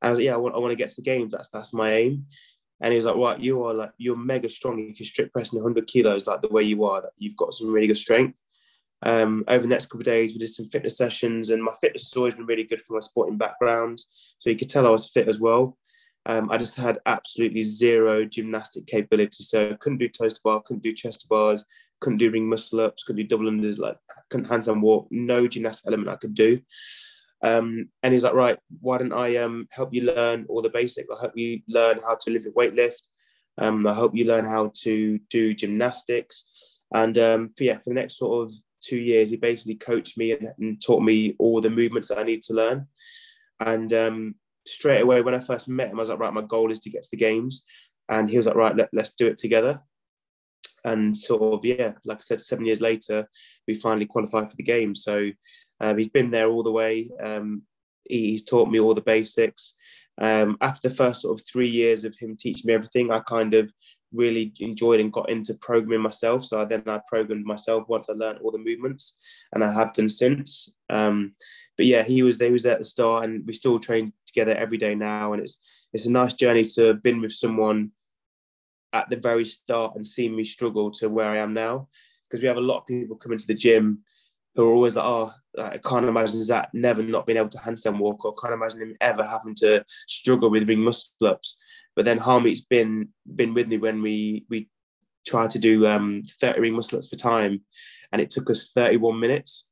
I 0.00 0.10
was 0.10 0.18
like, 0.18 0.24
yeah, 0.26 0.34
I 0.34 0.36
want, 0.38 0.54
I 0.54 0.58
want 0.58 0.70
to 0.70 0.76
get 0.76 0.90
to 0.90 0.96
the 0.96 1.02
games. 1.02 1.32
That's 1.32 1.50
that's 1.50 1.74
my 1.74 1.92
aim. 1.92 2.26
And 2.80 2.92
he 2.92 2.96
was 2.96 3.06
like, 3.06 3.16
right, 3.16 3.40
you 3.40 3.64
are 3.64 3.74
like, 3.74 3.90
you're 3.98 4.16
mega 4.16 4.48
strong 4.48 4.78
if 4.78 5.00
you're 5.00 5.06
strict 5.06 5.32
pressing 5.32 5.60
100 5.60 5.86
kilos 5.88 6.26
like 6.26 6.42
the 6.42 6.48
way 6.48 6.62
you 6.62 6.84
are, 6.84 7.02
that 7.02 7.10
you've 7.18 7.36
got 7.36 7.52
some 7.52 7.72
really 7.72 7.88
good 7.88 7.96
strength. 7.96 8.38
Um, 9.02 9.44
over 9.48 9.62
the 9.62 9.68
next 9.68 9.86
couple 9.86 10.00
of 10.00 10.06
days, 10.06 10.32
we 10.32 10.38
did 10.38 10.48
some 10.48 10.68
fitness 10.68 10.96
sessions, 10.96 11.50
and 11.50 11.62
my 11.62 11.72
fitness 11.80 12.10
has 12.10 12.16
always 12.16 12.34
been 12.34 12.46
really 12.46 12.64
good 12.64 12.80
for 12.80 12.94
my 12.94 13.00
sporting 13.00 13.38
background. 13.38 14.00
So 14.38 14.50
you 14.50 14.56
could 14.56 14.70
tell 14.70 14.86
I 14.86 14.90
was 14.90 15.10
fit 15.10 15.28
as 15.28 15.40
well. 15.40 15.78
Um, 16.26 16.50
I 16.50 16.58
just 16.58 16.76
had 16.76 16.98
absolutely 17.06 17.62
zero 17.62 18.24
gymnastic 18.24 18.86
capability. 18.86 19.44
So 19.44 19.70
I 19.70 19.74
couldn't 19.74 19.98
do 19.98 20.08
toes 20.08 20.34
to 20.34 20.40
bar, 20.44 20.62
couldn't 20.62 20.82
do 20.82 20.92
chest 20.92 21.22
to 21.22 21.28
bars, 21.28 21.64
couldn't 22.00 22.18
do 22.18 22.30
ring 22.30 22.48
muscle 22.48 22.80
ups, 22.80 23.04
couldn't 23.04 23.22
do 23.22 23.28
double 23.28 23.50
unders, 23.50 23.78
like 23.78 23.96
couldn't 24.30 24.48
handstand 24.48 24.82
walk, 24.82 25.08
no 25.10 25.48
gymnastic 25.48 25.86
element 25.86 26.10
I 26.10 26.16
could 26.16 26.34
do. 26.34 26.60
Um, 27.42 27.88
and 28.02 28.12
he's 28.12 28.24
like, 28.24 28.34
right, 28.34 28.58
why 28.80 28.98
don't 28.98 29.12
I 29.12 29.36
um, 29.36 29.68
help 29.70 29.94
you 29.94 30.12
learn 30.12 30.44
all 30.48 30.60
the 30.60 30.70
basics? 30.70 31.08
I'll 31.10 31.20
help 31.20 31.36
you 31.36 31.60
learn 31.68 32.00
how 32.00 32.16
to 32.16 32.30
Olympic 32.30 32.54
weightlift. 32.54 33.08
Um, 33.58 33.86
I 33.86 33.94
hope 33.94 34.14
you 34.14 34.24
learn 34.24 34.44
how 34.44 34.72
to 34.82 35.18
do 35.30 35.54
gymnastics. 35.54 36.82
And 36.92 37.16
um, 37.18 37.50
for, 37.56 37.64
yeah, 37.64 37.78
for 37.78 37.90
the 37.90 37.94
next 37.94 38.18
sort 38.18 38.44
of 38.44 38.52
two 38.88 38.98
years, 38.98 39.30
he 39.30 39.36
basically 39.36 39.74
coached 39.74 40.18
me 40.18 40.32
and, 40.32 40.48
and 40.58 40.82
taught 40.82 41.02
me 41.02 41.34
all 41.38 41.60
the 41.60 41.70
movements 41.70 42.08
that 42.08 42.18
I 42.18 42.22
need 42.22 42.42
to 42.44 42.54
learn. 42.54 42.86
And 43.60 43.92
um, 43.92 44.34
straight 44.66 45.02
away, 45.02 45.22
when 45.22 45.34
I 45.34 45.40
first 45.40 45.68
met 45.68 45.88
him, 45.88 45.98
I 45.98 46.02
was 46.02 46.10
like, 46.10 46.18
right, 46.18 46.32
my 46.32 46.42
goal 46.42 46.70
is 46.70 46.80
to 46.80 46.90
get 46.90 47.02
to 47.02 47.10
the 47.10 47.16
games. 47.16 47.64
And 48.08 48.28
he 48.28 48.36
was 48.36 48.46
like, 48.46 48.56
right, 48.56 48.76
let, 48.76 48.88
let's 48.92 49.14
do 49.14 49.26
it 49.26 49.38
together. 49.38 49.80
And 50.84 51.16
sort 51.16 51.42
of, 51.42 51.64
yeah, 51.64 51.94
like 52.04 52.18
I 52.18 52.20
said, 52.20 52.40
seven 52.40 52.64
years 52.64 52.80
later, 52.80 53.28
we 53.66 53.74
finally 53.74 54.06
qualified 54.06 54.50
for 54.50 54.56
the 54.56 54.62
game. 54.62 54.94
So 54.94 55.26
um, 55.80 55.98
he's 55.98 56.08
been 56.08 56.30
there 56.30 56.48
all 56.48 56.62
the 56.62 56.72
way. 56.72 57.10
Um, 57.20 57.62
he, 58.04 58.30
he's 58.30 58.44
taught 58.44 58.70
me 58.70 58.80
all 58.80 58.94
the 58.94 59.00
basics. 59.00 59.74
Um, 60.20 60.56
after 60.60 60.88
the 60.88 60.94
first 60.94 61.22
sort 61.22 61.38
of 61.38 61.46
three 61.46 61.68
years 61.68 62.04
of 62.04 62.16
him 62.16 62.36
teaching 62.36 62.68
me 62.68 62.74
everything, 62.74 63.10
I 63.10 63.20
kind 63.20 63.54
of 63.54 63.72
really 64.12 64.52
enjoyed 64.60 65.00
and 65.00 65.12
got 65.12 65.28
into 65.28 65.54
programming 65.54 66.00
myself. 66.00 66.44
So 66.44 66.60
I, 66.60 66.64
then 66.64 66.82
I 66.86 67.00
programmed 67.06 67.44
myself 67.44 67.88
once 67.88 68.08
I 68.08 68.14
learned 68.14 68.38
all 68.42 68.50
the 68.50 68.58
movements, 68.58 69.18
and 69.52 69.62
I 69.62 69.72
have 69.72 69.92
done 69.92 70.08
since. 70.08 70.72
Um, 70.90 71.32
but 71.76 71.86
yeah, 71.86 72.02
he 72.02 72.22
was 72.22 72.38
there. 72.38 72.48
He 72.48 72.52
was 72.52 72.62
there 72.62 72.72
at 72.72 72.78
the 72.78 72.84
start, 72.84 73.24
and 73.24 73.46
we 73.46 73.52
still 73.52 73.78
train 73.78 74.12
together 74.26 74.54
every 74.54 74.78
day 74.78 74.94
now. 74.94 75.32
And 75.32 75.42
it's 75.42 75.60
it's 75.92 76.06
a 76.06 76.10
nice 76.10 76.34
journey 76.34 76.64
to 76.64 76.84
have 76.86 77.02
been 77.02 77.20
with 77.20 77.32
someone 77.32 77.90
at 78.92 79.10
the 79.10 79.16
very 79.16 79.44
start 79.44 79.96
and 79.96 80.06
seen 80.06 80.34
me 80.34 80.44
struggle 80.44 80.90
to 80.92 81.08
where 81.08 81.28
I 81.28 81.38
am 81.38 81.52
now. 81.52 81.88
Because 82.24 82.42
we 82.42 82.48
have 82.48 82.56
a 82.56 82.60
lot 82.60 82.78
of 82.78 82.86
people 82.86 83.16
coming 83.16 83.38
to 83.38 83.46
the 83.46 83.54
gym 83.54 84.00
who 84.54 84.68
are 84.68 84.72
always 84.72 84.96
like, 84.96 85.04
oh, 85.06 85.32
I 85.58 85.78
can't 85.78 86.06
imagine 86.06 86.42
that 86.48 86.70
never 86.74 87.02
not 87.02 87.26
being 87.26 87.38
able 87.38 87.48
to 87.50 87.58
handstand 87.58 87.98
walk, 87.98 88.24
or 88.24 88.34
can't 88.34 88.54
imagine 88.54 88.82
him 88.82 88.96
ever 89.00 89.22
having 89.22 89.54
to 89.56 89.84
struggle 90.06 90.50
with 90.50 90.68
ring 90.68 90.80
muscle 90.80 91.12
ups. 91.24 91.58
But 91.98 92.04
then 92.04 92.20
Harmeet's 92.20 92.64
been 92.64 93.08
been 93.34 93.54
with 93.54 93.66
me 93.66 93.76
when 93.76 94.02
we 94.02 94.46
we 94.48 94.68
tried 95.26 95.50
to 95.50 95.58
do 95.58 95.84
um, 95.88 96.22
30 96.40 96.60
ring 96.60 96.74
muscle 96.74 96.96
ups 96.96 97.08
per 97.08 97.16
time, 97.16 97.62
and 98.12 98.22
it 98.22 98.30
took 98.30 98.48
us 98.50 98.70
31 98.70 99.18
minutes. 99.18 99.66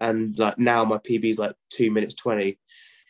And 0.00 0.38
like 0.38 0.58
now 0.58 0.86
my 0.86 0.96
PB 0.96 1.24
is 1.24 1.38
like 1.38 1.52
two 1.68 1.90
minutes 1.90 2.14
20. 2.14 2.58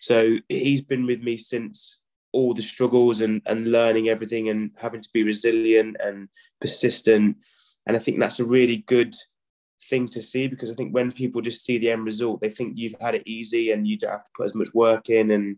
So 0.01 0.39
he's 0.49 0.83
been 0.83 1.07
with 1.07 1.23
me 1.23 1.37
since 1.37 2.03
all 2.33 2.53
the 2.53 2.63
struggles 2.63 3.21
and, 3.21 3.43
and 3.47 3.71
learning 3.71 4.09
everything 4.09 4.49
and 4.49 4.73
having 4.77 5.03
to 5.03 5.11
be 5.15 5.23
resilient 5.23 5.97
and 6.01 6.29
persistent. 6.61 7.37
And 7.87 7.97
I 7.97 8.01
think 8.01 8.19
that's 8.19 8.41
a 8.41 8.45
really 8.45 8.79
good 8.89 9.15
thing 9.85 10.09
to 10.09 10.23
see 10.23 10.49
because 10.49 10.71
I 10.71 10.75
think 10.75 10.93
when 10.93 11.13
people 11.13 11.41
just 11.41 11.65
see 11.65 11.79
the 11.79 11.91
end 11.91 12.05
result, 12.05 12.41
they 12.41 12.51
think 12.51 12.75
you've 12.77 12.97
had 13.01 13.15
it 13.15 13.23
easy 13.27 13.71
and 13.71 13.87
you 13.87 13.97
don't 13.97 14.11
have 14.11 14.25
to 14.25 14.31
put 14.37 14.47
as 14.47 14.55
much 14.55 14.75
work 14.75 15.09
in. 15.09 15.31
And 15.31 15.57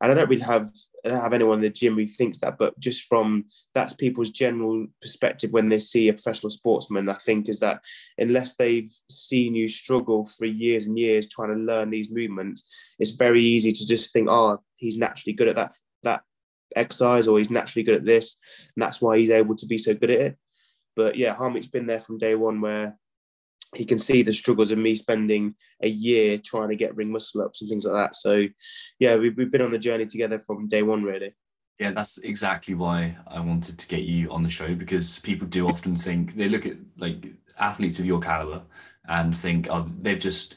and 0.00 0.10
I 0.10 0.14
don't 0.14 0.28
really 0.28 0.42
have 0.42 0.68
I 1.04 1.08
don't 1.08 1.20
have 1.20 1.32
anyone 1.32 1.58
in 1.58 1.62
the 1.62 1.70
gym 1.70 1.94
who 1.94 2.06
thinks 2.06 2.38
that, 2.38 2.58
but 2.58 2.78
just 2.78 3.04
from 3.04 3.44
that's 3.74 3.92
people's 3.92 4.30
general 4.30 4.86
perspective 5.00 5.50
when 5.52 5.68
they 5.68 5.78
see 5.78 6.08
a 6.08 6.12
professional 6.12 6.50
sportsman, 6.50 7.08
I 7.08 7.14
think 7.14 7.48
is 7.48 7.60
that 7.60 7.82
unless 8.18 8.56
they've 8.56 8.90
seen 9.08 9.54
you 9.54 9.68
struggle 9.68 10.26
for 10.26 10.46
years 10.46 10.86
and 10.86 10.98
years 10.98 11.28
trying 11.28 11.54
to 11.54 11.60
learn 11.60 11.90
these 11.90 12.10
movements, 12.10 12.68
it's 12.98 13.12
very 13.12 13.42
easy 13.42 13.72
to 13.72 13.86
just 13.86 14.12
think, 14.12 14.28
oh, 14.30 14.58
he's 14.76 14.96
naturally 14.96 15.34
good 15.34 15.48
at 15.48 15.56
that 15.56 15.74
that 16.02 16.22
exercise 16.76 17.28
or 17.28 17.38
he's 17.38 17.50
naturally 17.50 17.82
good 17.82 17.96
at 17.96 18.04
this, 18.04 18.38
and 18.74 18.82
that's 18.82 19.00
why 19.00 19.18
he's 19.18 19.30
able 19.30 19.56
to 19.56 19.66
be 19.66 19.78
so 19.78 19.94
good 19.94 20.10
at 20.10 20.20
it. 20.20 20.38
But 20.96 21.16
yeah, 21.16 21.34
Harmeet's 21.34 21.68
been 21.68 21.86
there 21.86 22.00
from 22.00 22.18
day 22.18 22.34
one 22.34 22.60
where 22.60 22.96
he 23.74 23.84
can 23.84 23.98
see 23.98 24.22
the 24.22 24.32
struggles 24.32 24.70
of 24.70 24.78
me 24.78 24.94
spending 24.94 25.54
a 25.82 25.88
year 25.88 26.38
trying 26.38 26.68
to 26.70 26.76
get 26.76 26.94
ring 26.96 27.12
muscle 27.12 27.42
ups 27.42 27.60
and 27.60 27.70
things 27.70 27.84
like 27.84 27.94
that. 27.94 28.16
So, 28.16 28.46
yeah, 28.98 29.16
we've, 29.16 29.36
we've 29.36 29.50
been 29.50 29.62
on 29.62 29.70
the 29.70 29.78
journey 29.78 30.06
together 30.06 30.42
from 30.46 30.68
day 30.68 30.82
one, 30.82 31.02
really. 31.02 31.32
Yeah, 31.78 31.92
that's 31.92 32.18
exactly 32.18 32.74
why 32.74 33.16
I 33.26 33.40
wanted 33.40 33.78
to 33.78 33.88
get 33.88 34.02
you 34.02 34.30
on 34.30 34.42
the 34.42 34.50
show 34.50 34.74
because 34.74 35.18
people 35.20 35.46
do 35.46 35.68
often 35.68 35.96
think 35.96 36.34
they 36.34 36.48
look 36.48 36.66
at 36.66 36.76
like 36.98 37.26
athletes 37.58 37.98
of 37.98 38.04
your 38.04 38.20
caliber 38.20 38.62
and 39.08 39.36
think, 39.36 39.68
oh, 39.70 39.88
they've 40.02 40.18
just 40.18 40.56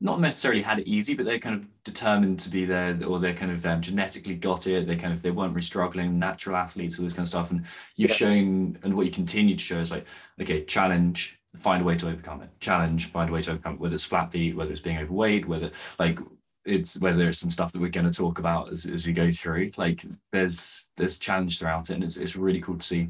not 0.00 0.20
necessarily 0.20 0.62
had 0.62 0.80
it 0.80 0.88
easy, 0.88 1.14
but 1.14 1.26
they're 1.26 1.38
kind 1.38 1.54
of 1.54 1.84
determined 1.84 2.40
to 2.40 2.48
be 2.48 2.64
there, 2.64 2.98
or 3.06 3.20
they're 3.20 3.34
kind 3.34 3.52
of 3.52 3.64
um, 3.66 3.80
genetically 3.80 4.34
got 4.34 4.66
it. 4.66 4.86
They 4.86 4.96
kind 4.96 5.12
of 5.12 5.22
they 5.22 5.30
weren't 5.30 5.54
really 5.54 5.62
struggling, 5.62 6.18
natural 6.18 6.56
athletes, 6.56 6.98
all 6.98 7.04
this 7.04 7.12
kind 7.12 7.24
of 7.24 7.28
stuff. 7.28 7.50
And 7.52 7.64
you've 7.96 8.10
yeah. 8.10 8.16
shown, 8.16 8.78
and 8.82 8.96
what 8.96 9.06
you 9.06 9.12
continue 9.12 9.54
to 9.56 9.62
show 9.62 9.78
is 9.78 9.92
like, 9.92 10.06
okay, 10.40 10.64
challenge, 10.64 11.38
find 11.56 11.82
a 11.82 11.84
way 11.84 11.96
to 11.96 12.08
overcome 12.08 12.42
it. 12.42 12.50
Challenge, 12.60 13.06
find 13.06 13.30
a 13.30 13.32
way 13.32 13.42
to 13.42 13.52
overcome 13.52 13.74
it. 13.74 13.80
Whether 13.80 13.94
it's 13.94 14.04
flat 14.04 14.32
feet, 14.32 14.56
whether 14.56 14.72
it's 14.72 14.80
being 14.80 14.98
overweight, 14.98 15.46
whether 15.46 15.70
like 15.98 16.18
it's 16.64 16.98
whether 17.00 17.18
there's 17.18 17.38
some 17.38 17.50
stuff 17.50 17.72
that 17.72 17.80
we're 17.80 17.88
going 17.88 18.10
to 18.10 18.12
talk 18.12 18.38
about 18.38 18.72
as, 18.72 18.86
as 18.86 19.06
we 19.06 19.12
go 19.12 19.30
through. 19.30 19.72
Like 19.76 20.04
there's 20.30 20.88
there's 20.96 21.18
challenge 21.18 21.58
throughout 21.58 21.90
it, 21.90 21.94
and 21.94 22.04
it's 22.04 22.16
it's 22.16 22.36
really 22.36 22.60
cool 22.60 22.78
to 22.78 22.86
see. 22.86 23.08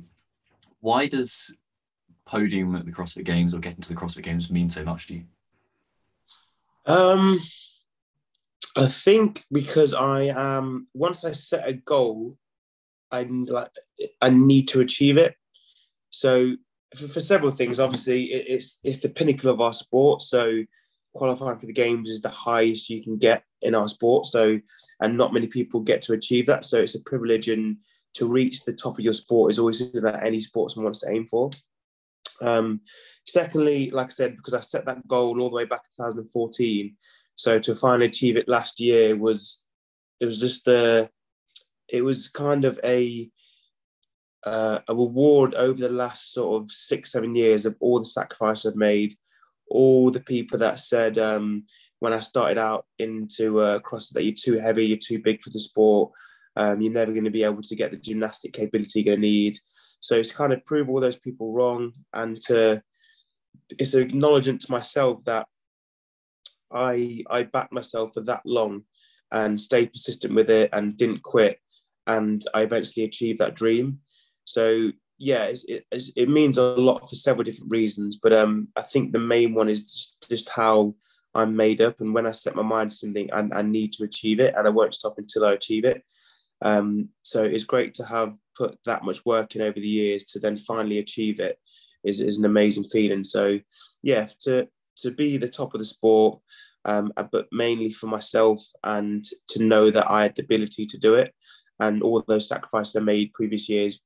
Why 0.81 1.07
does 1.07 1.55
podium 2.25 2.75
at 2.77 2.87
the 2.87 2.93
CrossFit 2.93 3.25
Games 3.25 3.55
or 3.55 3.59
getting 3.59 3.81
to 3.81 3.89
the 3.89 3.95
CrossFit 3.95 4.23
Games 4.23 4.51
mean 4.51 4.71
so 4.71 4.85
much 4.85 5.07
to 5.09 5.15
you? 5.15 5.25
Um, 6.87 7.39
I 8.77 8.87
think 8.87 9.45
because 9.53 9.95
I 9.95 10.25
am 10.25 10.89
once 10.95 11.25
I 11.25 11.33
set 11.33 11.69
a 11.69 11.75
goal, 11.75 12.37
I 13.11 13.23
like 13.23 13.71
I 14.21 14.31
need 14.31 14.69
to 14.69 14.81
achieve 14.81 15.19
it. 15.19 15.37
So 16.11 16.55
for, 16.97 17.09
for 17.09 17.21
several 17.21 17.51
things, 17.51 17.81
obviously 17.81 18.25
it, 18.33 18.47
it's 18.49 18.81
it's 18.85 19.01
the 19.01 19.09
pinnacle 19.09 19.51
of 19.51 19.61
our 19.61 19.73
sport. 19.73 20.23
So 20.23 20.63
qualifying 21.15 21.59
for 21.59 21.67
the 21.67 21.73
games 21.73 22.09
is 22.09 22.23
the 22.23 22.29
highest 22.29 22.89
you 22.89 23.03
can 23.03 23.19
get 23.19 23.45
in 23.61 23.75
our 23.75 23.89
sport. 23.89 24.27
So 24.27 24.59
and 25.01 25.17
not 25.17 25.33
many 25.33 25.47
people 25.47 25.81
get 25.81 26.03
to 26.03 26.15
achieve 26.15 26.47
that. 26.47 26.65
So 26.65 26.81
it's 26.81 26.95
a 26.95 27.03
privilege 27.03 27.49
and 27.49 27.77
to 28.15 28.29
reach 28.29 28.65
the 28.65 28.73
top 28.73 28.99
of 28.99 29.05
your 29.05 29.15
sport 29.15 29.53
is 29.53 29.59
always 29.59 29.79
something 29.79 30.03
that 30.03 30.25
any 30.25 30.41
sportsman 30.41 30.85
wants 30.85 31.01
to 31.01 31.11
aim 31.11 31.27
for. 31.27 31.51
Um, 32.41 32.81
secondly, 33.25 33.91
like 33.91 34.07
I 34.07 34.11
said, 34.11 34.37
because 34.37 34.55
I 34.55 34.61
set 34.61 34.85
that 34.87 35.07
goal 35.07 35.41
all 35.41 35.49
the 35.49 35.57
way 35.57 35.65
back 35.65 35.83
in 35.99 36.05
2014, 36.05 36.97
so 37.35 37.59
to 37.59 37.77
finally 37.77 38.07
achieve 38.07 38.37
it 38.37 38.49
last 38.49 38.81
year 38.81 39.17
was 39.17 39.63
it 40.21 40.27
was 40.27 40.41
just 40.41 40.65
the 40.65 41.09
it 41.89 42.03
was 42.03 42.29
kind 42.29 42.65
of 42.65 42.79
a 42.85 43.31
uh, 44.45 44.81
a 44.89 44.95
reward 44.95 45.55
over 45.55 45.81
the 45.81 45.89
last 45.89 46.33
sort 46.33 46.63
of 46.63 46.71
six 46.71 47.13
seven 47.13 47.35
years 47.37 47.67
of 47.67 47.77
all 47.81 47.99
the 47.99 48.05
sacrifices 48.05 48.73
I've 48.73 48.77
made, 48.77 49.15
all 49.69 50.11
the 50.11 50.21
people 50.21 50.59
that 50.59 50.81
said 50.81 51.19
um, 51.19 51.65
when 52.01 52.13
I 52.13 52.21
started 52.21 52.59
out 52.59 52.87
into 52.99 53.61
uh, 53.61 53.79
that 54.13 54.25
you're 54.25 54.35
too 54.35 54.59
heavy, 54.59 54.87
you're 54.87 54.99
too 54.99 55.23
big 55.23 55.43
for 55.43 55.51
the 55.51 55.61
sport, 55.61 56.13
um, 56.57 56.81
you're 56.81 56.93
never 56.93 57.13
going 57.13 57.25
to 57.25 57.31
be 57.31 57.45
able 57.45 57.63
to 57.63 57.77
get 57.77 57.91
the 57.91 57.97
gymnastic 57.97 58.53
capability 58.53 59.01
you're 59.01 59.15
going 59.15 59.23
to 59.23 59.29
need. 59.29 59.59
So 60.01 60.17
it's 60.17 60.33
kind 60.33 60.53
of 60.53 60.65
prove 60.67 60.89
all 60.89 61.01
those 61.01 61.21
people 61.21 61.53
wrong 61.53 61.93
and 62.13 62.41
to 62.43 62.83
it's 63.79 63.95
an 63.95 64.03
acknowledgement 64.03 64.61
to 64.63 64.73
myself 64.73 65.25
that 65.25 65.47
I 66.73 67.23
I 67.31 67.45
backed 67.45 67.73
myself 67.73 68.15
for 68.15 68.23
that 68.23 68.43
long 68.45 68.83
and 69.31 69.59
stayed 69.61 69.93
persistent 69.93 70.35
with 70.35 70.51
it 70.51 70.71
and 70.73 70.97
didn't 70.97 71.23
quit 71.23 71.59
and 72.07 72.43
I 72.55 72.63
eventually 72.63 73.07
achieved 73.07 73.39
that 73.39 73.55
dream. 73.55 74.01
So 74.53 74.93
yeah, 75.17 75.51
it, 75.67 75.87
it 75.91 76.29
means 76.29 76.59
a 76.59 76.75
lot 76.89 77.09
for 77.09 77.15
several 77.15 77.45
different 77.45 77.71
reasons, 77.71 78.19
but 78.23 78.35
um, 78.35 78.69
I 78.77 78.83
think 78.83 79.13
the 79.13 79.19
main 79.35 79.55
one 79.55 79.71
is 79.71 80.19
just, 80.29 80.51
how 80.51 80.95
I'm 81.35 81.57
made 81.57 81.81
up, 81.81 82.01
and 82.01 82.13
when 82.13 82.27
I 82.27 82.33
set 82.33 82.55
my 82.55 82.63
mind 82.63 82.91
to 82.91 82.97
something, 82.97 83.33
I, 83.33 83.49
I 83.61 83.63
need 83.63 83.95
to 83.95 84.05
achieve 84.05 84.41
it, 84.41 84.55
and 84.55 84.67
I 84.67 84.71
won't 84.71 84.93
stop 84.93 85.15
until 85.17 85.47
I 85.47 85.53
achieve 85.53 85.87
it. 85.87 86.03
Um, 86.61 87.09
so 87.23 87.43
it's 87.45 87.65
great 87.65 87.95
to 87.95 88.05
have 88.05 88.37
put 88.55 88.77
that 88.85 89.05
much 89.05 89.25
work 89.25 89.57
in 89.57 89.63
over 89.63 89.81
the 89.81 89.95
years 90.03 90.25
to 90.25 90.39
then 90.39 90.59
finally 90.59 90.99
achieve 90.99 91.41
it 91.41 91.57
is, 92.05 92.21
is 92.21 92.39
an 92.39 92.45
amazing 92.45 92.89
feeling. 92.91 93.25
So 93.25 93.59
yeah, 94.03 94.27
to 94.41 94.69
to 94.99 95.11
be 95.11 95.39
the 95.39 95.49
top 95.49 95.73
of 95.73 95.81
the 95.81 95.87
sport, 95.87 96.41
um, 96.85 97.11
but 97.33 97.47
mainly 97.53 97.91
for 97.91 98.09
myself 98.09 98.61
and 98.85 99.25
to 99.49 99.65
know 99.65 99.91
that 99.91 100.11
I 100.11 100.25
had 100.25 100.37
the 100.37 100.43
ability 100.43 100.85
to 100.87 100.99
do 100.99 101.15
it, 101.15 101.33
and 101.81 102.03
all 102.03 102.23
those 102.27 102.49
sacrifices 102.49 102.97
I 102.97 103.01
made 103.01 103.33
previous 103.33 103.71
years 103.71 104.03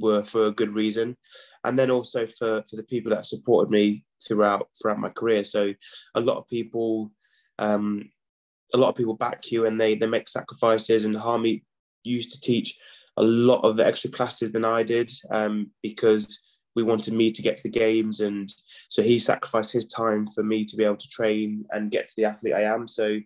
were 0.00 0.22
for 0.22 0.46
a 0.46 0.52
good 0.52 0.72
reason, 0.72 1.16
and 1.64 1.78
then 1.78 1.90
also 1.90 2.26
for 2.26 2.62
for 2.68 2.76
the 2.76 2.82
people 2.82 3.10
that 3.10 3.26
supported 3.26 3.70
me 3.70 4.04
throughout 4.26 4.68
throughout 4.80 4.98
my 4.98 5.10
career. 5.10 5.44
So 5.44 5.72
a 6.14 6.20
lot 6.20 6.38
of 6.38 6.48
people. 6.48 7.12
Um, 7.58 8.10
a 8.74 8.76
lot 8.76 8.88
of 8.88 8.96
people 8.96 9.14
back 9.14 9.52
you 9.52 9.64
and 9.66 9.80
they 9.80 9.94
they 9.94 10.08
make 10.08 10.28
sacrifices 10.28 11.04
and 11.04 11.16
Harmy 11.16 11.64
used 12.02 12.32
to 12.32 12.40
teach 12.40 12.76
a 13.16 13.22
lot 13.22 13.60
of 13.62 13.78
extra 13.78 14.10
classes 14.10 14.50
than 14.50 14.64
I 14.64 14.82
did 14.82 15.08
um, 15.30 15.70
because 15.84 16.42
we 16.74 16.82
wanted 16.82 17.14
me 17.14 17.30
to 17.30 17.42
get 17.42 17.56
to 17.56 17.62
the 17.62 17.68
games 17.68 18.18
and 18.18 18.52
so 18.88 19.02
he 19.02 19.20
sacrificed 19.20 19.72
his 19.72 19.86
time 19.86 20.26
for 20.34 20.42
me 20.42 20.64
to 20.64 20.76
be 20.76 20.82
able 20.82 20.96
to 20.96 21.08
train 21.08 21.64
and 21.70 21.92
get 21.92 22.08
to 22.08 22.12
the 22.16 22.24
athlete 22.24 22.54
I 22.54 22.62
am 22.62 22.88
so 22.88 23.20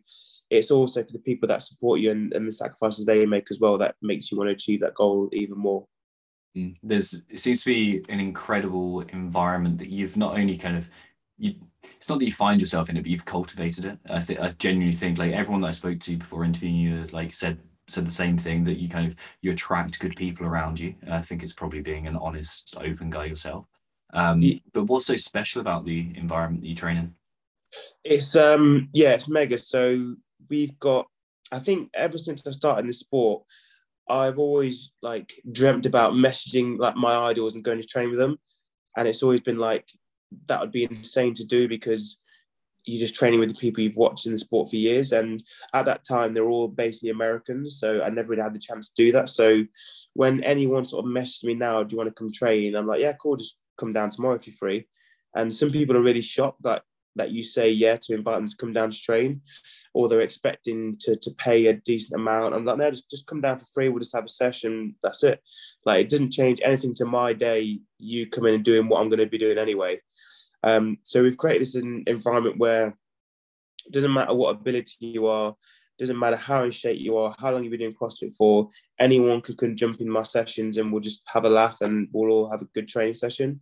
it's 0.51 0.71
also 0.73 1.03
for 1.05 1.13
the 1.13 1.21
people 1.21 1.47
that 1.49 1.63
support 1.63 2.01
you 2.01 2.11
and, 2.11 2.33
and 2.35 2.47
the 2.47 2.53
sacrifices 2.53 3.07
they 3.07 3.25
make 3.25 3.51
as 3.51 3.61
well 3.61 3.79
that 3.79 3.95
makes 4.03 4.31
you 4.31 4.37
want 4.37 4.49
to 4.49 4.55
achieve 4.55 4.81
that 4.81 4.95
goal 4.95 5.29
even 5.33 5.57
more. 5.57 5.87
There's 6.83 7.23
it 7.29 7.39
seems 7.39 7.63
to 7.63 7.71
be 7.71 8.05
an 8.09 8.21
incredible 8.21 9.01
environment 9.03 9.79
that 9.79 9.89
you've 9.89 10.17
not 10.17 10.37
only 10.37 10.57
kind 10.57 10.77
of 10.77 10.89
you 11.39 11.55
it's 11.95 12.09
not 12.09 12.19
that 12.19 12.27
you 12.27 12.33
find 12.33 12.61
yourself 12.61 12.91
in 12.91 12.97
it 12.97 13.03
but 13.03 13.11
you've 13.11 13.25
cultivated 13.25 13.85
it 13.85 13.99
i 14.11 14.21
think 14.21 14.41
i 14.41 14.51
genuinely 14.59 14.95
think 14.95 15.17
like 15.17 15.33
everyone 15.33 15.61
that 15.61 15.69
i 15.69 15.73
spoke 15.73 16.01
to 16.01 16.17
before 16.17 16.45
interviewing 16.45 16.75
you 16.75 17.07
like 17.13 17.33
said 17.33 17.59
said 17.91 18.07
the 18.07 18.11
same 18.11 18.39
thing 18.39 18.65
that 18.65 18.79
you 18.79 18.89
kind 18.89 19.07
of 19.07 19.17
you 19.43 19.51
attract 19.51 20.01
good 20.01 20.17
people 20.17 20.47
around 20.47 20.79
you. 20.79 20.95
I 21.11 21.23
think 21.23 21.43
it's 21.43 21.53
probably 21.53 21.81
being 21.81 22.07
an 22.07 22.17
honest, 22.17 22.75
open 22.79 23.11
guy 23.11 23.27
yourself. 23.27 23.67
Um, 24.13 24.41
yeah. 24.41 24.57
But 24.73 24.85
what's 24.85 25.07
so 25.07 25.17
special 25.17 25.61
about 25.61 25.85
the 25.85 26.13
environment 26.17 26.63
that 26.63 26.69
you 26.69 26.75
train 26.75 26.97
in? 26.97 27.15
It's 28.05 28.35
um 28.37 28.89
yeah, 28.93 29.13
it's 29.13 29.29
mega. 29.29 29.59
So 29.59 30.15
we've 30.49 30.79
got 30.79 31.07
I 31.53 31.59
think 31.59 31.91
ever 31.95 32.19
since 32.19 32.47
I 32.47 32.51
started 32.53 32.83
in 32.83 32.87
the 32.89 32.93
sport, 32.93 33.43
I've 34.11 34.39
always 34.39 34.93
like 35.03 35.33
dreamt 35.53 35.87
about 35.87 36.13
messaging 36.13 36.79
like 36.79 36.97
my 36.97 37.15
idols 37.15 37.55
and 37.55 37.65
going 37.65 37.81
to 37.81 37.87
train 37.87 38.11
with 38.11 38.19
them. 38.19 38.39
And 38.97 39.07
it's 39.07 39.23
always 39.23 39.41
been 39.41 39.59
like 39.59 39.89
that 40.47 40.61
would 40.61 40.73
be 40.73 40.85
insane 40.85 41.35
to 41.35 41.47
do 41.47 41.69
because 41.69 42.21
you're 42.85 43.01
just 43.01 43.15
training 43.15 43.41
with 43.41 43.51
the 43.51 43.55
people 43.55 43.83
you've 43.83 43.97
watched 43.97 44.27
in 44.27 44.33
the 44.33 44.39
sport 44.39 44.71
for 44.71 44.77
years. 44.77 45.13
And 45.13 45.43
at 45.75 45.85
that 45.87 46.05
time, 46.05 46.35
they're 46.35 46.49
all 46.49 46.69
basically 46.69 47.11
Americans. 47.11 47.79
So 47.79 48.03
I 48.03 48.09
never 48.09 48.29
really 48.29 48.43
had 48.43 48.55
the 48.55 48.59
chance 48.59 48.91
to 48.91 49.03
do 49.05 49.13
that. 49.13 49.29
So 49.29 49.65
when 50.15 50.43
anyone 50.45 50.87
sort 50.87 51.05
of 51.05 51.11
messaged 51.11 51.45
me 51.45 51.55
now, 51.55 51.83
do 51.83 51.95
you 51.95 51.99
want 51.99 52.09
to 52.09 52.15
come 52.15 52.33
train? 52.33 52.75
I'm 52.75 52.87
like, 52.87 53.01
yeah, 53.01 53.13
cool, 53.13 53.37
just 53.37 53.59
come 53.79 53.93
down 53.93 54.11
tomorrow 54.11 54.35
if 54.35 54.47
you're 54.47 54.57
free. 54.57 54.87
And 55.37 55.55
some 55.55 55.71
people 55.71 55.97
are 55.97 56.03
really 56.03 56.23
shocked 56.23 56.63
that 56.63 56.83
that 57.17 57.31
you 57.31 57.43
say 57.43 57.71
yeah 57.71 57.97
to 57.97 58.15
invite 58.15 58.37
them 58.37 58.49
to 58.49 58.57
come 58.57 58.73
down 58.73 58.91
to 58.91 59.01
train, 59.01 59.41
or 59.95 60.09
they're 60.09 60.21
expecting 60.21 60.97
to, 61.01 61.17
to 61.17 61.31
pay 61.39 61.67
a 61.67 61.75
decent 61.75 62.21
amount. 62.21 62.55
I'm 62.55 62.65
like, 62.65 62.79
no, 62.79 62.91
just, 62.91 63.11
just 63.11 63.27
come 63.27 63.41
down 63.41 63.59
for 63.59 63.67
free. 63.75 63.89
We'll 63.89 64.01
just 64.01 64.15
have 64.15 64.25
a 64.25 64.29
session. 64.29 64.95
That's 65.03 65.25
it. 65.25 65.41
Like 65.85 66.03
it 66.03 66.09
doesn't 66.09 66.33
change 66.33 66.61
anything 66.63 66.95
to 66.95 67.05
my 67.05 67.33
day. 67.33 67.81
You 67.99 68.29
come 68.29 68.47
in 68.47 68.55
and 68.55 68.65
doing 68.65 68.89
what 68.89 69.01
I'm 69.01 69.09
going 69.09 69.21
to 69.21 69.27
be 69.27 69.39
doing 69.39 69.59
anyway. 69.59 70.01
Um, 70.63 70.99
so 71.05 71.23
we've 71.23 71.39
created 71.39 71.63
this 71.63 71.75
environment 71.75 72.59
where 72.59 72.89
it 73.87 73.93
doesn't 73.93 74.13
matter 74.13 74.35
what 74.35 74.51
ability 74.51 74.93
you 75.01 75.27
are, 75.27 75.55
doesn't 75.99 76.19
matter 76.19 76.37
how 76.37 76.65
in 76.65 76.71
shape 76.71 76.99
you 77.01 77.17
are, 77.17 77.35
how 77.39 77.53
long 77.53 77.63
you've 77.63 77.71
been 77.71 77.81
doing 77.81 77.95
CrossFit 77.95 78.37
for, 78.37 78.69
anyone 78.99 79.41
can, 79.41 79.57
can 79.57 79.77
jump 79.77 80.01
in 80.01 80.09
my 80.09 80.23
sessions 80.23 80.79
and 80.79 80.91
we'll 80.91 81.01
just 81.01 81.23
have 81.27 81.45
a 81.45 81.49
laugh 81.49 81.79
and 81.81 82.09
we'll 82.13 82.31
all 82.31 82.51
have 82.51 82.63
a 82.63 82.69
good 82.75 82.89
training 82.89 83.15
session. 83.15 83.61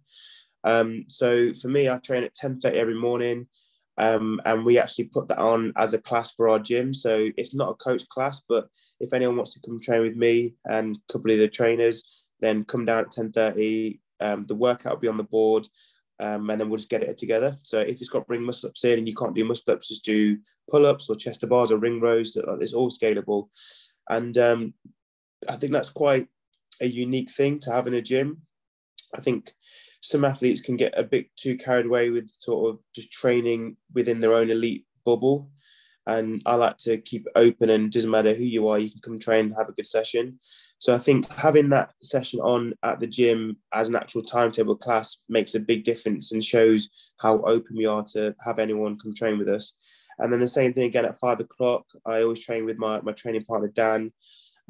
Um, 0.64 1.04
so 1.09 1.52
for 1.54 1.68
me, 1.68 1.88
I 1.88 1.96
train 1.98 2.24
at 2.24 2.34
10.30 2.34 2.72
every 2.74 2.94
morning. 2.94 3.46
Um, 3.96 4.40
and 4.44 4.64
we 4.64 4.78
actually 4.78 5.06
put 5.06 5.26
that 5.26 5.38
on 5.38 5.72
as 5.76 5.92
a 5.92 6.00
class 6.00 6.32
for 6.32 6.48
our 6.48 6.61
gym. 6.61 6.94
So 6.94 7.26
it's 7.36 7.54
not 7.54 7.70
a 7.70 7.74
coach 7.74 8.09
class, 8.09 8.44
but 8.48 8.68
if 9.00 9.12
anyone 9.12 9.36
wants 9.36 9.54
to 9.54 9.61
come 9.61 9.80
train 9.80 10.02
with 10.02 10.14
me 10.14 10.54
and 10.66 10.96
a 10.96 11.12
couple 11.12 11.32
of 11.32 11.38
the 11.38 11.48
trainers, 11.48 12.09
then 12.40 12.64
come 12.64 12.84
down 12.84 13.00
at 13.00 13.11
10.30. 13.11 13.98
Um, 14.20 14.44
the 14.44 14.54
workout 14.54 14.94
will 14.94 15.00
be 15.00 15.09
on 15.09 15.16
the 15.16 15.24
board 15.24 15.66
um, 16.20 16.50
and 16.50 16.61
then 16.61 16.68
we'll 16.68 16.78
just 16.78 16.90
get 16.90 17.02
it 17.02 17.18
together. 17.18 17.56
So 17.62 17.80
if 17.80 18.00
it's 18.00 18.09
got 18.09 18.28
ring 18.28 18.42
muscle 18.42 18.68
ups 18.68 18.84
in 18.84 18.98
and 18.98 19.09
you 19.09 19.14
can't 19.14 19.34
do 19.34 19.44
muscle 19.44 19.72
ups, 19.72 19.88
just 19.88 20.04
do 20.04 20.38
pull 20.70 20.86
ups 20.86 21.09
or 21.09 21.16
chest 21.16 21.48
bars 21.48 21.70
or 21.70 21.78
ring 21.78 22.00
rows. 22.00 22.36
It's 22.36 22.72
all 22.72 22.90
scalable, 22.90 23.48
and 24.09 24.36
um, 24.38 24.74
I 25.48 25.56
think 25.56 25.72
that's 25.72 25.90
quite 25.90 26.26
a 26.80 26.86
unique 26.86 27.30
thing 27.30 27.59
to 27.61 27.72
have 27.72 27.86
in 27.86 27.94
a 27.94 28.02
gym. 28.02 28.42
I 29.14 29.20
think 29.20 29.52
some 30.00 30.24
athletes 30.24 30.61
can 30.61 30.76
get 30.76 30.98
a 30.98 31.02
bit 31.02 31.26
too 31.36 31.56
carried 31.56 31.86
away 31.86 32.11
with 32.11 32.30
sort 32.30 32.70
of 32.70 32.80
just 32.94 33.12
training 33.12 33.76
within 33.94 34.20
their 34.20 34.34
own 34.34 34.50
elite 34.50 34.86
bubble 35.04 35.50
and 36.09 36.42
I 36.46 36.54
like 36.54 36.78
to 36.78 36.96
keep 36.96 37.26
it 37.26 37.32
open 37.36 37.68
and 37.68 37.92
doesn't 37.92 38.11
matter 38.11 38.32
who 38.32 38.42
you 38.42 38.66
are, 38.68 38.78
you 38.78 38.90
can 38.90 39.00
come 39.02 39.18
train 39.18 39.46
and 39.46 39.54
have 39.56 39.68
a 39.68 39.72
good 39.72 39.86
session. 39.86 40.38
So 40.78 40.94
I 40.94 40.98
think 40.98 41.30
having 41.30 41.68
that 41.68 41.92
session 42.00 42.40
on 42.40 42.72
at 42.82 42.98
the 42.98 43.06
gym 43.06 43.59
as 43.74 43.90
an 43.90 43.96
actual 43.96 44.22
timetable 44.22 44.74
class 44.74 45.24
makes 45.28 45.54
a 45.54 45.61
big 45.61 45.84
difference 45.84 46.32
and 46.32 46.42
shows 46.42 46.88
how 47.18 47.42
open 47.42 47.76
we 47.76 47.84
are 47.84 48.02
to 48.14 48.34
have 48.42 48.59
anyone 48.59 48.98
come 48.98 49.14
train 49.14 49.36
with 49.36 49.50
us. 49.50 49.74
And 50.18 50.32
then 50.32 50.40
the 50.40 50.48
same 50.48 50.72
thing 50.72 50.86
again 50.86 51.04
at 51.04 51.20
five 51.20 51.40
o'clock. 51.40 51.84
I 52.06 52.22
always 52.22 52.42
train 52.42 52.64
with 52.64 52.78
my, 52.78 53.02
my 53.02 53.12
training 53.12 53.44
partner 53.44 53.68
Dan. 53.68 54.11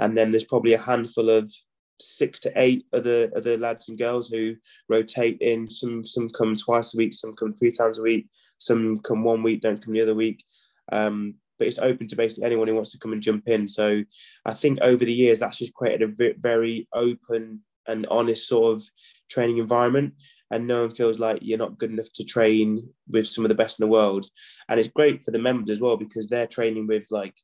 And 0.00 0.16
then 0.16 0.32
there's 0.32 0.44
probably 0.44 0.72
a 0.72 0.78
handful 0.78 1.30
of 1.30 1.52
six 2.00 2.38
to 2.40 2.52
eight 2.56 2.86
other 2.92 3.30
other 3.36 3.56
lads 3.56 3.88
and 3.88 3.98
girls 3.98 4.28
who 4.28 4.56
rotate 4.88 5.38
in. 5.40 5.66
Some 5.66 6.04
some 6.04 6.28
come 6.30 6.56
twice 6.56 6.94
a 6.94 6.98
week, 6.98 7.14
some 7.14 7.34
come 7.34 7.54
three 7.54 7.72
times 7.72 7.98
a 7.98 8.02
week, 8.02 8.28
some 8.58 8.98
come 9.00 9.24
one 9.24 9.42
week, 9.42 9.60
don't 9.60 9.82
come 9.82 9.94
the 9.94 10.02
other 10.02 10.14
week. 10.14 10.44
Um, 10.90 11.34
but 11.58 11.66
it's 11.66 11.78
open 11.78 12.06
to 12.06 12.16
basically 12.16 12.44
anyone 12.44 12.68
who 12.68 12.74
wants 12.74 12.92
to 12.92 12.98
come 12.98 13.12
and 13.12 13.22
jump 13.22 13.48
in. 13.48 13.66
So 13.66 14.04
I 14.44 14.54
think 14.54 14.78
over 14.80 15.04
the 15.04 15.12
years 15.12 15.40
that's 15.40 15.58
just 15.58 15.74
created 15.74 16.20
a 16.20 16.34
very 16.38 16.88
open 16.92 17.60
and 17.88 18.06
honest 18.10 18.46
sort 18.46 18.76
of 18.76 18.84
training 19.28 19.58
environment, 19.58 20.14
and 20.50 20.66
no 20.66 20.82
one 20.82 20.90
feels 20.90 21.18
like 21.18 21.38
you're 21.42 21.58
not 21.58 21.78
good 21.78 21.90
enough 21.90 22.12
to 22.14 22.24
train 22.24 22.88
with 23.08 23.26
some 23.26 23.44
of 23.44 23.48
the 23.48 23.54
best 23.54 23.80
in 23.80 23.86
the 23.86 23.90
world. 23.90 24.26
And 24.68 24.78
it's 24.78 24.88
great 24.88 25.24
for 25.24 25.32
the 25.32 25.38
members 25.38 25.70
as 25.70 25.80
well 25.80 25.96
because 25.96 26.28
they're 26.28 26.46
training 26.46 26.86
with 26.86 27.06
like 27.10 27.34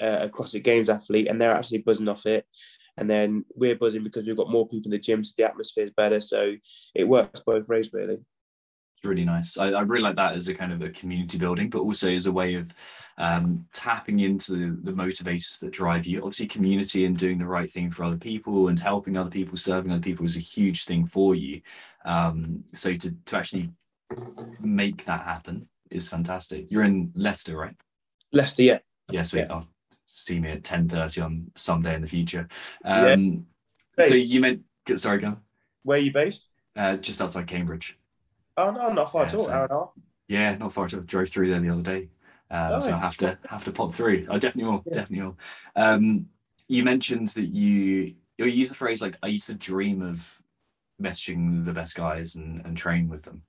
a 0.00 0.28
CrossFit 0.28 0.64
Games 0.64 0.88
athlete, 0.88 1.28
and 1.28 1.40
they're 1.40 1.54
actually 1.54 1.78
buzzing 1.78 2.08
off 2.08 2.26
it. 2.26 2.44
And 2.96 3.10
then 3.10 3.44
we're 3.54 3.76
buzzing 3.76 4.04
because 4.04 4.26
we've 4.26 4.36
got 4.36 4.50
more 4.50 4.68
people 4.68 4.86
in 4.86 4.92
the 4.92 4.98
gym, 4.98 5.24
so 5.24 5.34
the 5.36 5.44
atmosphere 5.44 5.84
is 5.84 5.90
better. 5.90 6.20
So 6.20 6.54
it 6.94 7.08
works 7.08 7.40
both 7.40 7.66
ways, 7.68 7.90
really 7.92 8.14
It's 8.14 9.04
really 9.04 9.24
nice. 9.24 9.58
I, 9.58 9.70
I, 9.70 9.80
really 9.82 10.02
like 10.02 10.16
that 10.16 10.36
as 10.36 10.48
a 10.48 10.54
kind 10.54 10.72
of 10.72 10.80
a 10.82 10.90
community 10.90 11.38
building, 11.38 11.70
but 11.70 11.80
also 11.80 12.10
as 12.10 12.26
a 12.26 12.32
way 12.32 12.54
of 12.54 12.72
um, 13.18 13.66
tapping 13.72 14.20
into 14.20 14.52
the, 14.52 14.90
the, 14.90 14.92
motivators 14.92 15.58
that 15.58 15.72
drive 15.72 16.06
you. 16.06 16.18
Obviously, 16.18 16.46
community 16.46 17.04
and 17.04 17.16
doing 17.16 17.38
the 17.38 17.46
right 17.46 17.70
thing 17.70 17.90
for 17.90 18.04
other 18.04 18.16
people 18.16 18.68
and 18.68 18.78
helping 18.78 19.16
other 19.16 19.30
people, 19.30 19.56
serving 19.56 19.90
other 19.90 20.00
people 20.00 20.24
is 20.24 20.36
a 20.36 20.40
huge 20.40 20.84
thing 20.84 21.06
for 21.06 21.34
you. 21.34 21.60
Um, 22.04 22.64
so 22.72 22.94
to 22.94 23.14
to 23.26 23.38
actually 23.38 23.70
make 24.60 25.04
that 25.06 25.22
happen 25.22 25.68
is 25.90 26.08
fantastic. 26.08 26.70
You're 26.70 26.84
in 26.84 27.12
Leicester, 27.14 27.56
right? 27.56 27.76
Leicester, 28.32 28.62
yeah. 28.62 28.78
Yes, 29.10 29.32
we 29.32 29.40
yeah. 29.40 29.62
See 30.04 30.40
me 30.40 30.50
at 30.50 30.64
ten 30.64 30.88
thirty 30.88 31.20
on 31.20 31.50
some 31.54 31.82
day 31.82 31.94
in 31.94 32.02
the 32.02 32.08
future. 32.08 32.48
Um, 32.84 33.46
yeah. 33.98 34.06
So 34.06 34.14
you 34.14 34.40
meant 34.40 34.62
sorry, 34.96 35.18
go. 35.18 35.38
Where 35.82 35.98
are 35.98 36.02
you 36.02 36.12
based? 36.12 36.48
Uh, 36.76 36.96
just 36.96 37.20
outside 37.20 37.46
Cambridge. 37.46 37.98
Oh 38.56 38.70
no, 38.70 38.92
not 38.92 39.12
far 39.12 39.22
yeah, 39.22 39.28
at 39.28 39.34
all. 39.34 39.44
So, 39.44 39.52
Hour 39.52 39.62
and 39.62 39.72
a 39.72 39.74
half. 39.74 39.88
Yeah, 40.28 40.56
not 40.56 40.72
far 40.72 40.84
at 40.86 40.94
all. 40.94 41.00
Drove 41.00 41.28
through 41.28 41.50
there 41.50 41.60
the 41.60 41.70
other 41.70 41.82
day. 41.82 42.08
Um, 42.50 42.72
oh, 42.72 42.80
so 42.80 42.94
I 42.94 42.98
have 42.98 43.16
to 43.18 43.38
have 43.48 43.64
to 43.64 43.72
pop 43.72 43.94
through. 43.94 44.26
I 44.30 44.38
definitely 44.38 44.70
will. 44.70 44.82
Yeah. 44.86 44.92
Definitely 44.92 45.26
will. 45.26 45.38
Um, 45.76 46.28
you 46.68 46.84
mentioned 46.84 47.28
that 47.28 47.46
you 47.46 48.14
you 48.38 48.46
use 48.46 48.70
the 48.70 48.76
phrase 48.76 49.02
like 49.02 49.16
I 49.22 49.28
used 49.28 49.46
to 49.46 49.54
dream 49.54 50.02
of 50.02 50.40
messaging 51.02 51.64
the 51.64 51.72
best 51.72 51.96
guys 51.96 52.34
and, 52.34 52.64
and 52.64 52.76
train 52.76 53.08
with 53.08 53.22
them. 53.24 53.42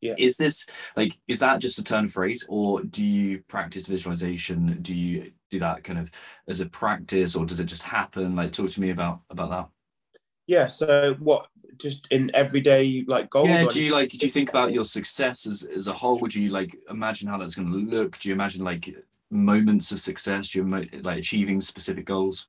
Yeah. 0.00 0.14
Is 0.18 0.36
this 0.36 0.66
like 0.96 1.18
is 1.28 1.38
that 1.38 1.60
just 1.60 1.78
a 1.78 1.84
turn 1.84 2.04
of 2.04 2.12
phrase 2.12 2.46
or 2.48 2.82
do 2.82 3.04
you 3.04 3.42
practice 3.48 3.86
visualization? 3.86 4.78
Do 4.82 4.94
you 4.94 5.32
do 5.50 5.58
that 5.60 5.84
kind 5.84 5.98
of 5.98 6.10
as 6.48 6.60
a 6.60 6.66
practice 6.66 7.36
or 7.36 7.44
does 7.44 7.60
it 7.60 7.66
just 7.66 7.82
happen? 7.82 8.36
Like 8.36 8.52
talk 8.52 8.70
to 8.70 8.80
me 8.80 8.90
about 8.90 9.20
about 9.30 9.50
that. 9.50 9.68
Yeah. 10.46 10.66
So 10.66 11.14
what? 11.18 11.48
Just 11.76 12.06
in 12.12 12.30
everyday 12.34 13.04
like 13.08 13.30
goals. 13.30 13.48
Yeah, 13.48 13.66
do 13.66 13.84
you 13.84 13.92
like 13.92 14.10
do 14.10 14.26
you 14.26 14.32
think 14.32 14.48
about 14.48 14.72
your 14.72 14.84
success 14.84 15.46
as, 15.46 15.64
as 15.64 15.88
a 15.88 15.92
whole? 15.92 16.18
Would 16.20 16.34
you 16.34 16.50
like 16.50 16.76
imagine 16.88 17.28
how 17.28 17.38
that's 17.38 17.56
going 17.56 17.70
to 17.70 17.96
look? 17.96 18.18
Do 18.18 18.28
you 18.28 18.34
imagine 18.34 18.64
like 18.64 18.94
moments 19.30 19.90
of 19.90 19.98
success? 19.98 20.50
Do 20.50 20.60
you 20.60 21.00
like 21.02 21.18
achieving 21.18 21.60
specific 21.60 22.04
goals? 22.04 22.46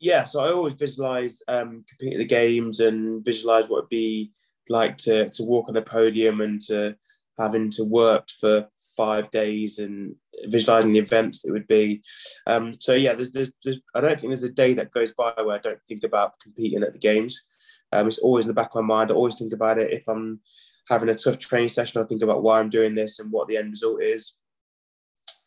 yeah, 0.00 0.24
so 0.24 0.42
I 0.42 0.52
always 0.52 0.74
visualize 0.74 1.42
um, 1.48 1.84
competing 1.88 2.18
the 2.18 2.26
games 2.26 2.80
and 2.80 3.24
visualize 3.24 3.68
what 3.68 3.78
it'd 3.78 3.88
be 3.88 4.32
like 4.68 4.98
to 4.98 5.30
to 5.30 5.44
walk 5.44 5.68
on 5.68 5.74
the 5.74 5.82
podium 5.82 6.40
and 6.40 6.60
to 6.60 6.96
having 7.38 7.70
to 7.70 7.84
work 7.84 8.28
for 8.40 8.68
five 8.96 9.30
days 9.30 9.78
and 9.78 10.14
visualizing 10.44 10.92
the 10.92 10.98
events 10.98 11.42
that 11.42 11.52
would 11.52 11.66
be. 11.66 12.02
Um, 12.46 12.74
so 12.80 12.94
yeah, 12.94 13.14
there's, 13.14 13.32
there's, 13.32 13.52
there's 13.64 13.80
I 13.94 14.00
don't 14.00 14.18
think 14.18 14.30
there's 14.30 14.44
a 14.44 14.50
day 14.50 14.74
that 14.74 14.92
goes 14.92 15.14
by 15.14 15.32
where 15.36 15.56
I 15.56 15.58
don't 15.58 15.80
think 15.86 16.04
about 16.04 16.38
competing 16.40 16.82
at 16.82 16.92
the 16.92 16.98
games. 16.98 17.46
Um, 17.92 18.06
it's 18.06 18.18
always 18.18 18.46
in 18.46 18.48
the 18.48 18.54
back 18.54 18.74
of 18.74 18.84
my 18.84 18.94
mind. 18.94 19.10
I 19.10 19.14
always 19.14 19.38
think 19.38 19.52
about 19.52 19.78
it 19.78 19.92
if 19.92 20.08
I'm 20.08 20.40
having 20.88 21.08
a 21.08 21.14
tough 21.14 21.38
training 21.38 21.68
session. 21.68 22.02
I 22.02 22.06
think 22.06 22.22
about 22.22 22.42
why 22.42 22.60
I'm 22.60 22.70
doing 22.70 22.94
this 22.94 23.18
and 23.18 23.30
what 23.30 23.48
the 23.48 23.56
end 23.56 23.70
result 23.70 24.02
is. 24.02 24.38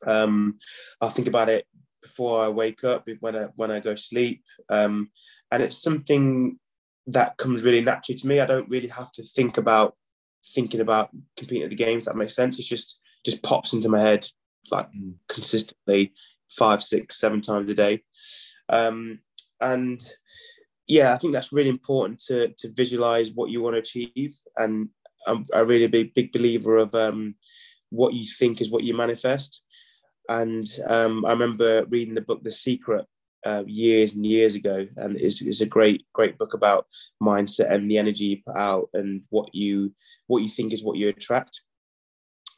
Um, 0.06 0.60
I 1.02 1.10
think 1.10 1.28
about 1.28 1.50
it 1.50 1.66
before 2.02 2.44
I 2.44 2.48
wake 2.50 2.84
up, 2.84 3.08
when 3.20 3.36
I 3.36 3.48
when 3.56 3.72
I 3.72 3.80
go 3.80 3.96
sleep, 3.96 4.44
um, 4.70 5.10
and 5.52 5.62
it's 5.62 5.82
something 5.82 6.58
that 7.08 7.38
comes 7.38 7.64
really 7.64 7.82
naturally 7.82 8.18
to 8.18 8.28
me. 8.28 8.40
I 8.40 8.46
don't 8.46 8.70
really 8.70 8.88
have 8.88 9.12
to 9.14 9.24
think 9.24 9.58
about 9.58 9.96
thinking 10.56 10.82
about 10.82 11.10
competing 11.38 11.64
at 11.64 11.70
the 11.70 11.76
games. 11.76 12.06
That 12.06 12.16
makes 12.16 12.36
sense. 12.36 12.60
It's 12.60 12.68
just 12.68 13.00
just 13.26 13.44
pops 13.44 13.74
into 13.74 13.90
my 13.90 14.00
head 14.00 14.28
like 14.72 14.88
Mm. 14.92 15.16
consistently 15.28 16.14
five, 16.50 16.82
six, 16.84 17.20
seven 17.20 17.42
times 17.42 17.70
a 17.72 17.74
day, 17.74 18.04
um, 18.70 19.20
and 19.62 20.02
yeah, 20.88 21.14
I 21.14 21.18
think 21.18 21.34
that's 21.34 21.54
really 21.54 21.70
important 21.70 22.20
to 22.28 22.50
to 22.58 22.72
visualize 22.74 23.32
what 23.32 23.50
you 23.50 23.62
want 23.62 23.76
to 23.76 23.80
achieve. 23.80 24.38
And 24.58 24.90
I'm 25.28 25.46
a 25.54 25.66
really 25.66 25.88
big 25.88 26.14
big 26.14 26.32
believer 26.32 26.78
of 26.78 26.96
um, 26.96 27.36
what 27.90 28.14
you 28.14 28.26
think 28.26 28.62
is 28.62 28.72
what 28.72 28.84
you 28.84 28.96
manifest. 28.96 29.64
And 30.28 30.68
um, 30.88 31.26
I 31.26 31.32
remember 31.32 31.86
reading 31.90 32.14
the 32.14 32.22
book 32.22 32.44
The 32.44 32.52
Secret 32.52 33.06
uh, 33.46 33.64
years 33.66 34.16
and 34.16 34.26
years 34.26 34.56
ago, 34.56 34.86
and 34.98 35.20
it's, 35.20 35.42
it's 35.42 35.62
a 35.62 35.66
great 35.66 36.06
great 36.14 36.38
book 36.38 36.54
about 36.54 36.88
mindset 37.22 37.72
and 37.72 37.90
the 37.90 37.98
energy 37.98 38.26
you 38.26 38.38
put 38.46 38.58
out 38.58 38.90
and 38.94 39.22
what 39.30 39.54
you 39.54 39.94
what 40.28 40.44
you 40.44 40.50
think 40.50 40.74
is 40.74 40.84
what 40.84 40.98
you 40.98 41.10
attract. 41.10 41.62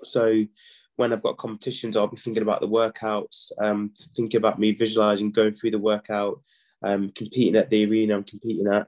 So 0.04 0.44
when 0.96 1.14
I've 1.14 1.24
got 1.24 1.38
competitions, 1.38 1.96
I'll 1.96 2.08
be 2.08 2.18
thinking 2.18 2.44
about 2.44 2.62
the 2.62 2.68
workouts, 2.68 3.52
um, 3.62 3.92
thinking 4.16 4.38
about 4.38 4.60
me 4.60 4.72
visualizing 4.72 5.32
going 5.32 5.54
through 5.54 5.72
the 5.72 5.80
workout, 5.80 6.42
um, 6.84 7.12
competing 7.12 7.56
at 7.56 7.70
the 7.70 7.86
arena 7.86 8.16
I'm 8.16 8.24
competing 8.24 8.68
at. 8.68 8.88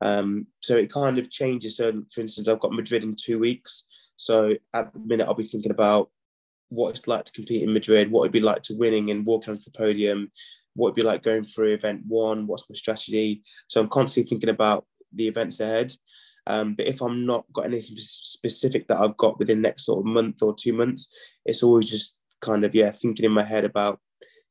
Um, 0.00 0.46
so 0.60 0.76
it 0.76 0.92
kind 0.92 1.18
of 1.18 1.30
changes. 1.30 1.76
So, 1.76 2.04
for 2.12 2.20
instance, 2.20 2.48
I've 2.48 2.60
got 2.60 2.72
Madrid 2.72 3.04
in 3.04 3.16
two 3.16 3.38
weeks. 3.38 3.84
So 4.16 4.56
at 4.74 4.92
the 4.92 5.00
minute, 5.00 5.26
I'll 5.26 5.34
be 5.34 5.42
thinking 5.42 5.70
about 5.70 6.10
what 6.68 6.90
it's 6.90 7.08
like 7.08 7.24
to 7.24 7.32
compete 7.32 7.62
in 7.62 7.72
Madrid, 7.72 8.10
what 8.10 8.22
it'd 8.22 8.32
be 8.32 8.40
like 8.40 8.62
to 8.64 8.76
winning 8.76 9.10
and 9.10 9.24
walking 9.24 9.54
the 9.54 9.70
podium, 9.70 10.30
what 10.78 10.88
it'd 10.88 10.96
be 10.96 11.02
like 11.02 11.22
going 11.22 11.44
through 11.44 11.72
event 11.72 12.02
one, 12.06 12.46
what's 12.46 12.70
my 12.70 12.76
strategy. 12.76 13.42
So 13.66 13.80
I'm 13.80 13.88
constantly 13.88 14.28
thinking 14.28 14.48
about 14.48 14.86
the 15.12 15.26
events 15.26 15.58
ahead. 15.58 15.92
Um, 16.46 16.74
but 16.74 16.86
if 16.86 17.02
I'm 17.02 17.26
not 17.26 17.44
got 17.52 17.66
anything 17.66 17.96
specific 17.98 18.86
that 18.88 19.00
I've 19.00 19.16
got 19.16 19.38
within 19.38 19.60
next 19.60 19.84
sort 19.84 19.98
of 19.98 20.06
month 20.06 20.42
or 20.42 20.54
two 20.54 20.72
months, 20.72 21.12
it's 21.44 21.62
always 21.62 21.90
just 21.90 22.20
kind 22.40 22.64
of 22.64 22.74
yeah 22.74 22.92
thinking 22.92 23.26
in 23.26 23.32
my 23.32 23.42
head 23.42 23.64
about 23.64 23.98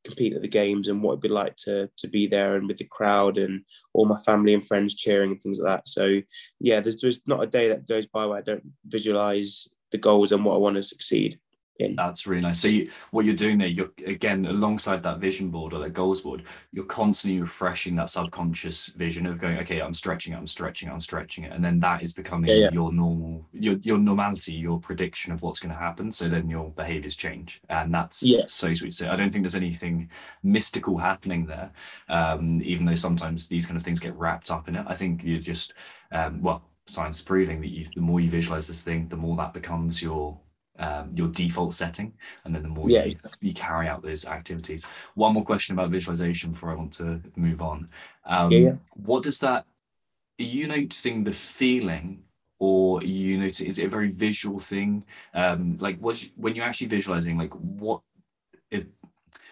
competing 0.04 0.36
at 0.36 0.42
the 0.42 0.48
games 0.48 0.90
and 0.90 1.02
what 1.02 1.14
it'd 1.14 1.22
be 1.22 1.30
like 1.30 1.56
to 1.56 1.90
to 1.98 2.08
be 2.10 2.28
there 2.28 2.56
and 2.56 2.68
with 2.68 2.78
the 2.78 2.86
crowd 2.86 3.38
and 3.38 3.62
all 3.94 4.06
my 4.06 4.18
family 4.18 4.54
and 4.54 4.68
friends 4.68 4.96
cheering 4.96 5.32
and 5.32 5.42
things 5.42 5.60
like 5.60 5.78
that. 5.78 5.88
So 5.88 6.22
yeah, 6.60 6.82
there's 6.82 7.00
there's 7.02 7.22
not 7.26 7.44
a 7.44 7.48
day 7.48 7.70
that 7.70 7.88
goes 7.88 8.06
by 8.06 8.26
where 8.26 8.38
I 8.38 8.42
don't 8.42 8.64
visualize 8.86 9.68
the 9.94 9.98
goals 9.98 10.34
and 10.34 10.44
what 10.44 10.56
I 10.56 10.58
want 10.58 10.76
to 10.76 10.84
succeed 10.84 11.40
in. 11.80 11.96
That's 11.96 12.28
really 12.28 12.42
nice. 12.42 12.60
So 12.60 12.68
you, 12.68 12.90
what 13.12 13.26
you're 13.26 13.36
doing 13.36 13.58
there, 13.58 13.68
you're 13.68 13.92
again 14.06 14.46
alongside 14.46 15.04
that 15.04 15.20
vision 15.20 15.50
board 15.50 15.74
or 15.74 15.80
that 15.80 15.94
goals 15.94 16.22
board, 16.22 16.44
you're 16.72 16.86
constantly 16.86 17.42
refreshing 17.42 17.96
that 17.96 18.10
subconscious 18.10 18.88
vision 18.88 19.26
of 19.26 19.38
going, 19.40 19.58
okay, 19.60 19.82
I'm 19.82 19.94
stretching 19.94 20.34
it, 20.34 20.38
I'm 20.38 20.48
stretching 20.48 20.90
it, 20.90 20.92
I'm 20.92 21.02
stretching 21.02 21.44
it, 21.46 21.52
and 21.54 21.64
then 21.64 21.80
that 21.82 22.04
is 22.04 22.14
becoming 22.14 22.50
Yeah, 22.50 22.56
yeah. 22.56 22.70
your 22.72 22.92
normal, 22.92 23.46
your 23.54 23.76
your 23.84 23.98
normality, 23.98 24.54
your 24.54 24.80
prediction 24.80 25.32
of 25.34 25.42
what's 25.42 25.60
going 25.60 25.74
to 25.74 25.80
happen. 25.80 26.12
So 26.12 26.28
then 26.30 26.50
your 26.50 26.72
behaviors 26.72 27.16
change, 27.16 27.62
and 27.70 27.94
that's 27.94 28.24
Yeah. 28.24 28.46
so 28.48 28.74
sweet. 28.74 28.94
So 28.94 29.10
I 29.10 29.16
don't 29.16 29.32
think 29.32 29.44
there's 29.44 29.56
anything 29.56 30.10
mystical 30.44 30.98
happening 30.98 31.46
there, 31.46 31.72
um, 32.10 32.62
even 32.64 32.86
though 32.86 32.96
sometimes 32.96 33.48
these 33.48 33.66
kind 33.66 33.78
of 33.78 33.84
things 33.84 34.00
get 34.00 34.16
wrapped 34.16 34.52
up 34.52 34.68
in 34.68 34.76
it. 34.76 34.86
I 34.88 34.96
think 34.96 35.24
you're 35.24 35.40
just, 35.40 35.74
um, 36.12 36.42
well, 36.42 36.64
science 36.86 37.22
proving 37.22 37.60
that 37.62 37.70
you, 37.70 37.86
the 37.96 38.02
more 38.02 38.20
you 38.20 38.30
visualize 38.30 38.68
this 38.68 38.84
thing, 38.84 39.08
the 39.10 39.18
more 39.18 39.36
that 39.38 39.54
becomes 39.54 40.02
your 40.02 40.40
um, 40.80 41.12
your 41.14 41.28
default 41.30 41.74
setting, 41.74 42.14
and 42.44 42.54
then 42.54 42.64
the 42.64 42.70
more 42.70 42.90
Yeah, 42.90 43.06
you, 43.06 43.16
you 43.42 43.54
carry 43.54 43.88
out 43.88 44.02
those 44.02 44.26
activities. 44.26 44.86
One 45.16 45.34
more 45.34 45.44
question 45.44 45.74
about 45.74 45.90
visualization 45.92 46.52
before 46.52 46.72
I 46.72 46.76
want 46.76 46.94
to 46.94 47.22
move 47.36 47.62
on. 47.62 47.90
Um, 48.26 48.52
Yeah, 48.52 48.60
yeah. 48.60 48.76
What 48.94 49.24
does 49.24 49.40
that? 49.40 49.66
Are 50.40 50.44
you 50.44 50.68
noticing 50.68 51.24
the 51.24 51.32
feeling, 51.32 52.24
or 52.60 53.00
are 53.00 53.06
you 53.06 53.38
notice 53.38 53.62
Is 53.62 53.80
it 53.80 53.86
a 53.86 53.90
very 53.90 54.10
visual 54.10 54.60
thing? 54.60 55.04
Um, 55.34 55.78
like, 55.80 56.00
was 56.02 56.30
when 56.36 56.56
you're 56.56 56.66
actually 56.66 56.88
visualizing, 56.88 57.38
like 57.38 57.54
what? 57.54 58.02
It, 58.70 58.88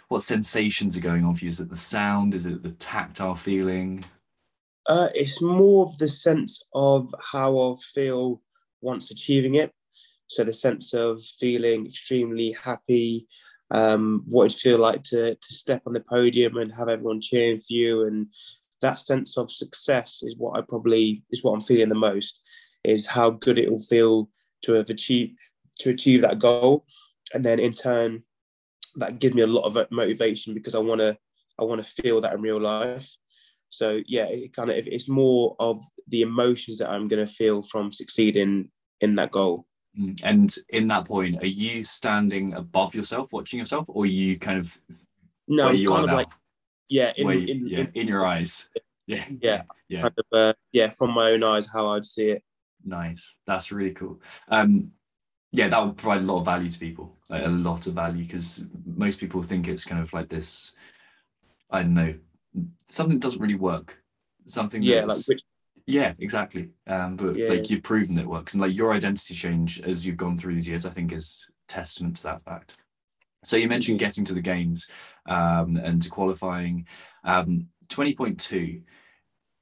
what 0.07 0.21
sensations 0.21 0.95
are 0.95 1.01
going 1.01 1.25
on 1.25 1.35
for 1.35 1.45
you? 1.45 1.49
Is 1.49 1.59
it 1.59 1.69
the 1.69 1.75
sound? 1.75 2.35
Is 2.35 2.45
it 2.45 2.61
the 2.61 2.71
tactile 2.71 3.33
feeling? 3.33 4.05
Uh, 4.87 5.09
it's 5.15 5.41
more 5.41 5.87
of 5.87 5.97
the 5.97 6.07
sense 6.07 6.63
of 6.75 7.13
how 7.19 7.57
I'll 7.57 7.77
feel 7.77 8.41
once 8.81 9.09
achieving 9.09 9.55
it. 9.55 9.71
So 10.27 10.43
the 10.43 10.53
sense 10.53 10.93
of 10.93 11.21
feeling 11.39 11.85
extremely 11.85 12.51
happy, 12.51 13.27
um, 13.71 14.23
what 14.27 14.45
it'd 14.45 14.59
feel 14.59 14.77
like 14.77 15.03
to 15.03 15.35
to 15.35 15.53
step 15.53 15.83
on 15.85 15.93
the 15.93 16.03
podium 16.09 16.57
and 16.57 16.73
have 16.75 16.89
everyone 16.89 17.21
cheering 17.21 17.57
for 17.57 17.73
you, 17.73 18.05
and 18.05 18.27
that 18.81 18.99
sense 18.99 19.37
of 19.37 19.51
success 19.51 20.21
is 20.23 20.37
what 20.37 20.57
I 20.57 20.61
probably 20.61 21.23
is 21.31 21.43
what 21.43 21.53
I'm 21.53 21.61
feeling 21.61 21.89
the 21.89 21.95
most. 21.95 22.41
Is 22.83 23.05
how 23.05 23.31
good 23.31 23.57
it 23.57 23.69
will 23.69 23.79
feel 23.79 24.29
to 24.63 24.73
have 24.73 24.89
achieved 24.89 25.39
to 25.79 25.89
achieve 25.89 26.21
that 26.21 26.39
goal, 26.39 26.85
and 27.33 27.43
then 27.43 27.59
in 27.59 27.73
turn, 27.73 28.23
that 28.95 29.19
gives 29.19 29.35
me 29.35 29.41
a 29.41 29.47
lot 29.47 29.63
of 29.63 29.91
motivation 29.91 30.53
because 30.53 30.75
I 30.75 30.79
want 30.79 31.01
to 31.01 31.17
I 31.59 31.63
want 31.63 31.83
to 31.83 32.01
feel 32.01 32.21
that 32.21 32.33
in 32.33 32.41
real 32.41 32.61
life. 32.61 33.09
So 33.69 34.01
yeah, 34.07 34.25
it 34.25 34.53
kind 34.53 34.69
of 34.69 34.77
it's 34.77 35.09
more 35.09 35.55
of 35.59 35.83
the 36.07 36.21
emotions 36.21 36.77
that 36.79 36.89
I'm 36.89 37.07
going 37.07 37.25
to 37.25 37.31
feel 37.31 37.63
from 37.63 37.91
succeeding 37.91 38.71
in 39.01 39.15
that 39.15 39.31
goal. 39.31 39.65
And 40.23 40.53
in 40.69 40.87
that 40.89 41.05
point, 41.05 41.41
are 41.41 41.47
you 41.47 41.83
standing 41.83 42.53
above 42.53 42.93
yourself, 42.95 43.31
watching 43.31 43.59
yourself, 43.59 43.85
or 43.89 44.03
are 44.03 44.07
you 44.07 44.37
kind 44.37 44.59
of 44.59 44.77
No, 45.47 45.71
you 45.71 45.89
are 45.91 45.95
kind 45.95 46.03
of 46.05 46.09
now? 46.11 46.15
like 46.17 46.27
yeah, 46.89 47.13
in, 47.17 47.27
you- 47.29 47.39
in, 47.47 47.67
yeah, 47.67 47.79
in 47.79 47.91
in 47.93 48.07
your 48.07 48.25
eyes? 48.25 48.69
Yeah, 49.07 49.25
Yeah. 49.41 49.63
yeah. 49.87 50.01
kind 50.01 50.13
of 50.17 50.25
uh, 50.31 50.53
yeah, 50.71 50.89
from 50.89 51.11
my 51.11 51.31
own 51.31 51.43
eyes, 51.43 51.67
how 51.71 51.87
I'd 51.89 52.05
see 52.05 52.29
it. 52.31 52.43
Nice. 52.83 53.37
That's 53.47 53.71
really 53.71 53.93
cool. 53.93 54.21
Um, 54.49 54.91
yeah, 55.51 55.69
that 55.69 55.83
would 55.83 55.97
provide 55.97 56.19
a 56.21 56.25
lot 56.25 56.39
of 56.39 56.45
value 56.45 56.69
to 56.69 56.79
people, 56.79 57.15
like 57.29 57.43
a 57.45 57.47
lot 57.49 57.87
of 57.87 57.93
value, 57.93 58.23
because 58.25 58.65
most 58.85 59.19
people 59.19 59.41
think 59.43 59.67
it's 59.67 59.85
kind 59.85 60.01
of 60.01 60.11
like 60.13 60.27
this. 60.29 60.75
I 61.71 61.81
don't 61.83 61.93
know, 61.93 62.13
something 62.89 63.17
that 63.17 63.23
doesn't 63.23 63.41
really 63.41 63.55
work. 63.55 63.97
Something 64.45 64.83
Yeah, 64.83 65.05
like 65.05 65.17
which 65.27 65.41
yeah, 65.87 66.13
exactly. 66.19 66.69
Um, 66.87 67.15
but 67.15 67.35
Yeah, 67.35 67.49
like 67.49 67.69
you've 67.69 67.83
proven 67.83 68.17
it 68.17 68.27
works, 68.27 68.53
and 68.53 68.61
like 68.61 68.75
your 68.75 68.93
identity 68.93 69.33
change 69.33 69.81
as 69.81 70.05
you've 70.05 70.17
gone 70.17 70.37
through 70.37 70.55
these 70.55 70.69
years, 70.69 70.85
I 70.85 70.89
think 70.91 71.11
is 71.11 71.49
testament 71.67 72.17
to 72.17 72.23
that 72.23 72.43
fact. 72.43 72.77
So 73.43 73.57
you 73.57 73.67
mentioned 73.67 73.99
getting 73.99 74.25
to 74.25 74.33
the 74.33 74.41
games 74.41 74.89
um, 75.27 75.77
and 75.77 76.01
to 76.01 76.09
qualifying. 76.09 76.87
Um, 77.23 77.67
Twenty 77.87 78.15
point 78.15 78.39
two. 78.39 78.81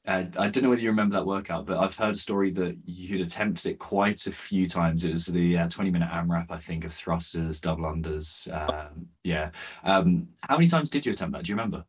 Uh, 0.05 0.25
I 0.37 0.49
don't 0.49 0.63
know 0.63 0.69
whether 0.69 0.81
you 0.81 0.89
remember 0.89 1.15
that 1.15 1.25
workout, 1.25 1.65
but 1.65 1.77
I've 1.77 1.95
heard 1.95 2.15
a 2.15 2.17
story 2.17 2.51
that 2.51 2.77
you'd 2.85 3.21
attempted 3.21 3.71
it 3.71 3.79
quite 3.79 4.27
a 4.27 4.31
few 4.31 4.67
times. 4.67 5.05
It 5.05 5.11
was 5.11 5.25
the 5.27 5.57
uh, 5.57 5.69
20 5.69 5.91
minute 5.91 6.09
AMRAP, 6.09 6.47
I 6.49 6.57
think, 6.57 6.83
of 6.83 6.93
thrusters, 6.93 7.61
double 7.61 7.83
unders. 7.83 8.51
Um, 8.51 9.07
yeah. 9.23 9.51
Um, 9.83 10.27
how 10.41 10.55
many 10.57 10.67
times 10.67 10.89
did 10.89 11.05
you 11.05 11.13
attempt 11.13 11.33
that? 11.33 11.45
Do 11.45 11.51
you 11.51 11.55
remember? 11.55 11.85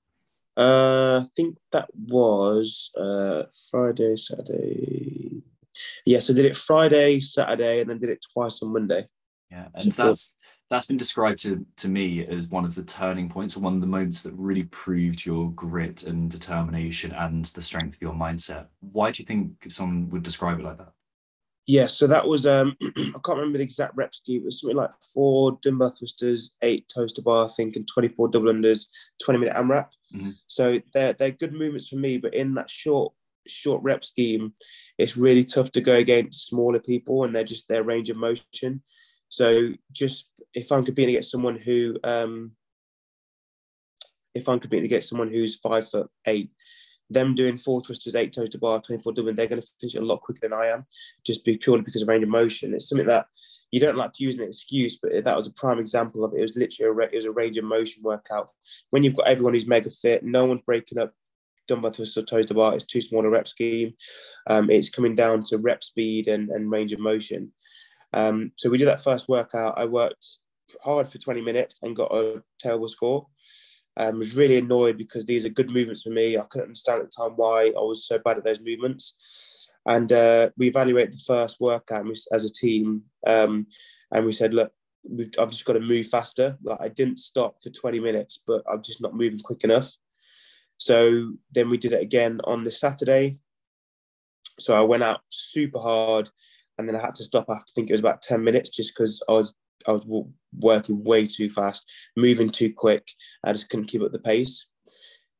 Uh, 0.56 1.22
I 1.24 1.28
think 1.36 1.56
that 1.72 1.88
was 1.94 2.90
uh, 2.96 3.44
Friday, 3.70 4.16
Saturday. 4.16 5.42
Yes, 6.06 6.30
I 6.30 6.34
did 6.34 6.44
it 6.44 6.56
Friday, 6.56 7.20
Saturday, 7.20 7.80
and 7.80 7.90
then 7.90 7.98
did 7.98 8.10
it 8.10 8.24
twice 8.32 8.62
on 8.62 8.72
Monday. 8.72 9.06
Yeah, 9.50 9.68
and 9.74 9.92
So- 9.92 10.06
that's 10.06 10.32
that's 10.70 10.86
been 10.86 10.96
described 10.96 11.40
to, 11.42 11.64
to 11.76 11.88
me 11.88 12.26
as 12.26 12.48
one 12.48 12.64
of 12.64 12.74
the 12.74 12.82
turning 12.82 13.28
points 13.28 13.56
or 13.56 13.60
one 13.60 13.74
of 13.74 13.80
the 13.80 13.86
moments 13.86 14.22
that 14.22 14.32
really 14.32 14.64
proved 14.64 15.24
your 15.24 15.52
grit 15.52 16.04
and 16.04 16.28
determination 16.30 17.12
and 17.12 17.44
the 17.44 17.62
strength 17.62 17.96
of 17.96 18.02
your 18.02 18.14
mindset. 18.14 18.66
Why 18.80 19.10
do 19.12 19.22
you 19.22 19.26
think 19.26 19.50
someone 19.68 20.08
would 20.10 20.22
describe 20.22 20.58
it 20.58 20.64
like 20.64 20.78
that? 20.78 20.92
Yeah, 21.66 21.86
so 21.86 22.06
that 22.06 22.26
was 22.26 22.46
um 22.46 22.76
I 22.82 23.18
can't 23.24 23.38
remember 23.38 23.58
the 23.58 23.64
exact 23.64 23.96
rep 23.96 24.14
scheme. 24.14 24.42
It 24.42 24.46
was 24.46 24.60
something 24.60 24.76
like 24.76 24.90
four 25.14 25.58
dumbbell 25.62 25.90
thrusters, 25.90 26.54
eight 26.62 26.90
toes 26.94 27.12
to 27.14 27.22
bar, 27.22 27.46
I 27.46 27.48
think, 27.48 27.76
and 27.76 27.88
24 27.88 28.28
double 28.28 28.52
unders, 28.52 28.86
20 29.22 29.40
minute 29.40 29.56
AMRAP. 29.56 29.88
Mhm. 30.14 30.34
So 30.46 30.80
they're 30.92 31.14
they're 31.14 31.30
good 31.30 31.52
movements 31.52 31.88
for 31.88 31.96
me, 31.96 32.18
but 32.18 32.34
in 32.34 32.54
that 32.54 32.70
short 32.70 33.14
short 33.46 33.82
rep 33.82 34.04
scheme, 34.04 34.54
it's 34.98 35.16
really 35.16 35.44
tough 35.44 35.70
to 35.72 35.80
go 35.80 35.96
against 35.96 36.48
smaller 36.48 36.80
people 36.80 37.24
and 37.24 37.34
they're 37.34 37.44
just 37.44 37.68
their 37.68 37.82
range 37.82 38.10
of 38.10 38.16
motion. 38.16 38.82
So 39.28 39.70
just 39.92 40.30
if 40.52 40.70
I'm 40.70 40.84
competing 40.84 41.14
against 41.14 41.30
someone 41.30 41.56
who 41.56 41.98
um 42.04 42.52
if 44.34 44.48
I'm 44.48 44.60
competing 44.60 44.84
against 44.86 45.08
someone 45.08 45.30
who's 45.30 45.56
five 45.56 45.88
foot 45.88 46.08
eight, 46.26 46.50
them 47.10 47.34
doing 47.34 47.56
four 47.56 47.82
thrusters, 47.82 48.14
eight 48.14 48.32
toes 48.32 48.50
to 48.50 48.58
bar, 48.58 48.80
24 48.80 49.12
double, 49.12 49.32
they're 49.34 49.46
going 49.46 49.60
to 49.60 49.68
finish 49.80 49.94
it 49.94 50.02
a 50.02 50.06
lot 50.06 50.20
quicker 50.20 50.40
than 50.42 50.52
I 50.52 50.68
am, 50.68 50.86
just 51.24 51.44
be 51.44 51.56
purely 51.56 51.82
because 51.82 52.02
of 52.02 52.08
range 52.08 52.22
of 52.22 52.30
motion. 52.30 52.74
It's 52.74 52.88
something 52.88 53.06
that 53.06 53.26
you 53.70 53.80
don't 53.80 53.96
like 53.96 54.12
to 54.14 54.24
use 54.24 54.38
an 54.38 54.46
excuse, 54.46 54.98
but 55.00 55.24
that 55.24 55.36
was 55.36 55.48
a 55.48 55.52
prime 55.52 55.78
example 55.78 56.24
of 56.24 56.32
it. 56.32 56.38
It 56.38 56.42
was 56.42 56.56
literally 56.56 57.06
a, 57.06 57.08
it 57.08 57.16
was 57.16 57.24
a 57.24 57.32
range 57.32 57.58
of 57.58 57.64
motion 57.64 58.02
workout. 58.02 58.50
When 58.90 59.02
you've 59.02 59.16
got 59.16 59.28
everyone 59.28 59.54
who's 59.54 59.66
mega 59.66 59.90
fit, 59.90 60.24
no 60.24 60.44
one's 60.44 60.62
breaking 60.64 60.98
up 60.98 61.12
dumbbell 61.66 61.90
thrusters 61.90 62.22
or 62.22 62.26
toes 62.26 62.46
to 62.46 62.54
bar. 62.54 62.74
It's 62.74 62.84
too 62.84 63.02
small 63.02 63.24
a 63.24 63.30
rep 63.30 63.48
scheme. 63.48 63.94
Um, 64.46 64.70
it's 64.70 64.90
coming 64.90 65.14
down 65.14 65.42
to 65.44 65.58
rep 65.58 65.82
speed 65.82 66.28
and, 66.28 66.50
and 66.50 66.70
range 66.70 66.92
of 66.92 67.00
motion. 67.00 67.52
Um, 68.12 68.52
so 68.56 68.70
we 68.70 68.78
did 68.78 68.88
that 68.88 69.02
first 69.02 69.28
workout. 69.28 69.78
I 69.78 69.86
worked 69.86 70.24
hard 70.82 71.08
for 71.08 71.18
20 71.18 71.40
minutes 71.40 71.80
and 71.82 71.96
got 71.96 72.14
a 72.14 72.42
terrible 72.58 72.88
score. 72.88 73.26
Um, 73.96 74.18
was 74.18 74.34
really 74.34 74.58
annoyed 74.58 74.98
because 74.98 75.24
these 75.24 75.46
are 75.46 75.50
good 75.50 75.70
movements 75.70 76.02
for 76.02 76.10
me. 76.10 76.36
I 76.36 76.42
couldn't 76.42 76.68
understand 76.68 77.02
at 77.02 77.10
the 77.10 77.22
time 77.22 77.36
why 77.36 77.66
I 77.66 77.80
was 77.80 78.06
so 78.06 78.18
bad 78.18 78.38
at 78.38 78.44
those 78.44 78.60
movements. 78.60 79.70
And 79.86 80.12
uh, 80.12 80.50
we 80.56 80.66
evaluated 80.66 81.12
the 81.12 81.22
first 81.26 81.60
workout 81.60 82.06
as 82.32 82.44
a 82.44 82.52
team, 82.52 83.02
um, 83.26 83.66
and 84.10 84.24
we 84.24 84.32
said, 84.32 84.54
"Look, 84.54 84.72
I've 85.38 85.50
just 85.50 85.66
got 85.66 85.74
to 85.74 85.80
move 85.80 86.08
faster. 86.08 86.56
Like 86.62 86.80
I 86.80 86.88
didn't 86.88 87.18
stop 87.18 87.62
for 87.62 87.70
20 87.70 88.00
minutes, 88.00 88.42
but 88.46 88.62
I'm 88.70 88.82
just 88.82 89.02
not 89.02 89.14
moving 89.14 89.40
quick 89.40 89.62
enough." 89.62 89.92
So 90.78 91.32
then 91.52 91.70
we 91.70 91.76
did 91.76 91.92
it 91.92 92.02
again 92.02 92.40
on 92.44 92.64
the 92.64 92.72
Saturday. 92.72 93.38
So 94.58 94.76
I 94.76 94.80
went 94.80 95.02
out 95.02 95.20
super 95.28 95.78
hard, 95.78 96.30
and 96.78 96.88
then 96.88 96.96
I 96.96 97.00
had 97.00 97.14
to 97.16 97.24
stop 97.24 97.46
after 97.48 97.70
I 97.70 97.74
think 97.74 97.90
it 97.90 97.94
was 97.94 98.00
about 98.00 98.22
10 98.22 98.42
minutes 98.42 98.70
just 98.70 98.94
because 98.94 99.22
I 99.28 99.32
was 99.32 99.54
I 99.86 99.92
was 99.92 100.26
working 100.58 101.02
way 101.04 101.26
too 101.26 101.50
fast, 101.50 101.90
moving 102.16 102.50
too 102.50 102.72
quick. 102.72 103.08
I 103.44 103.52
just 103.52 103.68
couldn't 103.68 103.86
keep 103.86 104.02
up 104.02 104.12
the 104.12 104.18
pace. 104.18 104.68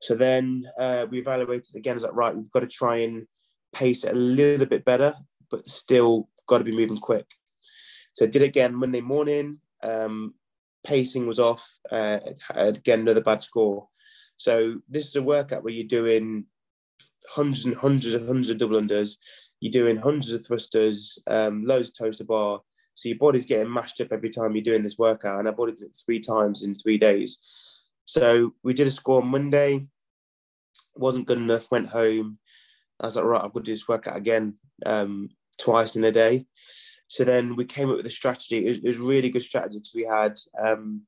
So 0.01 0.15
then 0.15 0.65
uh, 0.79 1.07
we 1.11 1.19
evaluated 1.19 1.77
again. 1.77 1.97
Is 1.97 2.03
that 2.03 2.15
right? 2.15 2.35
We've 2.35 2.51
got 2.51 2.61
to 2.61 2.67
try 2.67 2.99
and 2.99 3.27
pace 3.75 4.05
it 4.05 4.13
a 4.13 4.19
little 4.19 4.67
bit 4.67 4.85
better, 4.85 5.15
but 5.51 5.69
still 5.69 6.29
got 6.47 6.59
to 6.59 6.65
be 6.65 6.77
moving 6.77 6.99
quick. 6.99 7.27
So 8.13 8.27
I 8.27 8.29
did 8.29 8.43
again 8.43 8.75
Monday 8.75 9.01
morning. 9.01 9.61
Um, 9.83 10.35
pacing 10.85 11.27
was 11.27 11.39
off. 11.39 11.67
Uh, 11.91 12.21
again, 12.51 13.01
another 13.01 13.23
bad 13.23 13.43
score. 13.43 13.89
So 14.37 14.81
this 14.89 15.07
is 15.07 15.17
a 15.17 15.23
workout 15.23 15.65
where 15.65 15.73
you're 15.73 15.87
doing 15.87 16.45
hundreds 17.29 17.65
and 17.65 17.75
hundreds 17.75 18.15
and 18.15 18.27
hundreds 18.27 18.51
of 18.51 18.59
double 18.59 18.81
unders. 18.81 19.17
You're 19.61 19.73
doing 19.73 19.97
hundreds 19.97 20.33
of 20.33 20.47
thrusters, 20.47 21.19
um, 21.27 21.65
loads 21.65 21.89
of 21.89 21.97
toes 21.97 22.17
to 22.19 22.25
bar. 22.25 22.61
So 22.95 23.09
your 23.09 23.19
body's 23.19 23.47
getting 23.47 23.73
mashed 23.73 24.01
up 24.01 24.13
every 24.13 24.31
time 24.31 24.55
you're 24.55 24.65
doing 24.65 24.83
this 24.83 24.99
workout. 24.99 25.39
And 25.39 25.49
I 25.49 25.51
body 25.51 25.73
did 25.73 25.89
it 25.89 25.97
three 26.05 26.21
times 26.21 26.63
in 26.63 26.75
three 26.75 26.99
days. 26.99 27.39
So 28.05 28.55
we 28.63 28.75
did 28.75 28.87
a 28.87 28.91
score 28.91 29.23
on 29.23 29.29
Monday. 29.29 29.87
Wasn't 30.97 31.27
good 31.27 31.39
enough. 31.39 31.71
Went 31.71 31.89
home. 31.89 32.39
I 33.01 33.07
was 33.07 33.17
like, 33.17 33.25
right, 33.25 33.43
I've 33.45 33.53
got 33.53 33.61
to 33.61 33.65
do 33.65 33.73
this 33.73 33.89
workout 33.89 34.17
again 34.17 34.55
um, 34.87 35.31
twice 35.59 35.97
in 35.97 36.05
a 36.05 36.13
day. 36.13 36.47
So 37.09 37.25
then 37.25 37.57
we 37.57 37.65
came 37.65 37.91
up 37.91 37.97
with 37.97 38.07
a 38.07 38.11
strategy. 38.11 38.65
It 38.65 38.69
was, 38.69 38.79
it 38.79 38.89
was 38.89 38.99
really 38.99 39.31
good 39.31 39.43
strategy 39.43 39.79
because 39.79 39.95
we 39.95 40.05
had 40.05 40.35
um, 40.67 41.03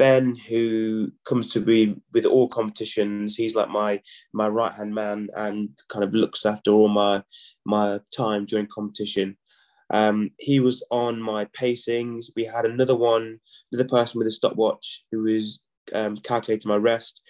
Ben, 0.00 0.34
who 0.34 1.12
comes 1.26 1.52
to 1.52 1.60
be 1.60 1.94
with 2.12 2.24
all 2.24 2.48
competitions. 2.48 3.36
He's 3.36 3.54
like 3.54 3.68
my 3.68 4.00
my 4.32 4.48
right 4.48 4.72
hand 4.72 4.94
man 4.94 5.28
and 5.36 5.68
kind 5.88 6.02
of 6.02 6.14
looks 6.14 6.46
after 6.46 6.70
all 6.70 6.88
my 6.88 7.22
my 7.66 8.00
time 8.16 8.46
during 8.46 8.66
competition. 8.66 9.36
Um, 9.90 10.30
he 10.38 10.60
was 10.60 10.84
on 10.90 11.20
my 11.20 11.46
pacings. 11.46 12.26
We 12.36 12.44
had 12.44 12.64
another 12.64 12.94
one, 12.94 13.38
another 13.72 13.88
person 13.88 14.18
with 14.18 14.28
a 14.28 14.30
stopwatch 14.30 15.04
who 15.10 15.22
was 15.24 15.62
um, 15.92 16.16
calculating 16.18 16.68
my 16.68 16.76
rest. 16.76 17.20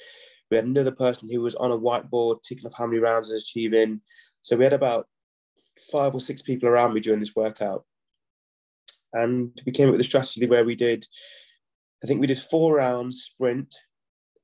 We 0.51 0.57
had 0.57 0.67
another 0.67 0.93
person 0.93 1.29
who 1.31 1.41
was 1.41 1.55
on 1.55 1.73
a 1.73 1.79
whiteboard 1.79 2.43
ticking 2.43 2.67
off 2.67 2.75
how 2.77 2.87
many 2.87 2.99
rounds 2.99 3.31
I 3.31 3.35
was 3.35 3.43
achieving. 3.43 4.01
So 4.43 4.57
we 4.57 4.65
had 4.65 4.73
about 4.73 5.07
five 5.91 6.15
or 6.15 6.21
six 6.21 6.43
people 6.43 6.69
around 6.69 6.93
me 6.93 7.01
during 7.01 7.21
this 7.21 7.37
workout. 7.37 7.85
And 9.13 9.59
we 9.65 9.73
came 9.73 9.89
up 9.89 9.93
with 9.93 10.01
a 10.01 10.05
strategy 10.05 10.47
where 10.47 10.65
we 10.65 10.75
did, 10.75 11.07
I 12.05 12.07
think 12.07 12.21
we 12.21 12.27
did 12.27 12.39
four 12.39 12.77
rounds 12.77 13.31
sprint, 13.33 13.75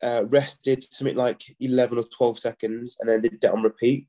uh, 0.02 0.24
rested 0.28 0.84
something 0.84 1.16
like 1.16 1.42
11 1.60 1.98
or 1.98 2.04
12 2.04 2.38
seconds, 2.38 2.96
and 3.00 3.08
then 3.08 3.22
did 3.22 3.40
that 3.40 3.52
on 3.52 3.62
repeat. 3.62 4.08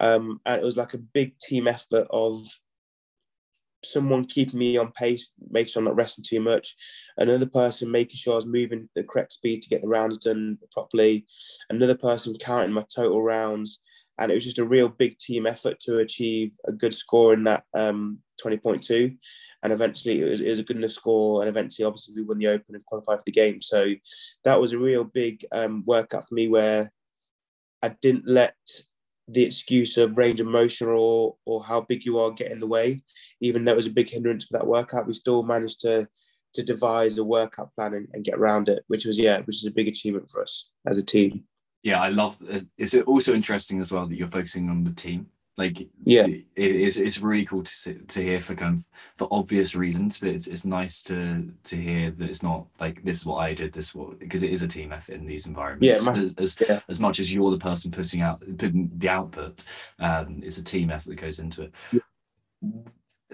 Um, 0.00 0.40
and 0.46 0.60
it 0.60 0.64
was 0.64 0.76
like 0.76 0.94
a 0.94 0.98
big 0.98 1.38
team 1.38 1.66
effort 1.66 2.06
of 2.10 2.46
someone 3.84 4.24
keeping 4.24 4.58
me 4.58 4.76
on 4.76 4.92
pace, 4.92 5.32
making 5.50 5.72
sure 5.72 5.80
I'm 5.80 5.86
not 5.86 5.96
resting 5.96 6.24
too 6.26 6.40
much. 6.40 6.74
Another 7.16 7.46
person 7.46 7.90
making 7.90 8.16
sure 8.16 8.34
I 8.34 8.36
was 8.36 8.46
moving 8.46 8.88
the 8.94 9.04
correct 9.04 9.32
speed 9.32 9.62
to 9.62 9.68
get 9.68 9.82
the 9.82 9.88
rounds 9.88 10.18
done 10.18 10.58
properly. 10.72 11.26
Another 11.70 11.96
person 11.96 12.36
counting 12.40 12.72
my 12.72 12.84
total 12.94 13.22
rounds. 13.22 13.80
And 14.20 14.32
it 14.32 14.34
was 14.34 14.44
just 14.44 14.58
a 14.58 14.64
real 14.64 14.88
big 14.88 15.16
team 15.18 15.46
effort 15.46 15.78
to 15.80 15.98
achieve 15.98 16.52
a 16.66 16.72
good 16.72 16.92
score 16.92 17.32
in 17.32 17.44
that 17.44 17.62
um, 17.74 18.18
20.2. 18.44 19.16
And 19.62 19.72
eventually 19.72 20.20
it 20.20 20.24
was, 20.24 20.40
it 20.40 20.50
was, 20.50 20.58
a 20.58 20.64
good 20.64 20.76
enough 20.76 20.90
score. 20.90 21.40
And 21.40 21.48
eventually, 21.48 21.86
obviously, 21.86 22.14
we 22.16 22.22
won 22.22 22.38
the 22.38 22.48
Open 22.48 22.74
and 22.74 22.84
qualified 22.84 23.18
for 23.18 23.24
the 23.24 23.32
game. 23.32 23.62
So 23.62 23.90
that 24.44 24.60
was 24.60 24.72
a 24.72 24.78
real 24.78 25.04
big 25.04 25.44
um, 25.52 25.84
workout 25.86 26.26
for 26.28 26.34
me 26.34 26.48
where 26.48 26.90
I 27.80 27.90
didn't 28.02 28.26
let 28.26 28.56
the 29.28 29.44
excuse 29.44 29.96
of 29.96 30.16
range 30.16 30.40
of 30.40 30.46
motion 30.46 30.88
or 30.88 31.36
or 31.44 31.62
how 31.62 31.82
big 31.82 32.04
you 32.04 32.18
are 32.18 32.30
get 32.30 32.50
in 32.50 32.60
the 32.60 32.66
way. 32.66 33.02
Even 33.40 33.64
though 33.64 33.72
it 33.72 33.76
was 33.76 33.86
a 33.86 33.90
big 33.90 34.08
hindrance 34.08 34.44
for 34.44 34.58
that 34.58 34.66
workout, 34.66 35.06
we 35.06 35.14
still 35.14 35.42
managed 35.42 35.80
to 35.82 36.08
to 36.54 36.64
devise 36.64 37.18
a 37.18 37.24
workout 37.24 37.74
plan 37.74 37.94
and, 37.94 38.08
and 38.12 38.24
get 38.24 38.34
around 38.34 38.68
it, 38.68 38.82
which 38.88 39.04
was 39.04 39.18
yeah, 39.18 39.40
which 39.40 39.56
is 39.56 39.66
a 39.66 39.70
big 39.70 39.88
achievement 39.88 40.30
for 40.30 40.42
us 40.42 40.70
as 40.86 40.98
a 40.98 41.04
team. 41.04 41.44
Yeah, 41.82 42.00
I 42.00 42.08
love. 42.08 42.38
Uh, 42.50 42.60
is 42.76 42.94
it 42.94 43.06
also 43.06 43.34
interesting 43.34 43.80
as 43.80 43.92
well 43.92 44.06
that 44.06 44.16
you're 44.16 44.28
focusing 44.28 44.68
on 44.68 44.84
the 44.84 44.92
team? 44.92 45.28
Like, 45.58 45.88
yeah, 46.04 46.24
it, 46.24 46.46
it's 46.54 46.96
it's 46.96 47.20
really 47.20 47.44
cool 47.44 47.64
to 47.64 47.94
to 47.94 48.22
hear 48.22 48.40
for 48.40 48.54
kind 48.54 48.78
of 48.78 48.88
for 49.16 49.26
obvious 49.32 49.74
reasons, 49.74 50.16
but 50.18 50.28
it's 50.28 50.46
it's 50.46 50.64
nice 50.64 51.02
to 51.02 51.52
to 51.64 51.76
hear 51.76 52.12
that 52.12 52.30
it's 52.30 52.44
not 52.44 52.66
like 52.78 53.02
this 53.02 53.18
is 53.18 53.26
what 53.26 53.38
I 53.38 53.54
did, 53.54 53.72
this 53.72 53.92
what 53.92 54.20
because 54.20 54.44
it 54.44 54.52
is 54.52 54.62
a 54.62 54.68
team 54.68 54.92
effort 54.92 55.16
in 55.16 55.26
these 55.26 55.46
environments. 55.46 56.06
Yeah, 56.06 56.12
as 56.12 56.34
as, 56.38 56.56
yeah. 56.60 56.80
as 56.88 57.00
much 57.00 57.18
as 57.18 57.34
you're 57.34 57.50
the 57.50 57.58
person 57.58 57.90
putting 57.90 58.22
out 58.22 58.40
putting 58.56 58.92
the 58.96 59.08
output, 59.08 59.64
um, 59.98 60.40
it's 60.44 60.58
a 60.58 60.62
team 60.62 60.90
effort 60.90 61.08
that 61.08 61.16
goes 61.16 61.40
into 61.40 61.62
it. 61.62 61.74
Yeah. 61.90 62.00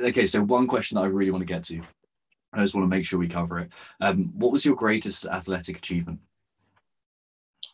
Okay, 0.02 0.24
so 0.24 0.42
one 0.42 0.66
question 0.66 0.96
that 0.96 1.04
I 1.04 1.08
really 1.08 1.30
want 1.30 1.42
to 1.42 1.52
get 1.52 1.62
to, 1.64 1.82
I 2.54 2.62
just 2.62 2.74
want 2.74 2.84
to 2.84 2.96
make 2.96 3.04
sure 3.04 3.18
we 3.18 3.28
cover 3.28 3.58
it. 3.58 3.70
Um, 4.00 4.32
what 4.34 4.50
was 4.50 4.64
your 4.64 4.76
greatest 4.76 5.26
athletic 5.26 5.76
achievement? 5.76 6.20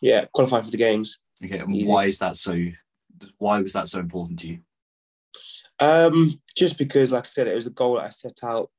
Yeah, 0.00 0.24
qualifying 0.34 0.64
for 0.64 0.72
the 0.72 0.76
games. 0.76 1.20
Okay, 1.44 1.58
and 1.60 1.74
Easy. 1.74 1.86
why 1.86 2.06
is 2.06 2.18
that 2.18 2.36
so? 2.36 2.52
Why 3.38 3.60
was 3.60 3.72
that 3.74 3.88
so 3.88 4.00
important 4.00 4.38
to 4.40 4.48
you? 4.48 4.58
Um, 5.78 6.40
just 6.56 6.78
because, 6.78 7.12
like 7.12 7.24
I 7.24 7.28
said, 7.28 7.46
it 7.46 7.54
was 7.54 7.64
the 7.64 7.70
goal 7.70 7.98
I 7.98 8.10
set 8.10 8.38
out 8.42 8.70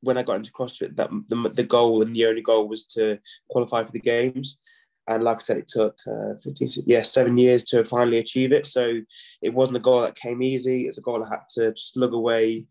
when 0.00 0.18
I 0.18 0.22
got 0.22 0.36
into 0.36 0.52
CrossFit. 0.52 0.96
That 0.96 1.10
the, 1.28 1.48
the 1.50 1.64
goal 1.64 2.02
and 2.02 2.14
the 2.14 2.26
only 2.26 2.42
goal 2.42 2.68
was 2.68 2.86
to 2.88 3.18
qualify 3.50 3.84
for 3.84 3.92
the 3.92 4.00
games. 4.00 4.58
And 5.06 5.24
like 5.24 5.38
I 5.38 5.40
said, 5.40 5.56
it 5.56 5.68
took 5.68 5.96
uh, 6.06 6.34
15, 6.42 6.68
yeah, 6.86 7.02
seven 7.02 7.38
years 7.38 7.64
to 7.64 7.84
finally 7.84 8.18
achieve 8.18 8.52
it. 8.52 8.66
So 8.66 9.00
it 9.40 9.54
wasn't 9.54 9.78
a 9.78 9.80
goal 9.80 10.02
that 10.02 10.16
came 10.16 10.42
easy. 10.42 10.84
It 10.84 10.88
was 10.88 10.98
a 10.98 11.02
goal 11.02 11.24
I 11.24 11.28
had 11.30 11.48
to 11.56 11.72
slug 11.76 12.12
away 12.12 12.66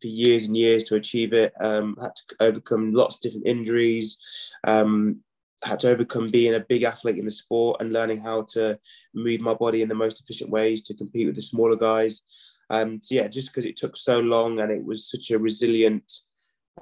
for 0.00 0.06
years 0.06 0.46
and 0.46 0.56
years 0.56 0.84
to 0.84 0.96
achieve 0.96 1.32
it. 1.32 1.52
Um, 1.60 1.96
had 2.00 2.14
to 2.14 2.36
overcome 2.40 2.92
lots 2.92 3.16
of 3.16 3.22
different 3.22 3.46
injuries. 3.46 4.20
Um, 4.64 5.20
had 5.62 5.80
to 5.80 5.90
overcome 5.90 6.30
being 6.30 6.54
a 6.54 6.64
big 6.68 6.84
athlete 6.84 7.18
in 7.18 7.24
the 7.24 7.30
sport 7.30 7.80
and 7.80 7.92
learning 7.92 8.20
how 8.20 8.42
to 8.42 8.78
move 9.14 9.40
my 9.40 9.54
body 9.54 9.82
in 9.82 9.88
the 9.88 9.94
most 9.94 10.20
efficient 10.20 10.50
ways 10.50 10.84
to 10.84 10.94
compete 10.94 11.26
with 11.26 11.34
the 11.34 11.42
smaller 11.42 11.76
guys. 11.76 12.22
Um, 12.70 13.00
so 13.02 13.14
yeah, 13.14 13.28
just 13.28 13.48
because 13.48 13.64
it 13.64 13.76
took 13.76 13.96
so 13.96 14.20
long 14.20 14.60
and 14.60 14.70
it 14.70 14.84
was 14.84 15.10
such 15.10 15.30
a 15.30 15.38
resilient 15.38 16.12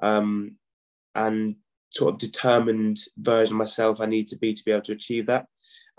um, 0.01 0.55
and 1.15 1.55
sort 1.91 2.13
of 2.13 2.19
determined 2.19 2.99
version 3.17 3.55
of 3.55 3.59
myself 3.59 4.01
I 4.01 4.05
need 4.05 4.27
to 4.27 4.37
be 4.37 4.53
to 4.53 4.65
be 4.65 4.71
able 4.71 4.81
to 4.83 4.91
achieve 4.91 5.25
that. 5.27 5.47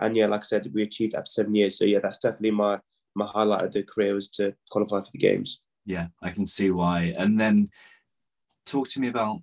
And 0.01 0.17
yeah, 0.17 0.27
like 0.27 0.41
I 0.41 0.45
said, 0.45 0.71
we 0.73 0.83
achieved 0.83 1.13
that 1.13 1.23
for 1.23 1.27
seven 1.27 1.55
years. 1.55 1.79
So 1.79 1.85
yeah, 1.85 1.99
that's 2.01 2.19
definitely 2.19 2.53
my 2.53 2.79
my 3.15 3.27
highlight 3.27 3.65
of 3.65 3.73
the 3.73 3.83
career 3.83 4.15
was 4.15 4.31
to 4.33 4.55
qualify 4.71 5.01
for 5.01 5.11
the 5.13 5.19
games. 5.19 5.65
Yeah, 5.85 6.09
I 6.23 6.31
can 6.31 6.47
see 6.47 6.71
why. 6.71 7.15
And 7.19 7.41
then 7.41 7.71
talk 8.65 8.89
to 8.91 9.01
me 9.01 9.09
about 9.09 9.41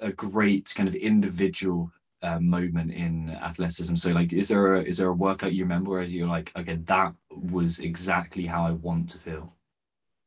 a 0.00 0.12
great 0.12 0.72
kind 0.74 0.88
of 0.88 0.94
individual 0.94 1.90
uh, 2.22 2.38
moment 2.40 2.92
in 2.92 3.30
athleticism. 3.30 3.94
So, 3.96 4.10
like, 4.10 4.32
is 4.32 4.48
there 4.48 4.74
a, 4.74 4.82
is 4.82 4.98
there 4.98 5.08
a 5.08 5.14
workout 5.14 5.52
you 5.52 5.64
remember 5.64 5.90
where 5.90 6.02
you're 6.02 6.28
like, 6.28 6.52
okay, 6.56 6.76
that 6.86 7.14
was 7.30 7.80
exactly 7.80 8.46
how 8.46 8.64
I 8.64 8.72
want 8.72 9.10
to 9.10 9.18
feel? 9.18 9.56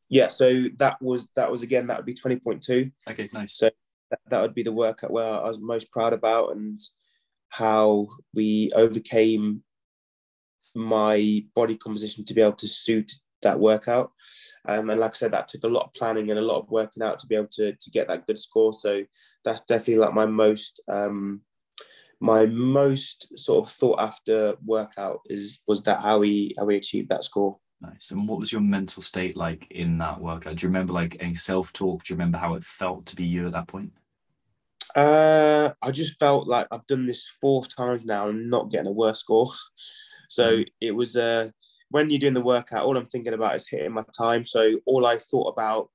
Yeah, 0.10 0.28
so 0.28 0.64
that 0.78 1.02
was 1.02 1.30
that 1.36 1.52
was 1.52 1.64
again 1.64 1.88
that 1.88 1.98
would 1.98 2.06
be 2.06 2.14
twenty 2.14 2.40
point 2.40 2.62
two. 2.62 2.92
Okay, 3.10 3.28
nice. 3.34 3.58
So 3.58 3.70
that, 4.12 4.20
that 4.30 4.42
would 4.42 4.54
be 4.54 4.64
the 4.64 4.72
workout 4.72 5.12
where 5.12 5.34
I 5.40 5.48
was 5.48 5.60
most 5.60 5.92
proud 5.92 6.14
about 6.14 6.56
and 6.56 6.80
how 7.50 8.08
we 8.34 8.72
overcame 8.76 9.64
my 10.76 11.46
body 11.56 11.78
composition 11.78 12.26
to 12.26 12.34
be 12.34 12.42
able 12.42 12.54
to 12.54 12.68
suit 12.68 13.12
that 13.42 13.60
workout. 13.60 14.12
Um, 14.68 14.90
and 14.90 15.00
like 15.00 15.12
I 15.12 15.14
said, 15.14 15.32
that 15.32 15.48
took 15.48 15.64
a 15.64 15.68
lot 15.68 15.86
of 15.86 15.94
planning 15.94 16.30
and 16.30 16.40
a 16.40 16.44
lot 16.44 16.60
of 16.60 16.70
working 16.70 17.04
out 17.04 17.20
to 17.20 17.28
be 17.28 17.36
able 17.36 17.50
to, 17.54 17.74
to 17.74 17.92
get 17.92 18.08
that 18.08 18.26
good 18.28 18.40
score. 18.40 18.74
So 18.74 19.04
that's 19.44 19.64
definitely 19.66 19.98
like 19.98 20.14
my 20.14 20.26
most 20.26 20.82
um, 20.92 21.42
my 22.20 22.46
most 22.46 23.38
sort 23.38 23.66
of 23.68 23.74
thought 23.74 24.00
after 24.00 24.56
workout 24.64 25.22
is 25.26 25.62
was 25.68 25.84
that 25.84 26.00
how 26.00 26.20
we 26.20 26.54
how 26.58 26.66
we 26.66 26.78
achieved 26.78 27.10
that 27.10 27.24
score. 27.24 27.58
Nice. 27.82 28.12
And 28.12 28.28
what 28.28 28.40
was 28.40 28.52
your 28.52 28.62
mental 28.62 29.04
state 29.04 29.36
like 29.36 29.68
in 29.70 29.98
that 30.00 30.20
workout? 30.20 30.56
Do 30.56 30.64
you 30.64 30.70
remember 30.70 30.94
like 30.94 31.18
any 31.20 31.36
self 31.36 31.74
talk? 31.74 32.04
Do 32.04 32.14
you 32.14 32.18
remember 32.18 32.38
how 32.38 32.56
it 32.56 32.64
felt 32.64 33.06
to 33.08 33.16
be 33.16 33.26
you 33.26 33.48
at 33.48 33.54
that 33.54 33.68
point? 33.68 33.92
Uh, 34.96 35.72
I 35.82 35.92
just 35.92 36.18
felt 36.20 36.48
like 36.48 36.68
I've 36.72 36.88
done 36.88 37.06
this 37.06 37.28
four 37.42 37.66
times 37.66 38.06
now 38.06 38.30
and 38.30 38.50
not 38.50 38.72
getting 38.72 38.88
a 38.88 38.92
worse 38.92 39.20
score. 39.20 39.52
So 40.30 40.58
mm. 40.58 40.66
it 40.80 40.92
was 40.92 41.16
uh, 41.16 41.50
when 41.90 42.10
you're 42.10 42.20
doing 42.20 42.34
the 42.34 42.42
workout, 42.42 42.86
all 42.86 42.98
I'm 42.98 43.06
thinking 43.06 43.34
about 43.34 43.56
is 43.56 43.68
hitting 43.68 43.92
my 43.92 44.06
time. 44.18 44.46
So 44.46 44.80
all 44.86 45.06
I 45.06 45.18
thought 45.18 45.50
about 45.50 45.90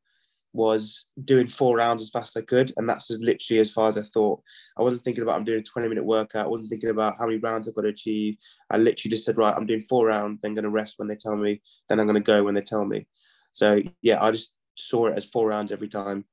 was 0.53 1.07
doing 1.25 1.47
four 1.47 1.77
rounds 1.77 2.03
as 2.03 2.11
fast 2.11 2.37
as 2.37 2.43
I 2.43 2.47
could, 2.47 2.73
and 2.77 2.89
that's 2.89 3.11
as 3.11 3.21
literally 3.21 3.61
as 3.61 3.71
far 3.71 3.89
as 3.89 3.97
I 3.97 4.03
thought. 4.03 4.43
I 4.77 4.83
wasn't 4.83 5.05
thinking 5.05 5.23
about 5.23 5.37
I'm 5.37 5.45
doing 5.45 5.61
a 5.61 5.63
20 5.63 5.89
minute 5.89 6.05
workout. 6.05 6.47
I 6.47 6.49
wasn't 6.49 6.71
thinking 6.71 6.91
about 6.91 7.17
how 7.19 7.27
many 7.27 7.39
rounds 7.39 7.69
I've 7.69 7.75
got 7.75 7.83
to 7.83 7.89
achieve. 7.89 8.37
I 8.71 8.77
literally 8.77 9.11
just 9.11 9.25
said, 9.25 9.37
right, 9.37 9.55
I'm 9.57 9.67
doing 9.67 9.83
four 9.83 10.07
rounds, 10.07 10.41
then 10.43 10.55
going 10.55 10.65
to 10.65 10.71
rest 10.71 10.95
when 10.99 11.09
they 11.09 11.17
tell 11.17 11.37
me, 11.37 11.63
then 11.89 12.01
I'm 12.01 12.07
going 12.07 12.17
to 12.17 12.23
go 12.23 12.45
when 12.45 12.55
they 12.55 12.63
tell 12.63 12.85
me. 12.85 13.07
So 13.53 13.81
yeah, 14.03 14.23
I 14.23 14.31
just 14.31 14.55
saw 14.77 15.07
it 15.07 15.17
as 15.17 15.25
four 15.25 15.49
rounds 15.49 15.73
every 15.73 15.89
time. 15.89 16.25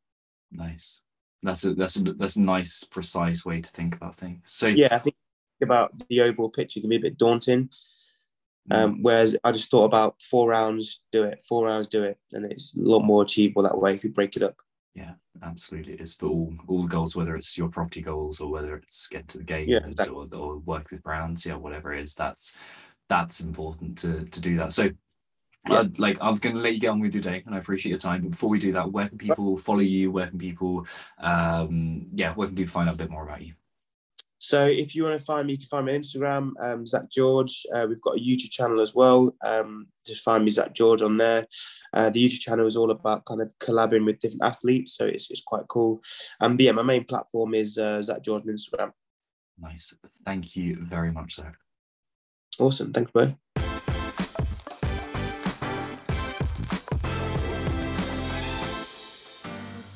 Nice. 0.51 1.01
That's 1.43 1.65
a 1.65 1.73
that's 1.75 1.97
a 1.97 2.01
that's 2.01 2.35
a 2.35 2.41
nice 2.41 2.83
precise 2.83 3.45
way 3.45 3.61
to 3.61 3.69
think 3.69 3.95
about 3.95 4.15
things. 4.15 4.41
So 4.45 4.67
yeah, 4.67 4.87
I 4.91 4.99
think 4.99 5.15
about 5.61 5.91
the 6.09 6.21
overall 6.21 6.49
picture 6.49 6.79
can 6.79 6.89
be 6.89 6.97
a 6.97 7.01
bit 7.01 7.17
daunting. 7.17 7.69
Um, 8.69 9.01
whereas 9.01 9.35
I 9.43 9.51
just 9.51 9.71
thought 9.71 9.85
about 9.85 10.21
four 10.21 10.49
rounds, 10.49 11.01
do 11.11 11.23
it, 11.23 11.41
four 11.47 11.65
rounds, 11.65 11.87
do 11.87 12.03
it, 12.03 12.17
and 12.33 12.51
it's 12.51 12.75
a 12.75 12.81
lot 12.81 13.03
more 13.03 13.21
achievable 13.23 13.63
that 13.63 13.77
way 13.77 13.93
if 13.95 14.03
you 14.03 14.09
break 14.11 14.35
it 14.35 14.43
up. 14.43 14.57
Yeah, 14.93 15.13
absolutely. 15.43 15.93
It 15.93 16.01
is 16.01 16.15
for 16.15 16.27
all 16.27 16.53
all 16.67 16.87
goals, 16.87 17.15
whether 17.15 17.35
it's 17.35 17.57
your 17.57 17.69
property 17.69 18.01
goals 18.01 18.41
or 18.41 18.49
whether 18.49 18.75
it's 18.75 19.07
get 19.07 19.27
to 19.29 19.37
the 19.37 19.43
game 19.43 19.69
Yeah, 19.69 19.79
or, 20.11 20.27
or 20.33 20.57
work 20.57 20.91
with 20.91 21.03
brands, 21.03 21.45
yeah, 21.45 21.55
whatever 21.55 21.93
it 21.93 22.03
is, 22.03 22.15
that's 22.15 22.55
that's 23.07 23.41
important 23.41 23.97
to 23.99 24.25
to 24.25 24.41
do 24.41 24.57
that. 24.57 24.73
So 24.73 24.89
Yeah. 25.69 25.79
uh, 25.79 25.85
like 25.97 26.17
I'm 26.19 26.37
gonna 26.37 26.59
let 26.59 26.73
you 26.73 26.79
get 26.79 26.89
on 26.89 26.99
with 26.99 27.13
your 27.13 27.23
day 27.23 27.43
and 27.45 27.53
I 27.53 27.59
appreciate 27.59 27.91
your 27.91 27.99
time. 27.99 28.21
But 28.21 28.31
before 28.31 28.49
we 28.49 28.59
do 28.59 28.73
that, 28.73 28.91
where 28.91 29.07
can 29.09 29.17
people 29.17 29.57
follow 29.57 29.79
you? 29.79 30.11
Where 30.11 30.27
can 30.27 30.39
people 30.39 30.87
um 31.19 32.07
yeah, 32.13 32.33
where 32.33 32.47
can 32.47 32.55
people 32.55 32.71
find 32.71 32.89
out 32.89 32.95
a 32.95 32.97
bit 32.97 33.11
more 33.11 33.23
about 33.23 33.43
you? 33.43 33.53
So 34.39 34.65
if 34.65 34.95
you 34.95 35.03
want 35.03 35.19
to 35.19 35.25
find 35.25 35.47
me, 35.47 35.53
you 35.53 35.59
can 35.59 35.67
find 35.67 35.85
me 35.85 35.95
on 35.95 36.01
Instagram, 36.01 36.51
um, 36.61 36.85
Zach 36.85 37.09
George. 37.09 37.65
Uh, 37.73 37.87
we've 37.89 38.01
got 38.01 38.17
a 38.17 38.21
YouTube 38.21 38.51
channel 38.51 38.81
as 38.81 38.93
well. 38.93 39.35
Um, 39.43 39.87
just 40.05 40.23
find 40.23 40.45
me 40.45 40.51
Zach 40.51 40.73
George 40.73 41.01
on 41.01 41.17
there. 41.17 41.47
Uh, 41.93 42.09
the 42.11 42.23
YouTube 42.23 42.39
channel 42.41 42.67
is 42.67 42.77
all 42.77 42.91
about 42.91 43.25
kind 43.25 43.41
of 43.41 43.51
collabing 43.59 44.05
with 44.05 44.19
different 44.19 44.43
athletes, 44.43 44.93
so 44.95 45.05
it's, 45.05 45.31
it's 45.31 45.41
quite 45.41 45.67
cool. 45.67 46.01
Um, 46.39 46.55
yeah, 46.59 46.71
my 46.71 46.83
main 46.83 47.03
platform 47.03 47.55
is 47.55 47.77
uh, 47.77 48.01
Zach 48.01 48.21
George 48.21 48.43
on 48.43 48.49
Instagram. 48.49 48.91
Nice. 49.59 49.93
Thank 50.23 50.55
you 50.55 50.77
very 50.81 51.11
much, 51.11 51.33
Zach. 51.35 51.55
Awesome, 52.59 52.93
thanks, 52.93 53.11
bro. 53.11 53.33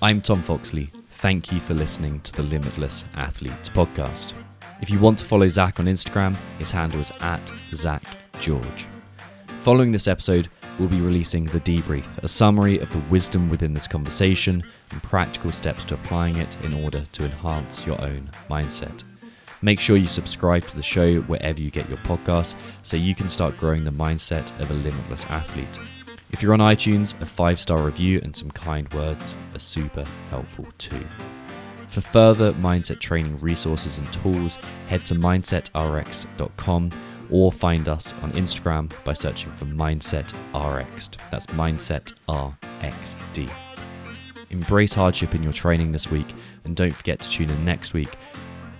I'm 0.03 0.19
Tom 0.19 0.41
Foxley. 0.41 0.89
Thank 1.21 1.51
you 1.51 1.59
for 1.59 1.75
listening 1.75 2.19
to 2.21 2.33
the 2.33 2.41
Limitless 2.41 3.05
Athletes 3.13 3.69
podcast. 3.69 4.33
If 4.81 4.89
you 4.89 4.99
want 4.99 5.19
to 5.19 5.25
follow 5.25 5.47
Zach 5.47 5.79
on 5.79 5.85
Instagram, 5.85 6.35
his 6.57 6.71
handle 6.71 6.99
is 6.99 7.11
at 7.21 7.53
Zach 7.75 8.01
George. 8.39 8.87
Following 9.59 9.91
this 9.91 10.07
episode, 10.07 10.47
we'll 10.79 10.87
be 10.87 10.99
releasing 10.99 11.45
the 11.45 11.59
debrief, 11.59 12.07
a 12.23 12.27
summary 12.27 12.79
of 12.79 12.91
the 12.91 13.03
wisdom 13.11 13.49
within 13.49 13.75
this 13.75 13.87
conversation 13.87 14.63
and 14.89 15.03
practical 15.03 15.51
steps 15.51 15.83
to 15.83 15.93
applying 15.93 16.37
it 16.37 16.57
in 16.63 16.73
order 16.83 17.03
to 17.11 17.25
enhance 17.25 17.85
your 17.85 18.01
own 18.01 18.21
mindset. 18.49 19.03
Make 19.61 19.79
sure 19.79 19.97
you 19.97 20.07
subscribe 20.07 20.63
to 20.63 20.75
the 20.75 20.81
show 20.81 21.21
wherever 21.21 21.61
you 21.61 21.69
get 21.69 21.87
your 21.87 21.99
podcasts 21.99 22.55
so 22.81 22.97
you 22.97 23.13
can 23.13 23.29
start 23.29 23.57
growing 23.57 23.83
the 23.83 23.91
mindset 23.91 24.59
of 24.59 24.71
a 24.71 24.73
limitless 24.73 25.27
athlete. 25.27 25.77
If 26.31 26.41
you're 26.41 26.53
on 26.53 26.59
iTunes, 26.59 27.19
a 27.21 27.25
five 27.25 27.59
star 27.59 27.83
review 27.83 28.19
and 28.23 28.35
some 28.35 28.49
kind 28.51 28.91
words 28.93 29.33
are 29.53 29.59
super 29.59 30.05
helpful 30.29 30.67
too. 30.77 31.05
For 31.87 31.99
further 31.99 32.53
mindset 32.53 32.99
training 32.99 33.37
resources 33.41 33.97
and 33.97 34.11
tools, 34.13 34.57
head 34.87 35.05
to 35.07 35.15
mindsetrx.com 35.15 36.91
or 37.29 37.51
find 37.51 37.89
us 37.89 38.13
on 38.21 38.31
Instagram 38.31 38.91
by 39.03 39.13
searching 39.13 39.51
for 39.51 39.65
Mindset 39.65 40.31
RX. 40.53 41.09
That's 41.31 41.47
Mindset 41.47 42.13
RXD. 42.27 43.51
Embrace 44.51 44.93
hardship 44.93 45.35
in 45.35 45.43
your 45.43 45.53
training 45.53 45.91
this 45.91 46.09
week 46.09 46.27
and 46.65 46.75
don't 46.75 46.93
forget 46.93 47.19
to 47.19 47.29
tune 47.29 47.49
in 47.49 47.65
next 47.65 47.93
week 47.93 48.17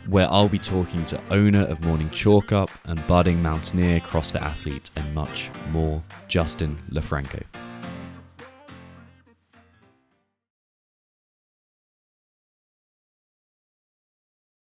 where 0.08 0.28
I'll 0.30 0.49
be 0.49 0.60
talking 0.60 1.06
to 1.06 1.22
owner 1.32 1.62
of 1.62 1.86
Morning 1.86 2.10
Chalk 2.10 2.52
Up 2.52 2.70
and 2.86 3.06
budding 3.08 3.41
mountaineer, 3.41 3.99
CrossFit 3.99 4.41
athlete, 4.41 4.89
and 4.95 5.14
much 5.14 5.49
more, 5.72 6.02
Justin 6.28 6.78
LoFranco. 6.91 7.70